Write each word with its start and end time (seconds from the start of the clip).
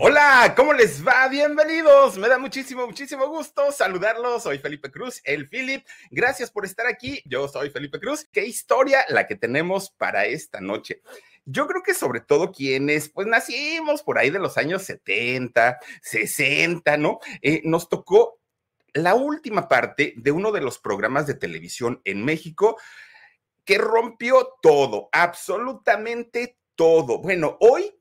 Hola, 0.00 0.54
¿cómo 0.56 0.72
les 0.72 1.04
va? 1.04 1.26
Bienvenidos. 1.26 2.18
Me 2.18 2.28
da 2.28 2.38
muchísimo, 2.38 2.86
muchísimo 2.86 3.26
gusto 3.26 3.72
saludarlos. 3.72 4.44
Soy 4.44 4.58
Felipe 4.58 4.92
Cruz, 4.92 5.20
el 5.24 5.48
Philip. 5.48 5.84
Gracias 6.12 6.52
por 6.52 6.64
estar 6.64 6.86
aquí. 6.86 7.20
Yo 7.24 7.48
soy 7.48 7.70
Felipe 7.70 7.98
Cruz. 7.98 8.24
Qué 8.30 8.46
historia 8.46 9.04
la 9.08 9.26
que 9.26 9.34
tenemos 9.34 9.90
para 9.90 10.26
esta 10.26 10.60
noche. 10.60 11.02
Yo 11.46 11.66
creo 11.66 11.82
que 11.82 11.94
sobre 11.94 12.20
todo 12.20 12.52
quienes, 12.52 13.08
pues 13.08 13.26
nacimos 13.26 14.04
por 14.04 14.18
ahí 14.18 14.30
de 14.30 14.38
los 14.38 14.56
años 14.56 14.84
70, 14.84 15.80
60, 16.00 16.96
¿no? 16.96 17.18
Eh, 17.42 17.62
nos 17.64 17.88
tocó 17.88 18.38
la 18.92 19.16
última 19.16 19.66
parte 19.66 20.14
de 20.16 20.30
uno 20.30 20.52
de 20.52 20.60
los 20.60 20.78
programas 20.78 21.26
de 21.26 21.34
televisión 21.34 22.00
en 22.04 22.24
México 22.24 22.78
que 23.64 23.78
rompió 23.78 24.54
todo, 24.62 25.08
absolutamente 25.10 26.56
todo. 26.76 27.18
Bueno, 27.18 27.56
hoy 27.60 27.97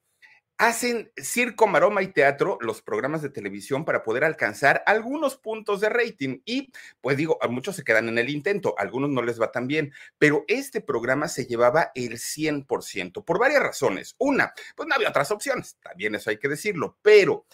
hacen 0.57 1.11
circo, 1.15 1.67
maroma 1.67 2.01
y 2.01 2.07
teatro 2.07 2.57
los 2.61 2.81
programas 2.81 3.21
de 3.21 3.29
televisión 3.29 3.85
para 3.85 4.03
poder 4.03 4.23
alcanzar 4.23 4.83
algunos 4.85 5.37
puntos 5.37 5.81
de 5.81 5.89
rating. 5.89 6.39
Y 6.45 6.71
pues 7.01 7.17
digo, 7.17 7.37
a 7.41 7.47
muchos 7.47 7.75
se 7.75 7.83
quedan 7.83 8.09
en 8.09 8.17
el 8.17 8.29
intento, 8.29 8.75
a 8.77 8.81
algunos 8.81 9.09
no 9.09 9.21
les 9.21 9.39
va 9.39 9.51
tan 9.51 9.67
bien, 9.67 9.93
pero 10.17 10.43
este 10.47 10.81
programa 10.81 11.27
se 11.27 11.45
llevaba 11.45 11.91
el 11.93 12.17
100% 12.17 13.23
por 13.23 13.39
varias 13.39 13.61
razones. 13.61 14.15
Una, 14.17 14.53
pues 14.75 14.87
no 14.87 14.95
había 14.95 15.09
otras 15.09 15.31
opciones, 15.31 15.77
también 15.81 16.15
eso 16.15 16.29
hay 16.29 16.37
que 16.37 16.49
decirlo, 16.49 16.97
pero 17.01 17.45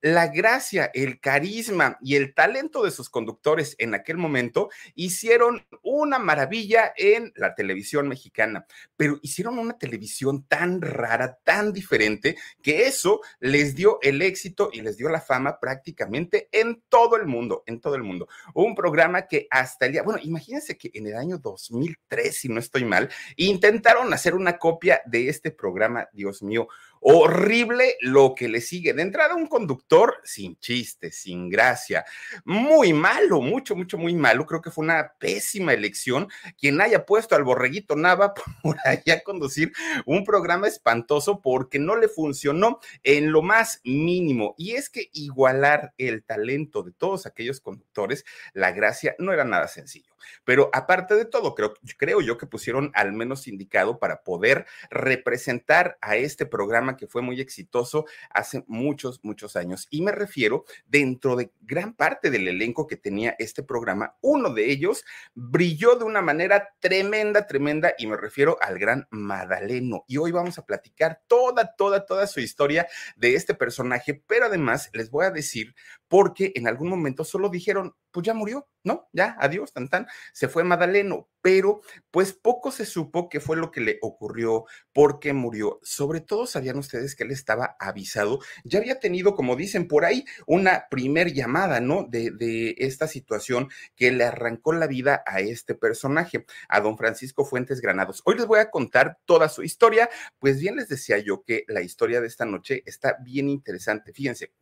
la 0.00 0.28
gracia, 0.28 0.90
el 0.94 1.20
carisma 1.20 1.98
y 2.00 2.16
el 2.16 2.34
talento 2.34 2.82
de 2.82 2.90
sus 2.90 3.10
conductores 3.10 3.74
en 3.78 3.94
aquel 3.94 4.16
momento 4.16 4.70
hicieron 4.94 5.66
una 5.82 6.18
maravilla 6.18 6.92
en 6.96 7.32
la 7.36 7.54
televisión 7.54 8.08
mexicana, 8.08 8.66
pero 8.96 9.18
hicieron 9.22 9.58
una 9.58 9.78
televisión 9.78 10.44
tan 10.44 10.80
rara, 10.80 11.38
tan 11.44 11.72
diferente, 11.72 12.36
que 12.62 12.86
eso 12.86 13.20
les 13.40 13.74
dio 13.74 13.98
el 14.02 14.22
éxito 14.22 14.70
y 14.72 14.80
les 14.82 14.96
dio 14.96 15.08
la 15.08 15.20
fama 15.20 15.58
prácticamente 15.60 16.48
en 16.52 16.82
todo 16.88 17.16
el 17.16 17.26
mundo, 17.26 17.62
en 17.66 17.80
todo 17.80 17.94
el 17.94 18.02
mundo. 18.02 18.28
Un 18.54 18.74
programa 18.74 19.26
que 19.26 19.46
hasta 19.50 19.86
el 19.86 19.92
día, 19.92 20.02
bueno, 20.02 20.20
imagínense 20.22 20.76
que 20.76 20.90
en 20.94 21.06
el 21.06 21.16
año 21.16 21.38
2003, 21.38 22.36
si 22.36 22.48
no 22.48 22.60
estoy 22.60 22.84
mal, 22.84 23.08
intentaron 23.36 24.12
hacer 24.12 24.34
una 24.34 24.58
copia 24.58 25.02
de 25.06 25.28
este 25.28 25.50
programa, 25.50 26.08
Dios 26.12 26.42
mío, 26.42 26.68
horrible 27.00 27.96
lo 28.00 28.34
que 28.34 28.48
le 28.48 28.60
sigue. 28.60 28.92
De 28.92 29.02
entrada, 29.02 29.34
un 29.34 29.46
conductor 29.46 30.16
sin 30.24 30.58
chiste, 30.58 31.12
sin 31.12 31.48
gracia, 31.48 32.04
muy 32.44 32.92
malo, 32.92 33.40
mucho, 33.40 33.76
mucho, 33.76 33.98
muy 33.98 34.14
malo. 34.14 34.46
Creo 34.46 34.60
que 34.60 34.70
fue 34.70 34.84
una 34.84 35.12
pésima 35.18 35.72
elección 35.72 36.28
quien 36.58 36.80
haya 36.80 37.06
puesto 37.06 37.34
al 37.34 37.44
borreguito 37.44 37.96
Nava 37.96 38.34
por 38.62 38.76
allá 38.84 39.14
a 39.14 39.20
conducir 39.20 39.72
un 40.06 40.24
programa 40.24 40.68
espantoso 40.68 41.40
porque 41.40 41.78
no 41.78 41.96
le 41.96 42.08
funcionó 42.08 42.80
en 43.02 43.32
lo 43.32 43.42
más 43.42 43.80
mínimo. 43.84 44.54
Y 44.56 44.72
es 44.72 44.90
que 44.90 45.10
igualar 45.12 45.94
el 45.98 46.24
talento 46.24 46.82
de 46.82 46.92
todos 46.92 47.26
aquellos 47.26 47.60
conductores, 47.60 48.24
la 48.52 48.72
gracia 48.72 49.14
no 49.18 49.32
era 49.32 49.44
nada 49.44 49.68
sencillo. 49.68 50.08
Pero 50.44 50.70
aparte 50.72 51.14
de 51.14 51.24
todo, 51.24 51.54
creo, 51.54 51.74
creo 51.96 52.20
yo 52.20 52.38
que 52.38 52.46
pusieron 52.46 52.90
al 52.94 53.12
menos 53.12 53.48
indicado 53.48 53.98
para 53.98 54.22
poder 54.22 54.66
representar 54.90 55.98
a 56.00 56.16
este 56.16 56.46
programa 56.46 56.87
que 56.96 57.06
fue 57.06 57.22
muy 57.22 57.40
exitoso 57.40 58.06
hace 58.30 58.64
muchos, 58.66 59.20
muchos 59.22 59.56
años. 59.56 59.86
Y 59.90 60.02
me 60.02 60.12
refiero 60.12 60.64
dentro 60.86 61.36
de 61.36 61.50
gran 61.60 61.94
parte 61.94 62.30
del 62.30 62.48
elenco 62.48 62.86
que 62.86 62.96
tenía 62.96 63.34
este 63.38 63.62
programa, 63.62 64.16
uno 64.20 64.52
de 64.52 64.70
ellos 64.70 65.04
brilló 65.34 65.96
de 65.96 66.04
una 66.04 66.22
manera 66.22 66.74
tremenda, 66.80 67.46
tremenda, 67.46 67.94
y 67.98 68.06
me 68.06 68.16
refiero 68.16 68.58
al 68.60 68.78
gran 68.78 69.06
Madaleno. 69.10 70.04
Y 70.06 70.16
hoy 70.16 70.32
vamos 70.32 70.58
a 70.58 70.66
platicar 70.66 71.22
toda, 71.26 71.74
toda, 71.76 72.06
toda 72.06 72.26
su 72.26 72.40
historia 72.40 72.86
de 73.16 73.34
este 73.34 73.54
personaje, 73.54 74.14
pero 74.26 74.46
además 74.46 74.90
les 74.92 75.10
voy 75.10 75.26
a 75.26 75.30
decir 75.30 75.74
porque 76.08 76.52
en 76.54 76.66
algún 76.66 76.88
momento 76.88 77.24
solo 77.24 77.48
dijeron, 77.48 77.94
pues 78.10 78.26
ya 78.26 78.34
murió, 78.34 78.66
¿no? 78.84 79.08
Ya, 79.12 79.36
adiós, 79.38 79.72
tan 79.72 79.88
tan, 79.88 80.06
se 80.32 80.48
fue 80.48 80.64
Madaleno, 80.64 81.28
pero 81.42 81.82
pues 82.10 82.32
poco 82.32 82.70
se 82.70 82.86
supo 82.86 83.28
qué 83.28 83.40
fue 83.40 83.56
lo 83.56 83.70
que 83.70 83.80
le 83.80 83.98
ocurrió, 84.02 84.64
por 84.92 85.20
qué 85.20 85.32
murió. 85.32 85.78
Sobre 85.82 86.20
todo 86.20 86.46
sabían 86.46 86.78
ustedes 86.78 87.14
que 87.14 87.24
él 87.24 87.30
estaba 87.30 87.76
avisado, 87.78 88.40
ya 88.64 88.78
había 88.78 88.98
tenido, 88.98 89.34
como 89.34 89.56
dicen 89.56 89.88
por 89.88 90.04
ahí, 90.04 90.24
una 90.46 90.86
primer 90.90 91.32
llamada, 91.32 91.80
¿no? 91.80 92.04
De, 92.08 92.30
de 92.30 92.74
esta 92.78 93.06
situación 93.06 93.68
que 93.94 94.10
le 94.10 94.24
arrancó 94.24 94.72
la 94.72 94.86
vida 94.86 95.22
a 95.26 95.40
este 95.40 95.74
personaje, 95.74 96.46
a 96.68 96.80
don 96.80 96.96
Francisco 96.96 97.44
Fuentes 97.44 97.80
Granados. 97.80 98.22
Hoy 98.24 98.36
les 98.36 98.46
voy 98.46 98.60
a 98.60 98.70
contar 98.70 99.18
toda 99.26 99.48
su 99.48 99.62
historia, 99.62 100.08
pues 100.38 100.60
bien 100.60 100.76
les 100.76 100.88
decía 100.88 101.18
yo 101.18 101.42
que 101.44 101.64
la 101.68 101.82
historia 101.82 102.20
de 102.20 102.26
esta 102.26 102.44
noche 102.46 102.82
está 102.86 103.16
bien 103.22 103.48
interesante, 103.48 104.12
fíjense. 104.12 104.52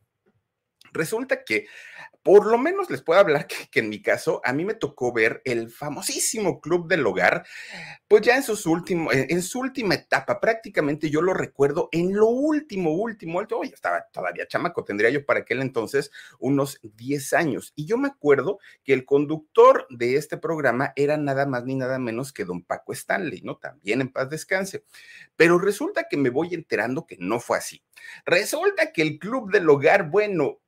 Resulta 0.96 1.44
que, 1.44 1.66
por 2.22 2.46
lo 2.46 2.58
menos 2.58 2.90
les 2.90 3.02
puedo 3.02 3.20
hablar 3.20 3.46
que, 3.70 3.80
en 3.80 3.88
mi 3.88 4.02
caso, 4.02 4.40
a 4.44 4.52
mí 4.52 4.64
me 4.64 4.74
tocó 4.74 5.12
ver 5.12 5.42
el 5.44 5.70
famosísimo 5.70 6.60
Club 6.60 6.88
del 6.88 7.06
Hogar, 7.06 7.46
pues 8.08 8.22
ya 8.22 8.36
en, 8.36 8.42
sus 8.42 8.66
último, 8.66 9.10
en 9.12 9.42
su 9.42 9.60
última 9.60 9.94
etapa, 9.94 10.40
prácticamente 10.40 11.10
yo 11.10 11.22
lo 11.22 11.34
recuerdo 11.34 11.88
en 11.92 12.14
lo 12.14 12.26
último, 12.28 12.92
último, 12.92 13.46
yo 13.46 13.60
estaba 13.62 14.06
todavía 14.12 14.46
chamaco, 14.46 14.84
tendría 14.84 15.10
yo 15.10 15.24
para 15.24 15.40
aquel 15.40 15.62
entonces 15.62 16.10
unos 16.38 16.78
10 16.82 17.32
años. 17.34 17.72
Y 17.76 17.86
yo 17.86 17.98
me 17.98 18.08
acuerdo 18.08 18.58
que 18.84 18.92
el 18.92 19.04
conductor 19.04 19.86
de 19.90 20.16
este 20.16 20.36
programa 20.36 20.92
era 20.96 21.16
nada 21.16 21.46
más 21.46 21.64
ni 21.64 21.74
nada 21.74 21.98
menos 21.98 22.32
que 22.32 22.44
don 22.44 22.62
Paco 22.62 22.92
Stanley, 22.92 23.42
¿no? 23.42 23.56
También 23.56 24.00
en 24.00 24.12
paz 24.12 24.30
descanse. 24.30 24.84
Pero 25.36 25.58
resulta 25.58 26.06
que 26.08 26.16
me 26.16 26.30
voy 26.30 26.54
enterando 26.54 27.06
que 27.06 27.16
no 27.18 27.40
fue 27.40 27.58
así. 27.58 27.82
Resulta 28.24 28.92
que 28.92 29.02
el 29.02 29.18
Club 29.18 29.50
del 29.50 29.68
Hogar, 29.68 30.10
bueno, 30.10 30.58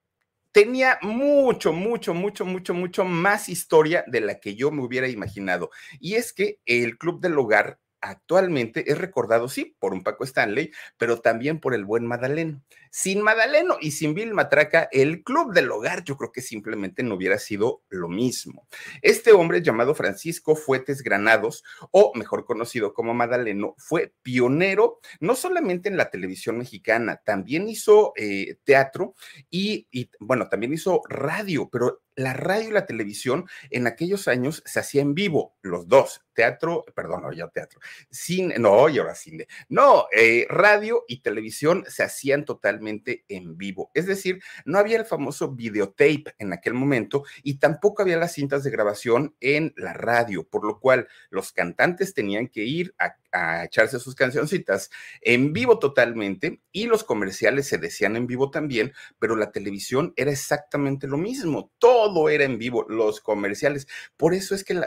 tenía 0.52 0.98
mucho, 1.02 1.72
mucho, 1.72 2.14
mucho, 2.14 2.44
mucho, 2.44 2.74
mucho 2.74 3.04
más 3.04 3.48
historia 3.48 4.04
de 4.06 4.20
la 4.20 4.40
que 4.40 4.54
yo 4.54 4.70
me 4.70 4.82
hubiera 4.82 5.08
imaginado. 5.08 5.70
Y 6.00 6.14
es 6.14 6.32
que 6.32 6.60
el 6.66 6.98
Club 6.98 7.20
del 7.20 7.38
Hogar 7.38 7.78
actualmente 8.00 8.90
es 8.90 8.98
recordado, 8.98 9.48
sí, 9.48 9.76
por 9.78 9.92
un 9.92 10.02
Paco 10.02 10.24
Stanley, 10.24 10.70
pero 10.96 11.20
también 11.20 11.60
por 11.60 11.74
el 11.74 11.84
buen 11.84 12.06
Madaleno. 12.06 12.62
Sin 12.90 13.20
Madaleno 13.22 13.76
y 13.80 13.90
sin 13.90 14.14
Bill 14.14 14.32
Matraca, 14.32 14.88
el 14.92 15.22
club 15.22 15.52
del 15.52 15.70
hogar 15.70 16.04
yo 16.04 16.16
creo 16.16 16.32
que 16.32 16.40
simplemente 16.40 17.02
no 17.02 17.16
hubiera 17.16 17.38
sido 17.38 17.82
lo 17.88 18.08
mismo. 18.08 18.66
Este 19.02 19.32
hombre 19.32 19.62
llamado 19.62 19.94
Francisco 19.94 20.56
Fuetes 20.56 21.02
Granados, 21.02 21.64
o 21.90 22.12
mejor 22.14 22.44
conocido 22.44 22.94
como 22.94 23.14
Madaleno, 23.14 23.74
fue 23.78 24.14
pionero 24.22 25.00
no 25.20 25.34
solamente 25.34 25.88
en 25.88 25.96
la 25.96 26.10
televisión 26.10 26.58
mexicana, 26.58 27.20
también 27.24 27.68
hizo 27.68 28.12
eh, 28.16 28.56
teatro 28.64 29.14
y, 29.50 29.86
y, 29.90 30.10
bueno, 30.20 30.48
también 30.48 30.72
hizo 30.72 31.02
radio, 31.08 31.68
pero 31.70 32.02
la 32.18 32.32
radio 32.32 32.68
y 32.68 32.72
la 32.72 32.86
televisión 32.86 33.48
en 33.70 33.86
aquellos 33.86 34.28
años 34.28 34.62
se 34.66 34.80
hacía 34.80 35.02
en 35.02 35.14
vivo, 35.14 35.56
los 35.62 35.86
dos, 35.86 36.22
teatro, 36.38 36.84
perdón, 36.94 37.22
no, 37.22 37.32
yo 37.32 37.48
teatro, 37.48 37.80
cine, 38.12 38.60
no, 38.60 38.88
y 38.88 38.98
ahora 38.98 39.16
cine, 39.16 39.48
no, 39.68 40.06
eh, 40.16 40.46
radio 40.48 41.04
y 41.08 41.20
televisión 41.20 41.84
se 41.88 42.04
hacían 42.04 42.44
totalmente 42.44 43.24
en 43.26 43.58
vivo. 43.58 43.90
Es 43.92 44.06
decir, 44.06 44.40
no 44.64 44.78
había 44.78 44.98
el 44.98 45.04
famoso 45.04 45.50
videotape 45.50 46.36
en 46.38 46.52
aquel 46.52 46.74
momento 46.74 47.24
y 47.42 47.58
tampoco 47.58 48.02
había 48.02 48.18
las 48.18 48.34
cintas 48.34 48.62
de 48.62 48.70
grabación 48.70 49.34
en 49.40 49.74
la 49.76 49.94
radio, 49.94 50.46
por 50.48 50.64
lo 50.64 50.78
cual 50.78 51.08
los 51.28 51.50
cantantes 51.50 52.14
tenían 52.14 52.46
que 52.46 52.62
ir 52.62 52.94
a, 52.98 53.16
echarse 53.64 54.00
sus 54.00 54.14
cancioncitas 54.14 54.90
en 55.20 55.52
vivo 55.52 55.78
totalmente 55.78 56.62
y 56.72 56.86
los 56.86 57.04
comerciales 57.04 57.66
se 57.66 57.76
decían 57.76 58.16
en 58.16 58.26
vivo 58.26 58.50
también, 58.50 58.94
pero 59.18 59.36
la 59.36 59.52
televisión 59.52 60.14
era 60.16 60.30
exactamente 60.30 61.06
lo 61.06 61.18
mismo, 61.18 61.70
todo 61.78 62.30
era 62.30 62.44
en 62.44 62.58
vivo, 62.58 62.86
los 62.88 63.20
comerciales. 63.20 63.86
Por 64.16 64.32
eso 64.32 64.54
es 64.54 64.64
que 64.64 64.80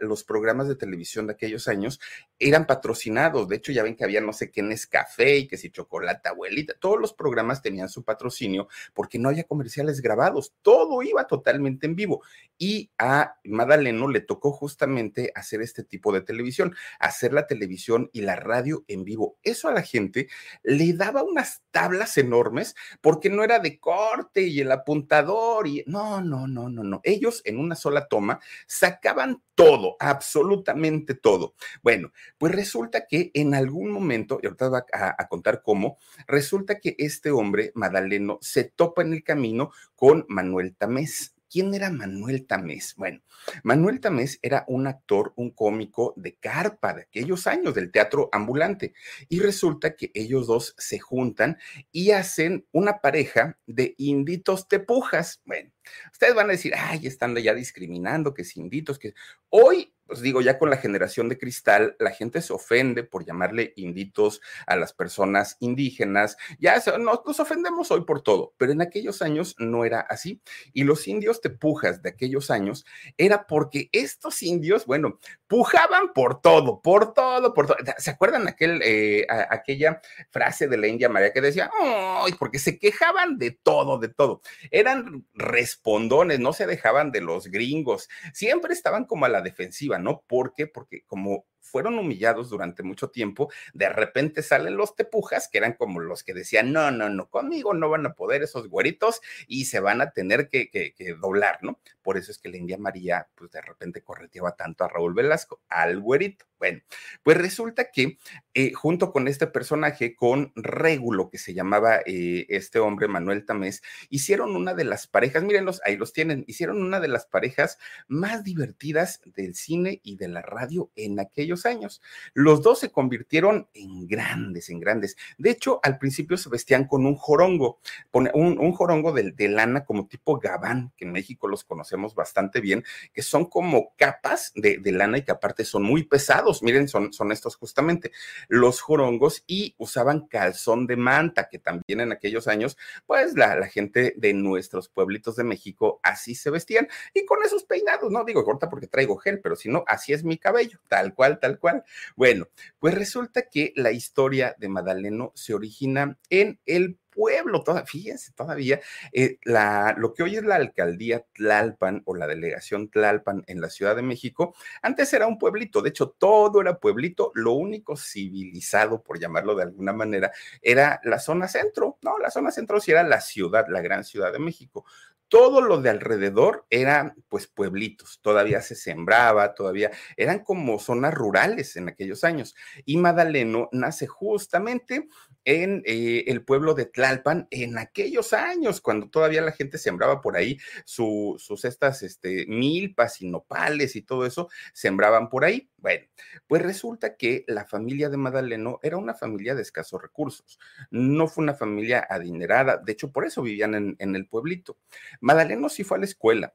los 0.00 0.24
programas 0.24 0.68
de 0.68 0.76
televisión 0.76 0.95
de 0.96 1.32
aquellos 1.32 1.68
años 1.68 2.00
eran 2.38 2.66
patrocinados, 2.66 3.48
de 3.48 3.56
hecho 3.56 3.72
ya 3.72 3.82
ven 3.82 3.96
que 3.96 4.04
había 4.04 4.20
no 4.20 4.32
sé 4.32 4.50
qué 4.50 4.62
café 4.90 5.38
y 5.38 5.48
que 5.48 5.56
si 5.56 5.70
chocolate 5.70 6.28
abuelita, 6.28 6.74
todos 6.78 7.00
los 7.00 7.14
programas 7.14 7.62
tenían 7.62 7.88
su 7.88 8.04
patrocinio 8.04 8.68
porque 8.92 9.18
no 9.18 9.28
había 9.30 9.44
comerciales 9.44 10.02
grabados, 10.02 10.52
todo 10.60 11.02
iba 11.02 11.26
totalmente 11.26 11.86
en 11.86 11.96
vivo. 11.96 12.22
Y 12.58 12.90
a 12.98 13.36
Madaleno 13.44 14.08
le 14.08 14.20
tocó 14.20 14.52
justamente 14.52 15.32
hacer 15.34 15.62
este 15.62 15.82
tipo 15.82 16.12
de 16.12 16.20
televisión, 16.20 16.74
hacer 16.98 17.32
la 17.32 17.46
televisión 17.46 18.10
y 18.12 18.22
la 18.22 18.36
radio 18.36 18.84
en 18.88 19.04
vivo. 19.04 19.38
Eso 19.42 19.68
a 19.68 19.72
la 19.72 19.82
gente 19.82 20.28
le 20.62 20.92
daba 20.92 21.22
unas 21.22 21.62
tablas 21.70 22.18
enormes 22.18 22.74
porque 23.00 23.30
no 23.30 23.44
era 23.44 23.58
de 23.58 23.78
corte 23.78 24.42
y 24.42 24.60
el 24.60 24.72
apuntador 24.72 25.66
y 25.66 25.84
no, 25.86 26.20
no, 26.20 26.46
no, 26.46 26.68
no, 26.68 26.82
no. 26.82 27.00
Ellos 27.04 27.42
en 27.44 27.58
una 27.58 27.76
sola 27.76 28.08
toma 28.08 28.40
sacaban 28.66 29.42
todo, 29.54 29.96
absolutamente 30.00 30.85
todo. 31.20 31.54
Bueno, 31.82 32.12
pues 32.38 32.54
resulta 32.54 33.06
que 33.06 33.30
en 33.34 33.54
algún 33.54 33.90
momento, 33.90 34.38
y 34.42 34.46
ahorita 34.46 34.86
a, 34.92 35.14
a, 35.18 35.28
contar 35.28 35.62
cómo, 35.62 35.98
resulta 36.26 36.80
que 36.80 36.94
este 36.98 37.30
hombre, 37.30 37.72
Madaleno, 37.74 38.38
se 38.40 38.64
topa 38.64 39.02
en 39.02 39.12
el 39.12 39.22
camino 39.22 39.70
con 39.94 40.24
Manuel 40.28 40.74
Tamés. 40.76 41.36
¿Quién 41.48 41.74
era 41.74 41.90
Manuel 41.90 42.44
Tamés? 42.44 42.94
Bueno, 42.96 43.20
Manuel 43.62 44.00
Tamés 44.00 44.40
era 44.42 44.64
un 44.66 44.88
actor, 44.88 45.32
un 45.36 45.50
cómico 45.50 46.12
de 46.16 46.34
carpa 46.34 46.92
de 46.92 47.02
aquellos 47.02 47.46
años 47.46 47.74
del 47.74 47.92
teatro 47.92 48.28
ambulante. 48.32 48.94
Y 49.28 49.38
resulta 49.38 49.94
que 49.94 50.10
ellos 50.14 50.48
dos 50.48 50.74
se 50.76 50.98
juntan 50.98 51.58
y 51.92 52.10
hacen 52.10 52.66
una 52.72 53.00
pareja 53.00 53.58
de 53.66 53.94
inditos 53.96 54.66
tepujas. 54.66 55.40
Bueno, 55.44 55.70
ustedes 56.12 56.34
van 56.34 56.48
a 56.48 56.52
decir, 56.52 56.74
ay, 56.76 57.06
están 57.06 57.36
ya 57.36 57.54
discriminando, 57.54 58.34
que 58.34 58.42
es 58.42 58.56
inditos, 58.56 58.98
que 58.98 59.14
hoy 59.48 59.94
pues 60.06 60.20
digo, 60.20 60.40
ya 60.40 60.58
con 60.58 60.70
la 60.70 60.76
generación 60.76 61.28
de 61.28 61.38
cristal, 61.38 61.96
la 61.98 62.10
gente 62.10 62.40
se 62.42 62.52
ofende 62.52 63.02
por 63.04 63.24
llamarle 63.24 63.72
inditos 63.76 64.40
a 64.66 64.76
las 64.76 64.92
personas 64.92 65.56
indígenas. 65.60 66.36
Ya 66.58 66.76
nos, 66.98 67.20
nos, 67.24 67.40
ofendemos 67.40 67.90
hoy 67.90 68.04
por 68.04 68.22
todo, 68.22 68.54
pero 68.56 68.72
en 68.72 68.80
aquellos 68.80 69.22
años 69.22 69.54
no 69.58 69.84
era 69.84 70.00
así. 70.00 70.40
Y 70.72 70.84
los 70.84 71.08
indios 71.08 71.40
tepujas 71.40 72.02
de 72.02 72.10
aquellos 72.10 72.50
años 72.50 72.86
era 73.16 73.46
porque 73.46 73.88
estos 73.92 74.42
indios, 74.42 74.86
bueno, 74.86 75.18
pujaban 75.46 76.12
por 76.12 76.40
todo, 76.40 76.80
por 76.80 77.12
todo, 77.12 77.54
por 77.54 77.66
todo. 77.66 77.76
¿Se 77.98 78.10
acuerdan 78.10 78.48
aquel, 78.48 78.80
eh, 78.82 79.26
aquella 79.28 80.00
frase 80.30 80.68
de 80.68 80.76
la 80.76 80.86
India 80.86 81.08
María 81.08 81.32
que 81.32 81.40
decía, 81.40 81.70
¡ay! 81.80 82.32
porque 82.38 82.58
se 82.58 82.78
quejaban 82.78 83.38
de 83.38 83.50
todo, 83.50 83.98
de 83.98 84.08
todo. 84.08 84.40
Eran 84.70 85.26
respondones, 85.34 86.40
no 86.40 86.52
se 86.52 86.66
dejaban 86.66 87.12
de 87.12 87.20
los 87.20 87.48
gringos, 87.48 88.08
siempre 88.32 88.72
estaban 88.72 89.04
como 89.04 89.24
a 89.24 89.28
la 89.28 89.40
defensiva, 89.40 89.95
¿no? 89.98 90.22
¿Por 90.26 90.52
qué? 90.54 90.66
Porque 90.66 91.02
como 91.06 91.46
fueron 91.66 91.98
humillados 91.98 92.50
durante 92.50 92.82
mucho 92.82 93.10
tiempo, 93.10 93.50
de 93.74 93.88
repente 93.88 94.42
salen 94.42 94.76
los 94.76 94.94
tepujas, 94.94 95.48
que 95.48 95.58
eran 95.58 95.74
como 95.74 96.00
los 96.00 96.22
que 96.22 96.34
decían, 96.34 96.72
no, 96.72 96.90
no, 96.90 97.08
no, 97.08 97.28
conmigo 97.28 97.74
no 97.74 97.88
van 97.90 98.06
a 98.06 98.14
poder 98.14 98.42
esos 98.42 98.68
güeritos 98.68 99.20
y 99.46 99.66
se 99.66 99.80
van 99.80 100.00
a 100.00 100.10
tener 100.10 100.48
que, 100.48 100.70
que, 100.70 100.94
que 100.94 101.14
doblar, 101.14 101.58
¿no? 101.62 101.80
Por 102.02 102.16
eso 102.16 102.30
es 102.30 102.38
que 102.38 102.48
la 102.48 102.56
India 102.56 102.78
María, 102.78 103.28
pues 103.34 103.50
de 103.50 103.60
repente 103.60 104.02
correteaba 104.02 104.54
tanto 104.54 104.84
a 104.84 104.88
Raúl 104.88 105.14
Velasco, 105.14 105.60
al 105.68 106.00
güerito. 106.00 106.46
Bueno, 106.58 106.80
pues 107.22 107.36
resulta 107.36 107.90
que 107.90 108.18
eh, 108.54 108.72
junto 108.72 109.12
con 109.12 109.28
este 109.28 109.46
personaje, 109.46 110.14
con 110.14 110.52
Régulo, 110.54 111.28
que 111.28 111.36
se 111.36 111.52
llamaba 111.52 111.98
eh, 112.06 112.46
este 112.48 112.78
hombre, 112.78 113.08
Manuel 113.08 113.44
Tamés, 113.44 113.82
hicieron 114.08 114.56
una 114.56 114.72
de 114.72 114.84
las 114.84 115.06
parejas, 115.06 115.42
mírenlos, 115.42 115.82
ahí 115.84 115.96
los 115.96 116.12
tienen, 116.14 116.44
hicieron 116.46 116.82
una 116.82 117.00
de 117.00 117.08
las 117.08 117.26
parejas 117.26 117.78
más 118.08 118.42
divertidas 118.42 119.20
del 119.24 119.54
cine 119.54 120.00
y 120.02 120.16
de 120.16 120.28
la 120.28 120.40
radio 120.42 120.90
en 120.96 121.20
aquellos 121.20 121.55
años. 121.64 122.02
Los 122.34 122.62
dos 122.62 122.80
se 122.80 122.90
convirtieron 122.90 123.68
en 123.72 124.06
grandes, 124.06 124.68
en 124.68 124.80
grandes. 124.80 125.16
De 125.38 125.50
hecho, 125.50 125.80
al 125.82 125.98
principio 125.98 126.36
se 126.36 126.50
vestían 126.50 126.86
con 126.86 127.06
un 127.06 127.14
jorongo, 127.14 127.78
un, 128.12 128.28
un 128.34 128.72
jorongo 128.72 129.12
de, 129.12 129.48
lana 129.48 129.84
como 129.84 130.08
tipo 130.08 130.38
gabán, 130.38 130.92
que 130.96 131.04
en 131.04 131.12
México 131.12 131.48
los 131.48 131.64
conocemos 131.64 132.14
bastante 132.14 132.60
bien, 132.60 132.84
que 133.14 133.22
son 133.22 133.46
como 133.46 133.94
capas 133.96 134.52
de, 134.56 134.78
de 134.78 134.92
lana 134.92 135.18
y 135.18 135.22
que 135.22 135.30
aparte 135.30 135.64
son 135.64 135.84
muy 135.84 136.02
pesados 136.02 136.26
miren, 136.62 136.88
son, 136.88 137.12
son 137.12 137.32
estos 137.32 137.56
justamente 137.56 138.12
los 138.48 138.80
jorongos 138.80 139.44
y 139.46 139.74
usaban 139.78 140.26
calzón 140.26 140.86
de 140.86 140.96
manta, 140.96 141.48
que 141.48 141.58
también 141.58 142.00
en 142.00 142.12
aquellos 142.12 142.48
años, 142.48 142.76
pues 143.06 143.34
la, 143.34 143.56
la 143.56 143.68
gente 143.68 144.14
de 144.16 144.34
nuestros 144.34 144.88
pueblitos 144.88 145.36
de 145.36 145.44
México 145.44 146.00
así 146.02 146.34
se 146.34 146.50
vestían 146.50 146.88
y 147.14 147.24
con 147.24 147.42
esos 147.44 147.64
peinados, 147.64 148.10
no 148.10 148.24
digo 148.24 148.44
corta 148.44 148.68
porque 148.68 148.86
traigo 148.88 149.16
gel, 149.16 149.40
pero 149.40 149.56
si 149.56 149.68
no, 149.68 149.84
así 149.86 150.12
es 150.12 150.24
mi 150.24 150.38
cabello, 150.38 150.80
tal 150.88 151.14
cual, 151.14 151.35
tal 151.38 151.58
cual. 151.58 151.84
Bueno, 152.16 152.48
pues 152.78 152.94
resulta 152.94 153.48
que 153.50 153.72
la 153.76 153.92
historia 153.92 154.54
de 154.58 154.68
Madaleno 154.68 155.32
se 155.34 155.54
origina 155.54 156.18
en 156.30 156.60
el 156.66 156.98
pueblo, 157.16 157.62
toda, 157.64 157.86
fíjense, 157.86 158.32
todavía 158.32 158.78
eh, 159.10 159.38
la, 159.42 159.94
lo 159.96 160.12
que 160.12 160.22
hoy 160.22 160.36
es 160.36 160.44
la 160.44 160.56
alcaldía 160.56 161.24
Tlalpan 161.32 162.02
o 162.04 162.14
la 162.14 162.26
delegación 162.26 162.90
Tlalpan 162.90 163.42
en 163.46 163.62
la 163.62 163.70
Ciudad 163.70 163.96
de 163.96 164.02
México, 164.02 164.54
antes 164.82 165.12
era 165.14 165.26
un 165.26 165.38
pueblito, 165.38 165.80
de 165.80 165.88
hecho 165.88 166.10
todo 166.10 166.60
era 166.60 166.78
pueblito, 166.78 167.32
lo 167.34 167.52
único 167.52 167.96
civilizado, 167.96 169.02
por 169.02 169.18
llamarlo 169.18 169.54
de 169.54 169.62
alguna 169.62 169.94
manera, 169.94 170.30
era 170.60 171.00
la 171.04 171.18
zona 171.18 171.48
centro, 171.48 171.98
¿no? 172.02 172.18
La 172.18 172.30
zona 172.30 172.50
centro 172.50 172.80
sí 172.80 172.90
era 172.90 173.02
la 173.02 173.22
ciudad, 173.22 173.66
la 173.68 173.80
gran 173.80 174.04
Ciudad 174.04 174.30
de 174.30 174.38
México 174.38 174.84
todo 175.28 175.60
lo 175.60 175.80
de 175.80 175.90
alrededor 175.90 176.66
eran 176.70 177.14
pues 177.28 177.46
pueblitos, 177.46 178.20
todavía 178.22 178.60
se 178.60 178.74
sembraba, 178.74 179.54
todavía 179.54 179.90
eran 180.16 180.44
como 180.44 180.78
zonas 180.78 181.14
rurales 181.14 181.76
en 181.76 181.88
aquellos 181.88 182.24
años. 182.24 182.54
Y 182.84 182.96
Madaleno 182.96 183.68
nace 183.72 184.06
justamente 184.06 185.08
en 185.44 185.82
eh, 185.86 186.24
el 186.26 186.44
pueblo 186.44 186.74
de 186.74 186.86
Tlalpan 186.86 187.48
en 187.50 187.78
aquellos 187.78 188.32
años, 188.32 188.80
cuando 188.80 189.08
todavía 189.08 189.42
la 189.42 189.52
gente 189.52 189.78
sembraba 189.78 190.20
por 190.20 190.36
ahí 190.36 190.58
su, 190.84 191.36
sus 191.38 191.64
estas 191.64 192.02
este, 192.02 192.46
milpas 192.48 193.22
y 193.22 193.28
nopales 193.28 193.96
y 193.96 194.02
todo 194.02 194.26
eso, 194.26 194.48
sembraban 194.72 195.28
por 195.28 195.44
ahí. 195.44 195.70
Bueno, 195.78 196.06
pues 196.48 196.62
resulta 196.62 197.16
que 197.16 197.44
la 197.46 197.64
familia 197.64 198.08
de 198.08 198.16
Madaleno 198.16 198.80
era 198.82 198.96
una 198.96 199.14
familia 199.14 199.54
de 199.54 199.62
escasos 199.62 200.02
recursos, 200.02 200.58
no 200.90 201.28
fue 201.28 201.44
una 201.44 201.54
familia 201.54 202.04
adinerada, 202.08 202.78
de 202.78 202.92
hecho 202.92 203.12
por 203.12 203.24
eso 203.24 203.42
vivían 203.42 203.74
en, 203.74 203.96
en 204.00 204.16
el 204.16 204.26
pueblito. 204.26 204.78
Madaleno 205.20 205.68
sí 205.68 205.84
fue 205.84 205.98
a 205.98 206.00
la 206.00 206.06
escuela, 206.06 206.54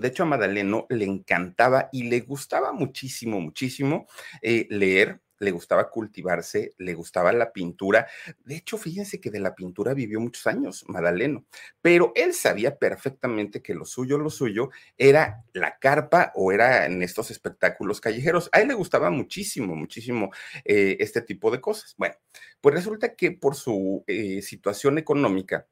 de 0.00 0.08
hecho, 0.08 0.22
a 0.22 0.26
Madaleno 0.26 0.86
le 0.90 1.04
encantaba 1.04 1.88
y 1.92 2.04
le 2.04 2.20
gustaba 2.20 2.72
muchísimo, 2.72 3.40
muchísimo 3.40 4.06
eh, 4.42 4.66
leer, 4.70 5.20
le 5.40 5.50
gustaba 5.50 5.90
cultivarse, 5.90 6.74
le 6.78 6.94
gustaba 6.94 7.32
la 7.32 7.52
pintura. 7.52 8.06
De 8.44 8.56
hecho, 8.56 8.76
fíjense 8.76 9.20
que 9.20 9.30
de 9.30 9.40
la 9.40 9.54
pintura 9.54 9.94
vivió 9.94 10.20
muchos 10.20 10.46
años 10.46 10.84
Madaleno, 10.88 11.46
pero 11.80 12.12
él 12.14 12.34
sabía 12.34 12.76
perfectamente 12.76 13.62
que 13.62 13.74
lo 13.74 13.84
suyo, 13.84 14.18
lo 14.18 14.30
suyo 14.30 14.70
era 14.96 15.44
la 15.52 15.78
carpa 15.78 16.32
o 16.34 16.52
era 16.52 16.86
en 16.86 17.02
estos 17.02 17.30
espectáculos 17.30 18.00
callejeros. 18.00 18.50
A 18.52 18.60
él 18.60 18.68
le 18.68 18.74
gustaba 18.74 19.10
muchísimo, 19.10 19.74
muchísimo 19.74 20.30
eh, 20.64 20.96
este 21.00 21.22
tipo 21.22 21.50
de 21.50 21.60
cosas. 21.60 21.94
Bueno, 21.98 22.14
pues 22.60 22.74
resulta 22.74 23.14
que 23.14 23.32
por 23.32 23.54
su 23.54 24.04
eh, 24.06 24.42
situación 24.42 24.98
económica, 24.98 25.66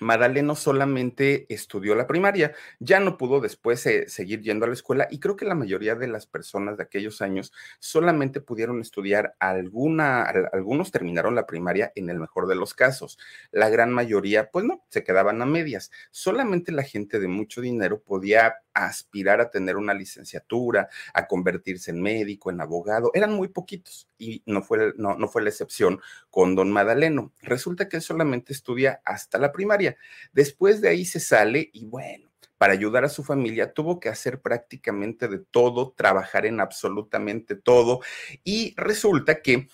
Madaleno 0.00 0.54
solamente 0.54 1.46
estudió 1.48 1.94
la 1.94 2.06
primaria, 2.06 2.54
ya 2.80 3.00
no 3.00 3.16
pudo 3.16 3.40
después 3.40 3.84
eh, 3.86 4.08
seguir 4.08 4.42
yendo 4.42 4.64
a 4.64 4.68
la 4.68 4.74
escuela 4.74 5.08
y 5.10 5.20
creo 5.20 5.36
que 5.36 5.44
la 5.44 5.54
mayoría 5.54 5.94
de 5.94 6.08
las 6.08 6.26
personas 6.26 6.76
de 6.76 6.82
aquellos 6.82 7.22
años 7.22 7.52
solamente 7.78 8.40
pudieron 8.40 8.80
estudiar 8.80 9.36
alguna, 9.38 10.22
algunos 10.52 10.90
terminaron 10.90 11.34
la 11.34 11.46
primaria 11.46 11.92
en 11.94 12.10
el 12.10 12.18
mejor 12.18 12.46
de 12.46 12.56
los 12.56 12.74
casos, 12.74 13.18
la 13.50 13.70
gran 13.70 13.92
mayoría 13.92 14.50
pues 14.50 14.64
no, 14.64 14.84
se 14.90 15.04
quedaban 15.04 15.40
a 15.40 15.46
medias, 15.46 15.90
solamente 16.10 16.72
la 16.72 16.82
gente 16.82 17.18
de 17.18 17.28
mucho 17.28 17.60
dinero 17.60 18.00
podía 18.02 18.56
aspirar 18.74 19.40
a 19.40 19.50
tener 19.50 19.76
una 19.76 19.94
licenciatura, 19.94 20.88
a 21.14 21.26
convertirse 21.26 21.90
en 21.90 22.02
médico, 22.02 22.50
en 22.50 22.60
abogado, 22.60 23.10
eran 23.14 23.32
muy 23.32 23.48
poquitos 23.48 24.08
y 24.18 24.42
no 24.46 24.62
fue, 24.62 24.92
no, 24.96 25.16
no 25.16 25.28
fue 25.28 25.42
la 25.42 25.48
excepción 25.48 26.00
con 26.30 26.54
don 26.54 26.70
Madaleno. 26.70 27.32
Resulta 27.40 27.88
que 27.88 27.96
él 27.96 28.02
solamente 28.02 28.52
estudia 28.52 29.00
hasta 29.04 29.38
la 29.38 29.52
primaria. 29.52 29.85
Después 30.32 30.80
de 30.80 30.88
ahí 30.88 31.04
se 31.04 31.20
sale 31.20 31.70
y 31.72 31.84
bueno, 31.86 32.30
para 32.58 32.72
ayudar 32.72 33.04
a 33.04 33.08
su 33.08 33.22
familia, 33.22 33.72
tuvo 33.72 34.00
que 34.00 34.08
hacer 34.08 34.40
prácticamente 34.40 35.28
de 35.28 35.38
todo, 35.38 35.92
trabajar 35.96 36.46
en 36.46 36.60
absolutamente 36.60 37.54
todo. 37.54 38.00
Y 38.44 38.74
resulta 38.76 39.42
que 39.42 39.68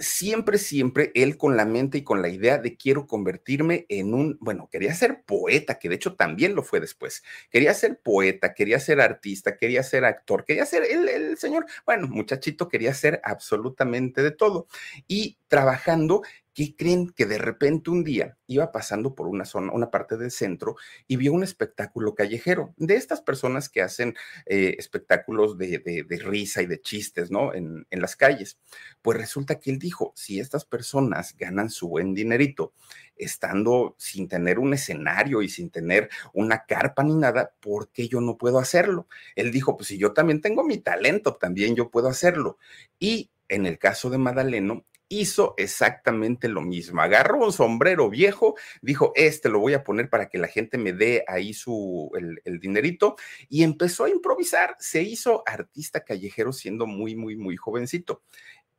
siempre, 0.00 0.56
siempre 0.58 1.12
él 1.14 1.36
con 1.36 1.56
la 1.56 1.66
mente 1.66 1.98
y 1.98 2.02
con 2.02 2.22
la 2.22 2.30
idea 2.30 2.58
de 2.58 2.76
quiero 2.76 3.06
convertirme 3.06 3.84
en 3.90 4.14
un, 4.14 4.38
bueno, 4.40 4.68
quería 4.72 4.94
ser 4.94 5.22
poeta, 5.24 5.78
que 5.78 5.90
de 5.90 5.96
hecho 5.96 6.16
también 6.16 6.54
lo 6.54 6.62
fue 6.62 6.80
después. 6.80 7.22
Quería 7.50 7.74
ser 7.74 8.00
poeta, 8.02 8.54
quería 8.54 8.80
ser 8.80 9.00
artista, 9.00 9.56
quería 9.56 9.82
ser 9.82 10.06
actor, 10.06 10.44
quería 10.44 10.64
ser 10.66 10.84
el, 10.84 11.08
el 11.08 11.36
señor, 11.36 11.66
bueno, 11.84 12.08
muchachito 12.08 12.68
quería 12.68 12.94
ser 12.94 13.20
absolutamente 13.24 14.22
de 14.22 14.30
todo. 14.30 14.66
Y 15.06 15.38
trabajando 15.48 16.22
¿Qué 16.52 16.74
creen 16.76 17.10
que 17.10 17.26
de 17.26 17.38
repente 17.38 17.90
un 17.90 18.02
día 18.02 18.36
iba 18.46 18.72
pasando 18.72 19.14
por 19.14 19.28
una 19.28 19.44
zona, 19.44 19.72
una 19.72 19.90
parte 19.90 20.16
del 20.16 20.30
centro 20.30 20.76
y 21.06 21.16
vio 21.16 21.32
un 21.32 21.44
espectáculo 21.44 22.14
callejero 22.14 22.74
de 22.76 22.96
estas 22.96 23.20
personas 23.22 23.68
que 23.68 23.82
hacen 23.82 24.14
eh, 24.46 24.74
espectáculos 24.78 25.56
de, 25.58 25.78
de, 25.78 26.18
risa 26.18 26.60
y 26.62 26.66
de 26.66 26.80
chistes, 26.80 27.30
¿no? 27.30 27.54
En, 27.54 27.86
en 27.90 28.00
las 28.00 28.16
calles. 28.16 28.58
Pues 29.00 29.16
resulta 29.18 29.60
que 29.60 29.70
él 29.70 29.78
dijo, 29.78 30.12
si 30.16 30.40
estas 30.40 30.64
personas 30.64 31.36
ganan 31.36 31.70
su 31.70 31.88
buen 31.88 32.14
dinerito 32.14 32.72
estando 33.16 33.94
sin 33.98 34.28
tener 34.28 34.58
un 34.58 34.74
escenario 34.74 35.42
y 35.42 35.48
sin 35.48 35.70
tener 35.70 36.10
una 36.32 36.64
carpa 36.64 37.02
ni 37.02 37.14
nada, 37.14 37.52
¿por 37.60 37.90
qué 37.90 38.08
yo 38.08 38.20
no 38.20 38.38
puedo 38.38 38.58
hacerlo? 38.58 39.06
Él 39.36 39.52
dijo, 39.52 39.76
pues 39.76 39.88
si 39.88 39.98
yo 39.98 40.12
también 40.12 40.40
tengo 40.40 40.64
mi 40.64 40.78
talento, 40.78 41.36
también 41.36 41.76
yo 41.76 41.90
puedo 41.90 42.08
hacerlo. 42.08 42.58
Y 42.98 43.30
en 43.48 43.66
el 43.66 43.78
caso 43.78 44.10
de 44.10 44.18
Madaleno, 44.18 44.84
hizo 45.10 45.54
exactamente 45.58 46.48
lo 46.48 46.62
mismo. 46.62 47.02
Agarró 47.02 47.44
un 47.44 47.52
sombrero 47.52 48.08
viejo, 48.08 48.54
dijo, 48.80 49.12
este 49.16 49.50
lo 49.50 49.58
voy 49.58 49.74
a 49.74 49.82
poner 49.82 50.08
para 50.08 50.28
que 50.30 50.38
la 50.38 50.46
gente 50.46 50.78
me 50.78 50.92
dé 50.92 51.24
ahí 51.26 51.52
su, 51.52 52.10
el, 52.44 52.60
dinerito, 52.60 53.16
y 53.48 53.64
empezó 53.64 54.04
a 54.04 54.10
improvisar. 54.10 54.76
Se 54.78 55.02
hizo 55.02 55.42
artista 55.46 56.04
callejero 56.04 56.52
siendo 56.52 56.86
muy, 56.86 57.16
muy, 57.16 57.36
muy 57.36 57.56
jovencito. 57.56 58.22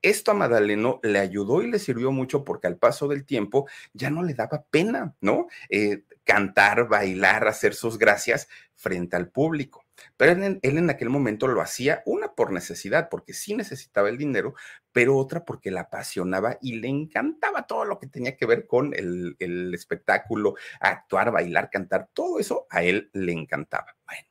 Esto 0.02 0.32
a 0.32 0.34
Madaleno 0.34 1.00
le 1.04 1.20
ayudó 1.20 1.62
y 1.62 1.70
le 1.70 1.78
sirvió 1.78 2.12
mucho 2.12 2.44
porque 2.44 2.66
al 2.66 2.78
paso 2.78 3.08
del 3.08 3.26
tiempo 3.26 3.68
ya 3.94 4.10
no 4.10 4.24
le 4.24 4.34
daba 4.34 4.66
pena, 4.72 5.16
¿no? 5.20 5.48
Eh, 5.70 6.06
cantar, 6.24 6.88
bailar, 6.88 7.48
hacer 7.48 7.76
sus 7.76 8.00
gracias 8.00 8.48
frente 8.74 9.18
al 9.18 9.30
público. 9.30 9.81
Pero 10.18 10.32
él, 10.32 10.60
en 10.62 10.90
aquel 10.90 11.10
momento 11.10 11.48
lo 11.48 11.62
hacía, 11.62 12.04
una 12.06 12.34
por 12.34 12.52
necesidad, 12.52 13.10
porque 13.10 13.34
sí 13.34 13.56
necesitaba 13.56 14.10
el 14.10 14.18
dinero, 14.18 14.56
pero 14.92 15.18
otra 15.18 15.46
porque 15.46 15.72
la 15.72 15.82
apasionaba 15.82 16.58
y 16.62 16.80
le 16.80 16.88
encantaba 16.88 17.68
todo 17.68 17.86
lo 17.86 18.00
que 18.00 18.08
tenía 18.08 18.36
que 18.38 18.46
ver 18.46 18.68
con 18.68 18.94
el, 18.94 19.36
el 19.40 19.74
espectáculo, 19.74 20.56
actuar, 20.80 21.32
bailar, 21.32 21.70
cantar, 21.70 22.10
todo 22.14 22.40
eso 22.40 22.68
a 22.70 22.84
él 22.84 23.10
le 23.14 23.34
encantaba. 23.34 23.96
Bueno. 24.06 24.31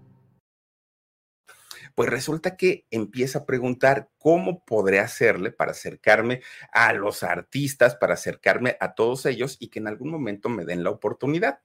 Pues 2.01 2.09
resulta 2.09 2.57
que 2.57 2.87
empieza 2.89 3.37
a 3.37 3.45
preguntar 3.45 4.09
cómo 4.17 4.65
podré 4.65 4.97
hacerle 4.97 5.51
para 5.51 5.69
acercarme 5.69 6.41
a 6.71 6.93
los 6.93 7.21
artistas, 7.21 7.95
para 7.95 8.15
acercarme 8.15 8.75
a 8.79 8.95
todos 8.95 9.27
ellos 9.27 9.55
y 9.59 9.67
que 9.67 9.77
en 9.77 9.87
algún 9.87 10.09
momento 10.09 10.49
me 10.49 10.65
den 10.65 10.83
la 10.83 10.89
oportunidad. 10.89 11.59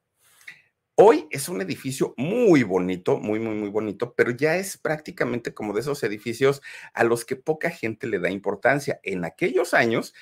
Hoy 0.95 1.27
es 1.31 1.49
un 1.49 1.63
edificio 1.63 2.13
muy 2.19 2.65
bonito, 2.65 3.17
muy, 3.17 3.39
muy, 3.39 3.55
muy 3.55 3.71
bonito, 3.71 4.13
pero 4.15 4.31
ya 4.31 4.59
es 4.59 4.77
prácticamente 4.77 5.55
como 5.55 5.73
de 5.73 5.81
esos 5.81 6.03
edificios 6.03 6.61
a 6.93 7.03
los 7.03 7.25
que 7.25 7.37
poca 7.37 7.71
gente 7.71 8.07
le 8.07 8.19
da 8.19 8.29
importancia. 8.29 9.01
En 9.05 9.25
aquellos 9.25 9.73
años 9.73 10.13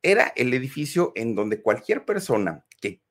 era 0.00 0.32
el 0.34 0.54
edificio 0.54 1.12
en 1.14 1.34
donde 1.34 1.60
cualquier 1.60 2.06
persona 2.06 2.64
que 2.80 3.02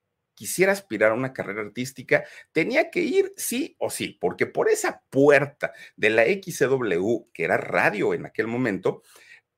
quisiera 0.41 0.71
aspirar 0.71 1.11
a 1.11 1.13
una 1.13 1.33
carrera 1.33 1.61
artística, 1.61 2.23
tenía 2.51 2.89
que 2.89 3.01
ir 3.01 3.31
sí 3.37 3.75
o 3.77 3.91
sí, 3.91 4.17
porque 4.19 4.47
por 4.47 4.69
esa 4.69 5.03
puerta 5.11 5.71
de 5.95 6.09
la 6.09 6.23
XCW, 6.23 7.29
que 7.31 7.43
era 7.43 7.57
radio 7.57 8.15
en 8.15 8.25
aquel 8.25 8.47
momento, 8.47 9.03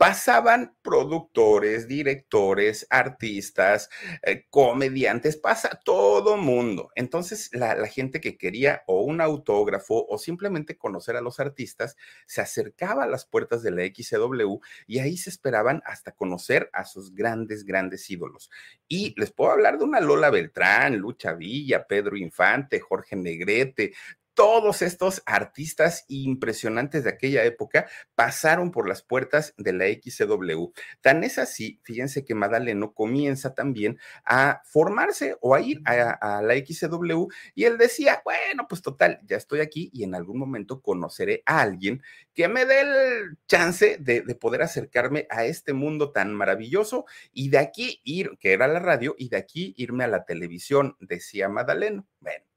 pasaban 0.03 0.75
productores, 0.81 1.88
directores, 1.88 2.86
artistas, 2.89 3.89
eh, 4.24 4.45
comediantes, 4.50 5.38
pasa 5.38 5.79
todo 5.86 6.36
mundo. 6.36 6.91
Entonces, 6.95 7.50
la, 7.53 7.88
gente 7.88 8.19
que 8.19 8.38
quería 8.38 8.83
o 8.86 9.03
un 9.03 9.22
autógrafo 9.22 10.05
o 10.10 10.17
simplemente 10.17 10.77
conocer 10.77 11.15
a 11.15 11.22
los 11.22 11.39
artistas, 11.39 11.95
se 12.25 12.41
acercaba 12.41 13.05
a 13.05 13.07
las 13.07 13.25
puertas 13.25 13.63
de 13.63 13.72
la 13.72 13.83
XCW 13.86 14.60
y 14.88 15.00
ahí 15.00 15.15
se 15.15 15.29
esperaban 15.29 15.81
hasta 15.86 16.12
conocer 16.12 16.69
a 16.74 16.83
sus 16.83 17.15
grandes, 17.15 17.63
grandes 17.63 18.10
ídolos. 18.10 18.51
Y 18.89 19.17
les 19.17 19.31
puedo 19.31 19.51
hablar 19.51 19.77
de 19.77 19.86
una 19.86 20.01
Lola 20.01 20.29
Beltrán, 20.31 20.98
Lucha 20.98 21.31
Villa, 21.31 21.88
Pedro 21.88 22.17
Infante, 22.17 22.81
Jorge 22.81 23.15
Negrete, 23.15 23.93
todos 24.33 24.81
estos 24.81 25.21
artistas 25.25 26.05
impresionantes 26.07 27.03
de 27.03 27.11
aquella 27.11 27.43
época 27.43 27.87
pasaron 28.15 28.71
por 28.71 28.87
las 28.87 29.01
puertas 29.03 29.53
de 29.57 29.73
la 29.73 29.85
XCW. 29.85 30.71
Tan 31.01 31.23
es 31.23 31.37
así, 31.37 31.79
fíjense 31.83 32.25
que 32.25 32.35
Madaleno 32.35 32.93
comienza 32.93 33.53
también 33.53 33.99
a 34.25 34.61
formarse 34.65 35.37
o 35.41 35.55
a 35.55 35.61
ir 35.61 35.81
a, 35.85 36.41
la 36.41 36.55
XCW 36.55 37.27
y 37.55 37.65
él 37.65 37.77
decía, 37.77 38.21
bueno, 38.25 38.67
pues 38.67 38.81
total, 38.81 39.19
ya 39.25 39.37
estoy 39.37 39.59
aquí 39.59 39.89
y 39.93 40.03
en 40.03 40.15
algún 40.15 40.39
momento 40.39 40.81
conoceré 40.81 41.43
a 41.45 41.61
alguien 41.61 42.01
que 42.33 42.47
me 42.47 42.65
dé 42.65 42.81
el 42.81 43.37
chance 43.47 43.97
de, 43.99 44.21
de 44.21 44.35
poder 44.35 44.63
acercarme 44.63 45.27
a 45.29 45.45
este 45.45 45.73
mundo 45.73 46.11
tan 46.11 46.33
maravilloso 46.33 47.05
y 47.31 47.49
de 47.49 47.59
aquí 47.59 48.01
ir, 48.03 48.37
que 48.39 48.53
era 48.53 48.67
la 48.67 48.79
radio, 48.79 49.15
y 49.17 49.29
de 49.29 49.37
aquí 49.37 49.73
irme 49.77 50.03
a 50.03 50.07
la 50.07 50.25
televisión, 50.25 50.95
decía 50.99 51.49
Madaleno. 51.49 52.07
Bueno 52.19 52.52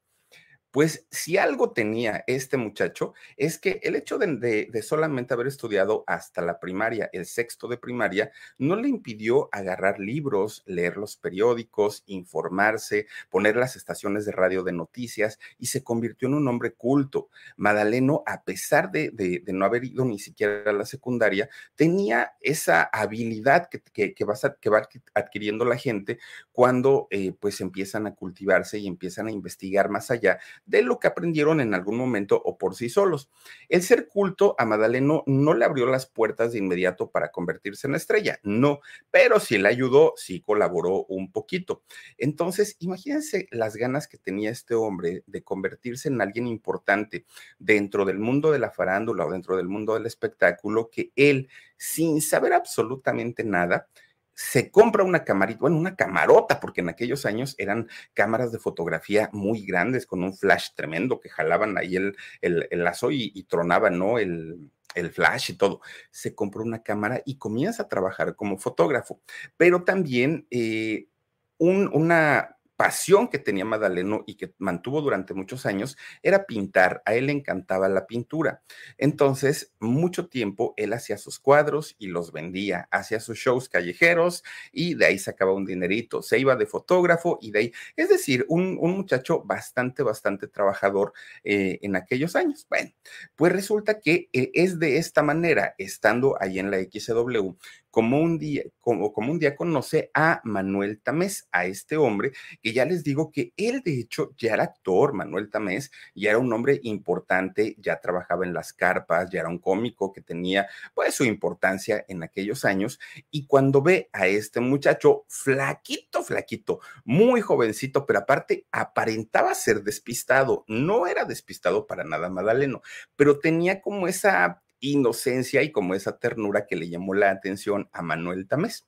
pues 0.76 1.06
si 1.10 1.38
algo 1.38 1.70
tenía 1.70 2.22
este 2.26 2.58
muchacho 2.58 3.14
es 3.38 3.58
que 3.58 3.80
el 3.82 3.96
hecho 3.96 4.18
de, 4.18 4.68
solamente 4.82 5.32
haber 5.32 5.46
estudiado 5.46 6.04
hasta 6.06 6.42
la 6.42 6.60
primaria, 6.60 7.08
el 7.14 7.24
sexto 7.24 7.66
de 7.66 7.78
primaria, 7.78 8.30
no 8.58 8.76
le 8.76 8.90
impidió 8.90 9.48
agarrar 9.52 9.98
libros, 9.98 10.62
leer 10.66 10.98
los 10.98 11.16
periódicos, 11.16 12.04
informarse, 12.04 13.06
poner 13.30 13.56
las 13.56 13.74
estaciones 13.74 14.26
de 14.26 14.32
radio 14.32 14.62
de 14.64 14.72
noticias 14.72 15.38
y 15.58 15.68
se 15.68 15.82
convirtió 15.82 16.28
en 16.28 16.34
un 16.34 16.46
hombre 16.46 16.74
culto. 16.74 17.30
Madaleno, 17.56 18.22
a 18.26 18.44
pesar 18.44 18.90
de, 18.90 19.42
no 19.46 19.64
haber 19.64 19.82
ido 19.82 20.04
ni 20.04 20.18
siquiera 20.18 20.68
a 20.68 20.74
la 20.74 20.84
secundaria, 20.84 21.48
tenía 21.74 22.34
esa 22.42 22.82
habilidad 22.82 23.70
que 23.70 24.24
va 24.70 24.88
adquiriendo 25.14 25.64
la 25.64 25.78
gente 25.78 26.18
cuando 26.52 27.08
eh, 27.10 27.32
pues 27.40 27.62
empiezan 27.62 28.06
a 28.06 28.14
cultivarse 28.14 28.78
y 28.78 28.86
empiezan 28.86 29.28
a 29.28 29.32
investigar 29.32 29.88
más 29.88 30.10
allá 30.10 30.38
de 30.66 30.82
lo 30.82 30.98
que 30.98 31.06
aprendieron 31.06 31.60
en 31.60 31.74
algún 31.74 31.96
momento 31.96 32.40
o 32.44 32.58
por 32.58 32.74
sí 32.74 32.88
solos. 32.88 33.30
El 33.68 33.82
ser 33.82 34.08
culto 34.08 34.54
a 34.58 34.66
Madaleno 34.66 35.22
no 35.26 35.54
le 35.54 35.64
abrió 35.64 35.86
las 35.86 36.06
puertas 36.06 36.52
de 36.52 36.58
inmediato 36.58 37.10
para 37.10 37.30
convertirse 37.30 37.86
en 37.86 37.94
estrella, 37.94 38.38
no, 38.42 38.80
pero 39.10 39.40
sí 39.40 39.58
le 39.58 39.68
ayudó, 39.68 40.14
sí 40.16 40.40
colaboró 40.40 41.04
un 41.04 41.30
poquito. 41.30 41.82
Entonces, 42.18 42.76
imagínense 42.80 43.48
las 43.50 43.76
ganas 43.76 44.08
que 44.08 44.18
tenía 44.18 44.50
este 44.50 44.74
hombre 44.74 45.22
de 45.26 45.42
convertirse 45.42 46.08
en 46.08 46.20
alguien 46.20 46.46
importante 46.46 47.24
dentro 47.58 48.04
del 48.04 48.18
mundo 48.18 48.50
de 48.50 48.58
la 48.58 48.70
farándula 48.70 49.26
o 49.26 49.32
dentro 49.32 49.56
del 49.56 49.68
mundo 49.68 49.94
del 49.94 50.06
espectáculo, 50.06 50.90
que 50.90 51.12
él, 51.16 51.48
sin 51.76 52.20
saber 52.20 52.52
absolutamente 52.52 53.44
nada, 53.44 53.88
se 54.36 54.70
compra 54.70 55.02
una 55.02 55.24
camarita, 55.24 55.60
bueno, 55.60 55.78
una 55.78 55.96
camarota, 55.96 56.60
porque 56.60 56.82
en 56.82 56.90
aquellos 56.90 57.24
años 57.24 57.54
eran 57.56 57.88
cámaras 58.12 58.52
de 58.52 58.58
fotografía 58.58 59.30
muy 59.32 59.64
grandes 59.64 60.06
con 60.06 60.22
un 60.22 60.34
flash 60.34 60.68
tremendo 60.74 61.20
que 61.20 61.30
jalaban 61.30 61.78
ahí 61.78 61.96
el, 61.96 62.16
el, 62.42 62.68
el 62.70 62.84
lazo 62.84 63.10
y, 63.10 63.42
tronaban, 63.44 63.98
¿no? 63.98 64.18
El, 64.18 64.70
el 64.94 65.10
flash 65.10 65.52
y 65.52 65.54
todo. 65.54 65.80
Se 66.10 66.34
compró 66.34 66.62
una 66.62 66.82
cámara 66.82 67.22
y 67.24 67.38
comienza 67.38 67.84
a 67.84 67.88
trabajar 67.88 68.36
como 68.36 68.58
fotógrafo, 68.58 69.20
pero 69.56 69.84
también 69.84 70.46
eh, 70.50 71.08
un, 71.56 71.88
una 71.94 72.55
pasión 72.76 73.28
que 73.28 73.38
tenía 73.38 73.64
Madaleno 73.64 74.22
y 74.26 74.36
que 74.36 74.52
mantuvo 74.58 75.00
durante 75.00 75.34
muchos 75.34 75.66
años 75.66 75.96
era 76.22 76.46
pintar. 76.46 77.02
A 77.06 77.14
él 77.14 77.26
le 77.26 77.32
encantaba 77.32 77.88
la 77.88 78.06
pintura. 78.06 78.62
Entonces, 78.98 79.72
mucho 79.80 80.28
tiempo 80.28 80.74
él 80.76 80.92
hacía 80.92 81.18
sus 81.18 81.38
cuadros 81.38 81.96
y 81.98 82.08
los 82.08 82.32
vendía, 82.32 82.88
hacía 82.90 83.20
sus 83.20 83.38
shows 83.38 83.68
callejeros 83.68 84.44
y 84.72 84.94
de 84.94 85.06
ahí 85.06 85.18
sacaba 85.18 85.52
un 85.52 85.64
dinerito. 85.64 86.22
Se 86.22 86.38
iba 86.38 86.56
de 86.56 86.66
fotógrafo 86.66 87.38
y 87.40 87.50
de 87.50 87.58
ahí, 87.58 87.72
es 87.96 88.08
decir, 88.08 88.44
un, 88.48 88.76
muchacho 88.76 89.42
bastante, 89.44 90.02
bastante 90.02 90.46
trabajador 90.48 91.12
eh, 91.44 91.78
en 91.82 91.96
aquellos 91.96 92.36
años. 92.36 92.66
Bueno, 92.68 92.90
pues 93.34 93.52
resulta 93.52 94.00
que 94.00 94.28
eh, 94.32 94.50
es 94.54 94.78
de 94.78 94.98
esta 94.98 95.22
manera, 95.22 95.74
estando 95.78 96.36
ahí 96.40 96.58
en 96.58 96.70
la 96.70 96.78
XW, 96.78 97.56
como 97.96 98.20
un 98.20 98.38
día, 98.38 98.62
como, 98.78 99.10
como 99.10 99.32
un 99.32 99.38
día 99.38 99.56
conoce 99.56 100.10
a 100.12 100.42
Manuel 100.44 101.00
Tamés, 101.00 101.48
a 101.50 101.64
este 101.64 101.96
hombre, 101.96 102.32
que 102.60 102.74
ya 102.74 102.84
les 102.84 103.02
digo 103.02 103.32
que 103.32 103.54
él 103.56 103.80
de 103.82 103.98
hecho 103.98 104.34
ya 104.36 104.52
era 104.52 104.64
actor, 104.64 105.14
Manuel 105.14 105.48
Tamés, 105.48 105.90
ya 106.14 106.28
era 106.28 106.38
un 106.38 106.52
hombre 106.52 106.78
importante, 106.82 107.74
ya 107.78 107.98
trabajaba 107.98 108.44
en 108.44 108.52
las 108.52 108.74
carpas, 108.74 109.30
ya 109.30 109.40
era 109.40 109.48
un 109.48 109.60
cómico 109.60 110.12
que 110.12 110.20
tenía 110.20 110.68
pues 110.92 111.14
su 111.14 111.24
importancia 111.24 112.04
en 112.06 112.22
aquellos 112.22 112.66
años, 112.66 113.00
y 113.30 113.46
cuando 113.46 113.80
ve 113.80 114.10
a 114.12 114.26
este 114.26 114.60
muchacho 114.60 115.24
flaquito, 115.28 116.22
flaquito, 116.22 116.80
muy 117.06 117.40
jovencito, 117.40 118.04
pero 118.04 118.18
aparte 118.18 118.66
aparentaba 118.72 119.54
ser 119.54 119.82
despistado, 119.82 120.66
no 120.68 121.06
era 121.06 121.24
despistado 121.24 121.86
para 121.86 122.04
nada 122.04 122.28
Madaleno, 122.28 122.82
pero 123.16 123.38
tenía 123.38 123.80
como 123.80 124.06
esa 124.06 124.62
inocencia 124.80 125.62
y 125.62 125.72
como 125.72 125.94
esa 125.94 126.18
ternura 126.18 126.66
que 126.66 126.76
le 126.76 126.88
llamó 126.88 127.14
la 127.14 127.30
atención 127.30 127.88
a 127.92 128.02
Manuel 128.02 128.46
Tamés. 128.46 128.86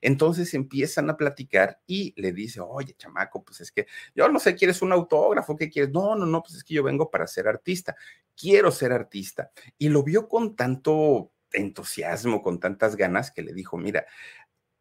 Entonces 0.00 0.52
empiezan 0.54 1.10
a 1.10 1.16
platicar 1.16 1.80
y 1.86 2.12
le 2.20 2.32
dice, 2.32 2.60
oye, 2.60 2.94
chamaco, 2.94 3.44
pues 3.44 3.60
es 3.60 3.70
que 3.70 3.86
yo 4.14 4.28
no 4.28 4.38
sé, 4.38 4.54
¿quieres 4.54 4.82
un 4.82 4.92
autógrafo? 4.92 5.56
¿Qué 5.56 5.70
quieres? 5.70 5.92
No, 5.92 6.16
no, 6.16 6.26
no, 6.26 6.42
pues 6.42 6.56
es 6.56 6.64
que 6.64 6.74
yo 6.74 6.82
vengo 6.82 7.10
para 7.10 7.26
ser 7.26 7.48
artista, 7.48 7.94
quiero 8.36 8.70
ser 8.70 8.92
artista. 8.92 9.52
Y 9.78 9.88
lo 9.88 10.02
vio 10.02 10.28
con 10.28 10.56
tanto 10.56 11.32
entusiasmo, 11.52 12.42
con 12.42 12.60
tantas 12.60 12.96
ganas, 12.96 13.30
que 13.30 13.42
le 13.42 13.52
dijo, 13.52 13.76
mira, 13.76 14.06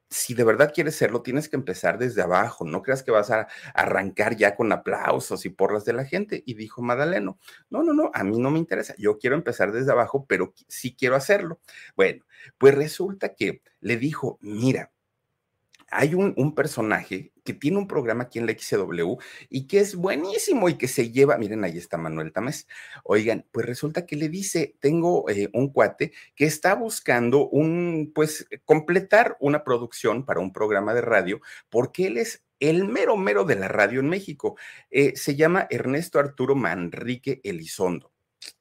si 0.09 0.33
de 0.33 0.43
verdad 0.43 0.71
quieres 0.73 0.95
serlo, 0.95 1.21
tienes 1.21 1.49
que 1.49 1.55
empezar 1.55 1.99
desde 1.99 2.21
abajo. 2.21 2.65
No 2.65 2.81
creas 2.81 3.03
que 3.03 3.11
vas 3.11 3.29
a 3.31 3.47
arrancar 3.73 4.35
ya 4.35 4.55
con 4.55 4.71
aplausos 4.71 5.45
y 5.45 5.49
porras 5.49 5.85
de 5.85 5.93
la 5.93 6.05
gente. 6.05 6.43
Y 6.45 6.55
dijo 6.55 6.81
Madaleno, 6.81 7.37
no, 7.69 7.83
no, 7.83 7.93
no, 7.93 8.11
a 8.13 8.23
mí 8.23 8.39
no 8.39 8.49
me 8.51 8.59
interesa. 8.59 8.95
Yo 8.97 9.19
quiero 9.19 9.35
empezar 9.35 9.71
desde 9.71 9.91
abajo, 9.91 10.25
pero 10.27 10.53
sí 10.67 10.95
quiero 10.95 11.15
hacerlo. 11.15 11.59
Bueno, 11.95 12.25
pues 12.57 12.75
resulta 12.75 13.35
que 13.35 13.61
le 13.81 13.97
dijo, 13.97 14.39
mira, 14.41 14.91
hay 15.91 16.15
un, 16.15 16.55
personaje 16.55 17.31
que 17.43 17.53
tiene 17.53 17.77
un 17.77 17.87
programa 17.87 18.23
aquí 18.23 18.39
en 18.39 18.45
la 18.45 18.53
XW 18.53 19.15
y 19.49 19.67
que 19.67 19.79
es 19.79 19.95
buenísimo 19.95 20.69
y 20.69 20.77
que 20.77 20.87
se 20.87 21.11
lleva, 21.11 21.37
miren, 21.37 21.63
ahí 21.63 21.77
está 21.77 21.97
Manuel 21.97 22.31
Tamés. 22.31 22.67
Oigan, 23.03 23.45
pues 23.51 23.65
resulta 23.65 24.05
que 24.05 24.15
le 24.15 24.29
dice, 24.29 24.75
tengo 24.79 25.29
eh, 25.29 25.49
un 25.53 25.69
cuate 25.71 26.11
que 26.35 26.45
está 26.45 26.75
buscando 26.75 27.47
un, 27.49 28.11
pues, 28.13 28.47
completar 28.65 29.37
una 29.39 29.63
producción 29.63 30.25
para 30.25 30.39
un 30.39 30.53
programa 30.53 30.93
de 30.93 31.01
radio 31.01 31.41
porque 31.69 32.07
él 32.07 32.17
es 32.17 32.43
el 32.59 32.85
mero 32.85 33.15
mero 33.15 33.45
de 33.45 33.55
la 33.55 33.67
radio 33.67 33.99
en 33.99 34.09
México. 34.09 34.57
Eh, 34.91 35.15
se 35.15 35.35
llama 35.35 35.67
Ernesto 35.69 36.19
Arturo 36.19 36.55
Manrique 36.55 37.41
Elizondo. 37.43 38.11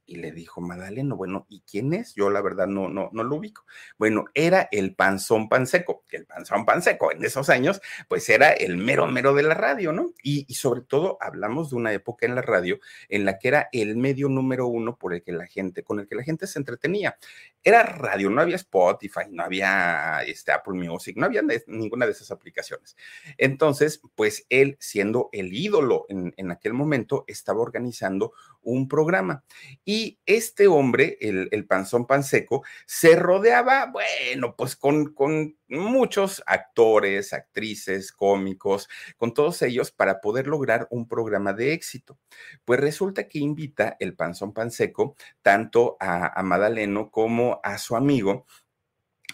Y 0.08 0.16
le 0.16 0.32
dijo 0.32 0.62
Madaleno, 0.62 1.16
bueno, 1.16 1.44
¿y 1.50 1.60
quién 1.70 1.92
es? 1.92 2.14
Yo 2.14 2.30
la 2.30 2.40
verdad 2.40 2.66
no, 2.66 2.88
no, 2.88 3.10
no 3.12 3.22
lo 3.24 3.36
ubico. 3.36 3.66
Bueno, 3.98 4.24
era 4.32 4.66
el 4.72 4.94
panzón 4.94 5.50
panseco, 5.50 6.02
el 6.10 6.24
panzón 6.24 6.64
panseco 6.64 7.12
en 7.12 7.22
esos 7.22 7.50
años, 7.50 7.82
pues 8.08 8.26
era 8.30 8.52
el 8.52 8.78
mero 8.78 9.06
mero 9.06 9.34
de 9.34 9.42
la 9.42 9.52
radio, 9.52 9.92
¿no? 9.92 10.14
Y, 10.22 10.46
y, 10.48 10.54
sobre 10.54 10.80
todo 10.80 11.18
hablamos 11.20 11.68
de 11.68 11.76
una 11.76 11.92
época 11.92 12.24
en 12.24 12.34
la 12.34 12.40
radio 12.40 12.80
en 13.10 13.26
la 13.26 13.38
que 13.38 13.48
era 13.48 13.68
el 13.70 13.96
medio 13.96 14.30
número 14.30 14.66
uno 14.66 14.96
por 14.96 15.12
el 15.12 15.22
que 15.22 15.32
la 15.32 15.46
gente, 15.46 15.82
con 15.82 16.00
el 16.00 16.08
que 16.08 16.14
la 16.14 16.22
gente 16.22 16.46
se 16.46 16.58
entretenía. 16.58 17.18
Era 17.62 17.82
radio, 17.82 18.30
no 18.30 18.40
había 18.40 18.56
Spotify, 18.56 19.26
no 19.30 19.42
había 19.42 20.22
este, 20.26 20.52
Apple 20.52 20.74
Music, 20.74 21.18
no 21.18 21.26
había 21.26 21.42
ninguna 21.66 22.06
de 22.06 22.12
esas 22.12 22.30
aplicaciones. 22.30 22.96
Entonces, 23.36 24.00
pues 24.14 24.46
él, 24.48 24.78
siendo 24.80 25.28
el 25.32 25.52
ídolo 25.52 26.06
en, 26.08 26.32
en 26.38 26.50
aquel 26.50 26.72
momento, 26.72 27.24
estaba 27.26 27.60
organizando 27.60 28.32
un 28.62 28.88
programa. 28.88 29.44
Y 29.84 29.97
y 29.98 30.20
este 30.26 30.68
hombre, 30.68 31.18
el, 31.20 31.48
el 31.50 31.66
panzón 31.66 32.06
panseco, 32.06 32.62
se 32.86 33.16
rodeaba, 33.16 33.86
bueno, 33.86 34.54
pues 34.56 34.76
con, 34.76 35.12
con 35.12 35.56
muchos 35.68 36.40
actores, 36.46 37.32
actrices, 37.32 38.12
cómicos, 38.12 38.88
con 39.16 39.34
todos 39.34 39.60
ellos 39.62 39.90
para 39.90 40.20
poder 40.20 40.46
lograr 40.46 40.86
un 40.90 41.08
programa 41.08 41.52
de 41.52 41.72
éxito. 41.72 42.16
Pues 42.64 42.78
resulta 42.78 43.26
que 43.26 43.40
invita 43.40 43.96
el 43.98 44.14
panzón 44.14 44.52
panseco 44.52 45.16
tanto 45.42 45.96
a, 45.98 46.38
a 46.38 46.42
Madaleno 46.44 47.10
como 47.10 47.60
a 47.64 47.76
su 47.78 47.96
amigo 47.96 48.46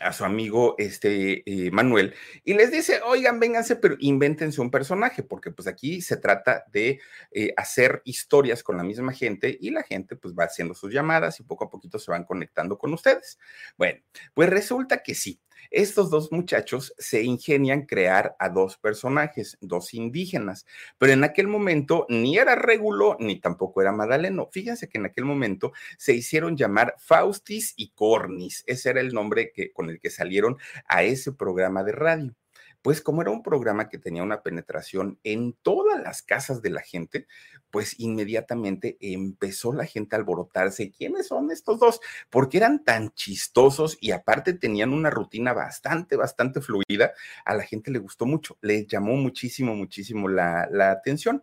a 0.00 0.12
su 0.12 0.24
amigo 0.24 0.74
este 0.78 1.42
eh, 1.46 1.70
Manuel 1.70 2.14
y 2.42 2.54
les 2.54 2.72
dice, 2.72 3.00
oigan, 3.04 3.38
vénganse, 3.38 3.76
pero 3.76 3.96
invéntense 4.00 4.60
un 4.60 4.70
personaje, 4.70 5.22
porque 5.22 5.50
pues 5.52 5.68
aquí 5.68 6.00
se 6.02 6.16
trata 6.16 6.64
de 6.72 7.00
eh, 7.30 7.54
hacer 7.56 8.02
historias 8.04 8.62
con 8.62 8.76
la 8.76 8.82
misma 8.82 9.12
gente 9.12 9.56
y 9.60 9.70
la 9.70 9.82
gente 9.84 10.16
pues 10.16 10.34
va 10.34 10.44
haciendo 10.44 10.74
sus 10.74 10.92
llamadas 10.92 11.38
y 11.38 11.44
poco 11.44 11.64
a 11.64 11.70
poquito 11.70 11.98
se 11.98 12.10
van 12.10 12.24
conectando 12.24 12.76
con 12.76 12.92
ustedes. 12.92 13.38
Bueno, 13.76 14.00
pues 14.34 14.50
resulta 14.50 15.02
que 15.02 15.14
sí, 15.14 15.40
estos 15.74 16.08
dos 16.08 16.30
muchachos 16.30 16.94
se 16.98 17.22
ingenian 17.22 17.86
crear 17.86 18.36
a 18.38 18.48
dos 18.48 18.76
personajes, 18.76 19.58
dos 19.60 19.92
indígenas, 19.92 20.66
pero 20.98 21.12
en 21.12 21.24
aquel 21.24 21.48
momento 21.48 22.06
ni 22.08 22.38
era 22.38 22.54
Regulo 22.54 23.16
ni 23.18 23.40
tampoco 23.40 23.82
era 23.82 23.90
Madaleno. 23.90 24.48
Fíjense 24.52 24.88
que 24.88 24.98
en 24.98 25.06
aquel 25.06 25.24
momento 25.24 25.72
se 25.98 26.14
hicieron 26.14 26.56
llamar 26.56 26.94
Faustis 26.98 27.74
y 27.76 27.90
Cornis. 27.90 28.62
Ese 28.66 28.90
era 28.90 29.00
el 29.00 29.12
nombre 29.12 29.52
que, 29.52 29.72
con 29.72 29.90
el 29.90 29.98
que 29.98 30.10
salieron 30.10 30.58
a 30.86 31.02
ese 31.02 31.32
programa 31.32 31.82
de 31.82 31.92
radio 31.92 32.34
pues 32.84 33.00
como 33.00 33.22
era 33.22 33.30
un 33.30 33.42
programa 33.42 33.88
que 33.88 33.96
tenía 33.96 34.22
una 34.22 34.42
penetración 34.42 35.18
en 35.24 35.54
todas 35.62 36.02
las 36.02 36.20
casas 36.20 36.60
de 36.60 36.68
la 36.68 36.82
gente, 36.82 37.26
pues 37.70 37.98
inmediatamente 37.98 38.98
empezó 39.00 39.72
la 39.72 39.86
gente 39.86 40.14
a 40.14 40.18
alborotarse. 40.18 40.92
¿Quiénes 40.92 41.28
son 41.28 41.50
estos 41.50 41.78
dos? 41.80 42.00
Porque 42.28 42.58
eran 42.58 42.84
tan 42.84 43.08
chistosos 43.14 43.96
y 44.02 44.10
aparte 44.10 44.52
tenían 44.52 44.92
una 44.92 45.08
rutina 45.08 45.54
bastante, 45.54 46.16
bastante 46.16 46.60
fluida. 46.60 47.14
A 47.46 47.54
la 47.54 47.62
gente 47.62 47.90
le 47.90 48.00
gustó 48.00 48.26
mucho, 48.26 48.58
le 48.60 48.84
llamó 48.84 49.14
muchísimo, 49.14 49.74
muchísimo 49.74 50.28
la, 50.28 50.68
la 50.70 50.90
atención. 50.90 51.42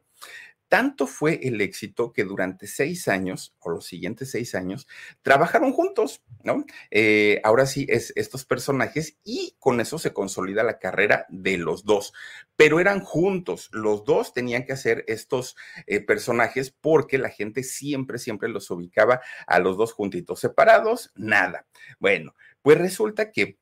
Tanto 0.72 1.06
fue 1.06 1.38
el 1.44 1.60
éxito 1.60 2.14
que 2.14 2.24
durante 2.24 2.66
seis 2.66 3.10
años, 3.10 3.54
o 3.60 3.72
los 3.72 3.86
siguientes 3.86 4.32
seis 4.32 4.56
años, 4.56 4.88
trabajaron 5.22 5.74
juntos, 5.74 6.24
¿no? 6.46 6.64
Eh, 6.92 7.42
ahora 7.44 7.66
sí, 7.66 7.86
es 7.90 8.14
estos 8.16 8.46
personajes 8.46 9.18
y 9.26 9.58
con 9.60 9.82
eso 9.82 10.00
se 10.00 10.14
consolida 10.14 10.64
la 10.64 10.80
carrera 10.80 11.26
de 11.28 11.58
los 11.58 11.84
dos, 11.84 12.14
pero 12.56 12.80
eran 12.80 13.02
juntos, 13.02 13.68
los 13.74 14.06
dos 14.06 14.34
tenían 14.34 14.64
que 14.64 14.72
hacer 14.72 15.04
estos 15.10 15.58
eh, 15.88 16.00
personajes 16.00 16.72
porque 16.72 17.18
la 17.18 17.28
gente 17.28 17.64
siempre, 17.64 18.18
siempre 18.18 18.48
los 18.48 18.72
ubicaba 18.72 19.20
a 19.48 19.60
los 19.60 19.76
dos 19.76 19.92
juntitos 19.92 20.40
separados, 20.40 21.12
nada. 21.16 21.68
Bueno, 22.00 22.34
pues 22.62 22.78
resulta 22.78 23.34
que 23.34 23.58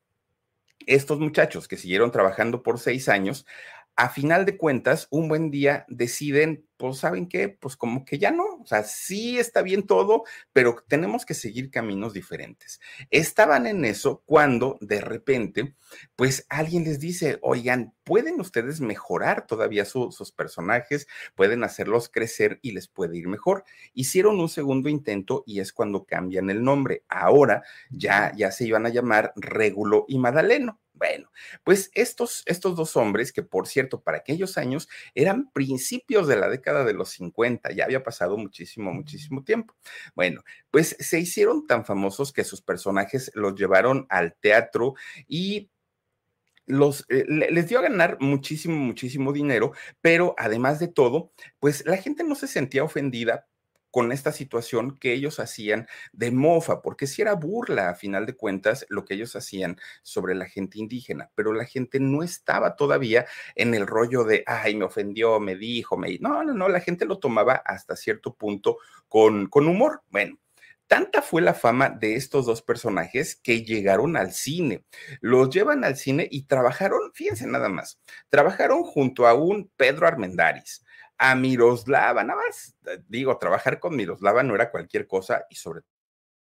estos 0.86 1.20
muchachos 1.20 1.68
que 1.68 1.78
siguieron 1.78 2.12
trabajando 2.12 2.64
por 2.64 2.80
seis 2.80 3.10
años, 3.10 3.46
a 4.00 4.08
final 4.08 4.46
de 4.46 4.56
cuentas, 4.56 5.10
un 5.12 5.28
buen 5.28 5.52
día 5.52 5.86
deciden, 5.90 6.66
pues, 6.78 7.00
¿saben 7.00 7.28
qué? 7.28 7.50
Pues 7.50 7.76
como 7.76 8.06
que 8.06 8.18
ya 8.18 8.32
no, 8.32 8.46
o 8.62 8.66
sea, 8.66 8.84
sí 8.84 9.38
está 9.38 9.62
bien 9.62 9.86
todo, 9.86 10.24
pero 10.54 10.78
tenemos 10.88 11.26
que 11.26 11.34
seguir 11.34 11.70
caminos 11.70 12.14
diferentes. 12.14 12.80
Estaban 13.10 13.68
en 13.68 13.84
eso 13.84 14.24
cuando 14.26 14.78
de 14.80 15.02
repente, 15.02 15.76
pues 16.16 16.46
alguien 16.48 16.86
les 16.86 17.02
dice, 17.02 17.40
oigan, 17.42 17.94
pueden 18.06 18.40
ustedes 18.40 18.80
mejorar 18.80 19.46
todavía 19.46 19.84
sus 19.84 20.32
personajes, 20.32 21.06
pueden 21.36 21.66
hacerlos 21.66 22.08
crecer 22.08 22.60
y 22.62 22.72
les 22.72 22.88
puede 22.88 23.18
ir 23.18 23.28
mejor. 23.28 23.66
Hicieron 23.94 24.40
un 24.40 24.48
segundo 24.48 24.88
intento 24.88 25.44
y 25.46 25.60
es 25.60 25.74
cuando 25.74 26.06
cambian 26.06 26.50
el 26.50 26.64
nombre. 26.64 27.04
Ahora 27.10 27.64
ya, 27.90 28.32
ya 28.34 28.52
se 28.52 28.66
iban 28.66 28.86
a 28.86 28.90
llamar 28.90 29.34
Régulo 29.36 30.06
y 30.08 30.20
Madaleno. 30.20 30.80
Bueno, 31.00 31.32
pues 31.64 31.92
estos, 31.94 32.44
estos 32.46 32.76
dos 32.76 32.98
hombres, 32.98 33.32
que 33.32 33.42
por 33.42 33.68
cierto, 33.68 34.02
para 34.02 34.18
aquellos 34.18 34.58
años 34.58 34.90
eran 35.16 35.50
principios 35.52 36.28
de 36.28 36.36
la 36.36 36.50
década 36.50 36.84
de 36.84 36.94
los 36.94 37.10
50, 37.12 37.72
ya 37.72 37.86
había 37.86 38.04
pasado 38.04 38.38
muchísimo, 38.38 38.92
muchísimo 38.94 39.44
tiempo. 39.46 39.76
Bueno, 40.14 40.44
pues 40.70 40.98
se 41.00 41.20
hicieron 41.20 41.66
tan 41.68 41.86
famosos 41.86 42.34
que 42.34 42.44
sus 42.44 42.62
personajes 42.62 43.32
los 43.34 43.56
llevaron 43.56 44.08
al 44.10 44.36
teatro 44.36 44.96
y 45.26 45.72
los, 46.66 47.06
eh, 47.10 47.26
les 47.28 47.68
dio 47.68 47.80
a 47.80 47.84
ganar 47.84 48.18
muchísimo, 48.20 48.76
muchísimo 48.76 49.34
dinero, 49.34 49.72
pero 50.02 50.36
además 50.38 50.80
de 50.80 50.90
todo, 50.90 51.32
pues 51.60 51.86
la 51.86 51.98
gente 51.98 52.24
no 52.24 52.36
se 52.36 52.48
sentía 52.48 52.84
ofendida 52.84 53.49
con 53.92 54.12
esta 54.12 54.32
situación 54.32 54.98
que 54.98 55.14
ellos 55.14 55.40
hacían 55.40 55.88
de 56.14 56.32
mofa, 56.32 56.82
porque 56.82 57.08
si 57.08 57.22
era 57.22 57.34
burla 57.34 57.90
a 57.90 57.96
final 57.96 58.26
de 58.26 58.36
cuentas 58.36 58.86
lo 58.90 59.06
que 59.06 59.16
ellos 59.16 59.36
hacían 59.36 59.78
sobre 60.02 60.36
la 60.36 60.46
gente 60.46 60.80
indígena, 60.80 61.32
pero 61.36 61.54
la 61.54 61.66
gente 61.66 62.00
no 62.00 62.24
estaba 62.24 62.76
todavía 62.76 63.26
en 63.56 63.74
el 63.74 63.88
rollo 63.88 64.24
de, 64.24 64.44
ay, 64.46 64.76
me 64.76 64.86
ofendió, 64.86 65.40
me 65.40 65.56
dijo, 65.56 65.98
me... 65.98 66.18
No, 66.20 66.44
no, 66.44 66.54
no, 66.54 66.70
la 66.70 66.80
gente 66.82 67.06
lo 67.06 67.20
tomaba 67.20 67.62
hasta 67.66 67.96
cierto 67.96 68.36
punto 68.36 68.78
con, 69.08 69.48
con 69.48 69.68
humor. 69.68 70.04
Bueno. 70.10 70.38
Tanta 70.90 71.22
fue 71.22 71.44
la 71.44 71.54
fama 71.54 71.92
de 71.92 72.16
estos 72.16 72.48
dos 72.48 72.64
personajes 72.64 73.36
que 73.36 73.64
llegaron 73.64 74.18
al 74.18 74.32
cine. 74.32 74.86
Los 75.22 75.52
llevan 75.52 75.84
al 75.84 75.96
cine 75.98 76.28
y 76.32 76.48
trabajaron, 76.48 77.14
fíjense 77.14 77.46
nada 77.46 77.70
más, 77.70 78.02
trabajaron 78.30 78.82
junto 78.82 79.28
a 79.28 79.36
un 79.36 79.70
Pedro 79.78 80.08
Armendáriz, 80.08 80.84
a 81.20 81.36
Miroslava, 81.36 82.24
nada 82.24 82.42
más, 82.48 82.76
eh, 82.88 83.04
digo, 83.08 83.38
trabajar 83.38 83.80
con 83.80 83.96
Miroslava 83.96 84.42
no 84.42 84.56
era 84.56 84.72
cualquier 84.72 85.06
cosa 85.06 85.46
y 85.50 85.56
sobre 85.56 85.82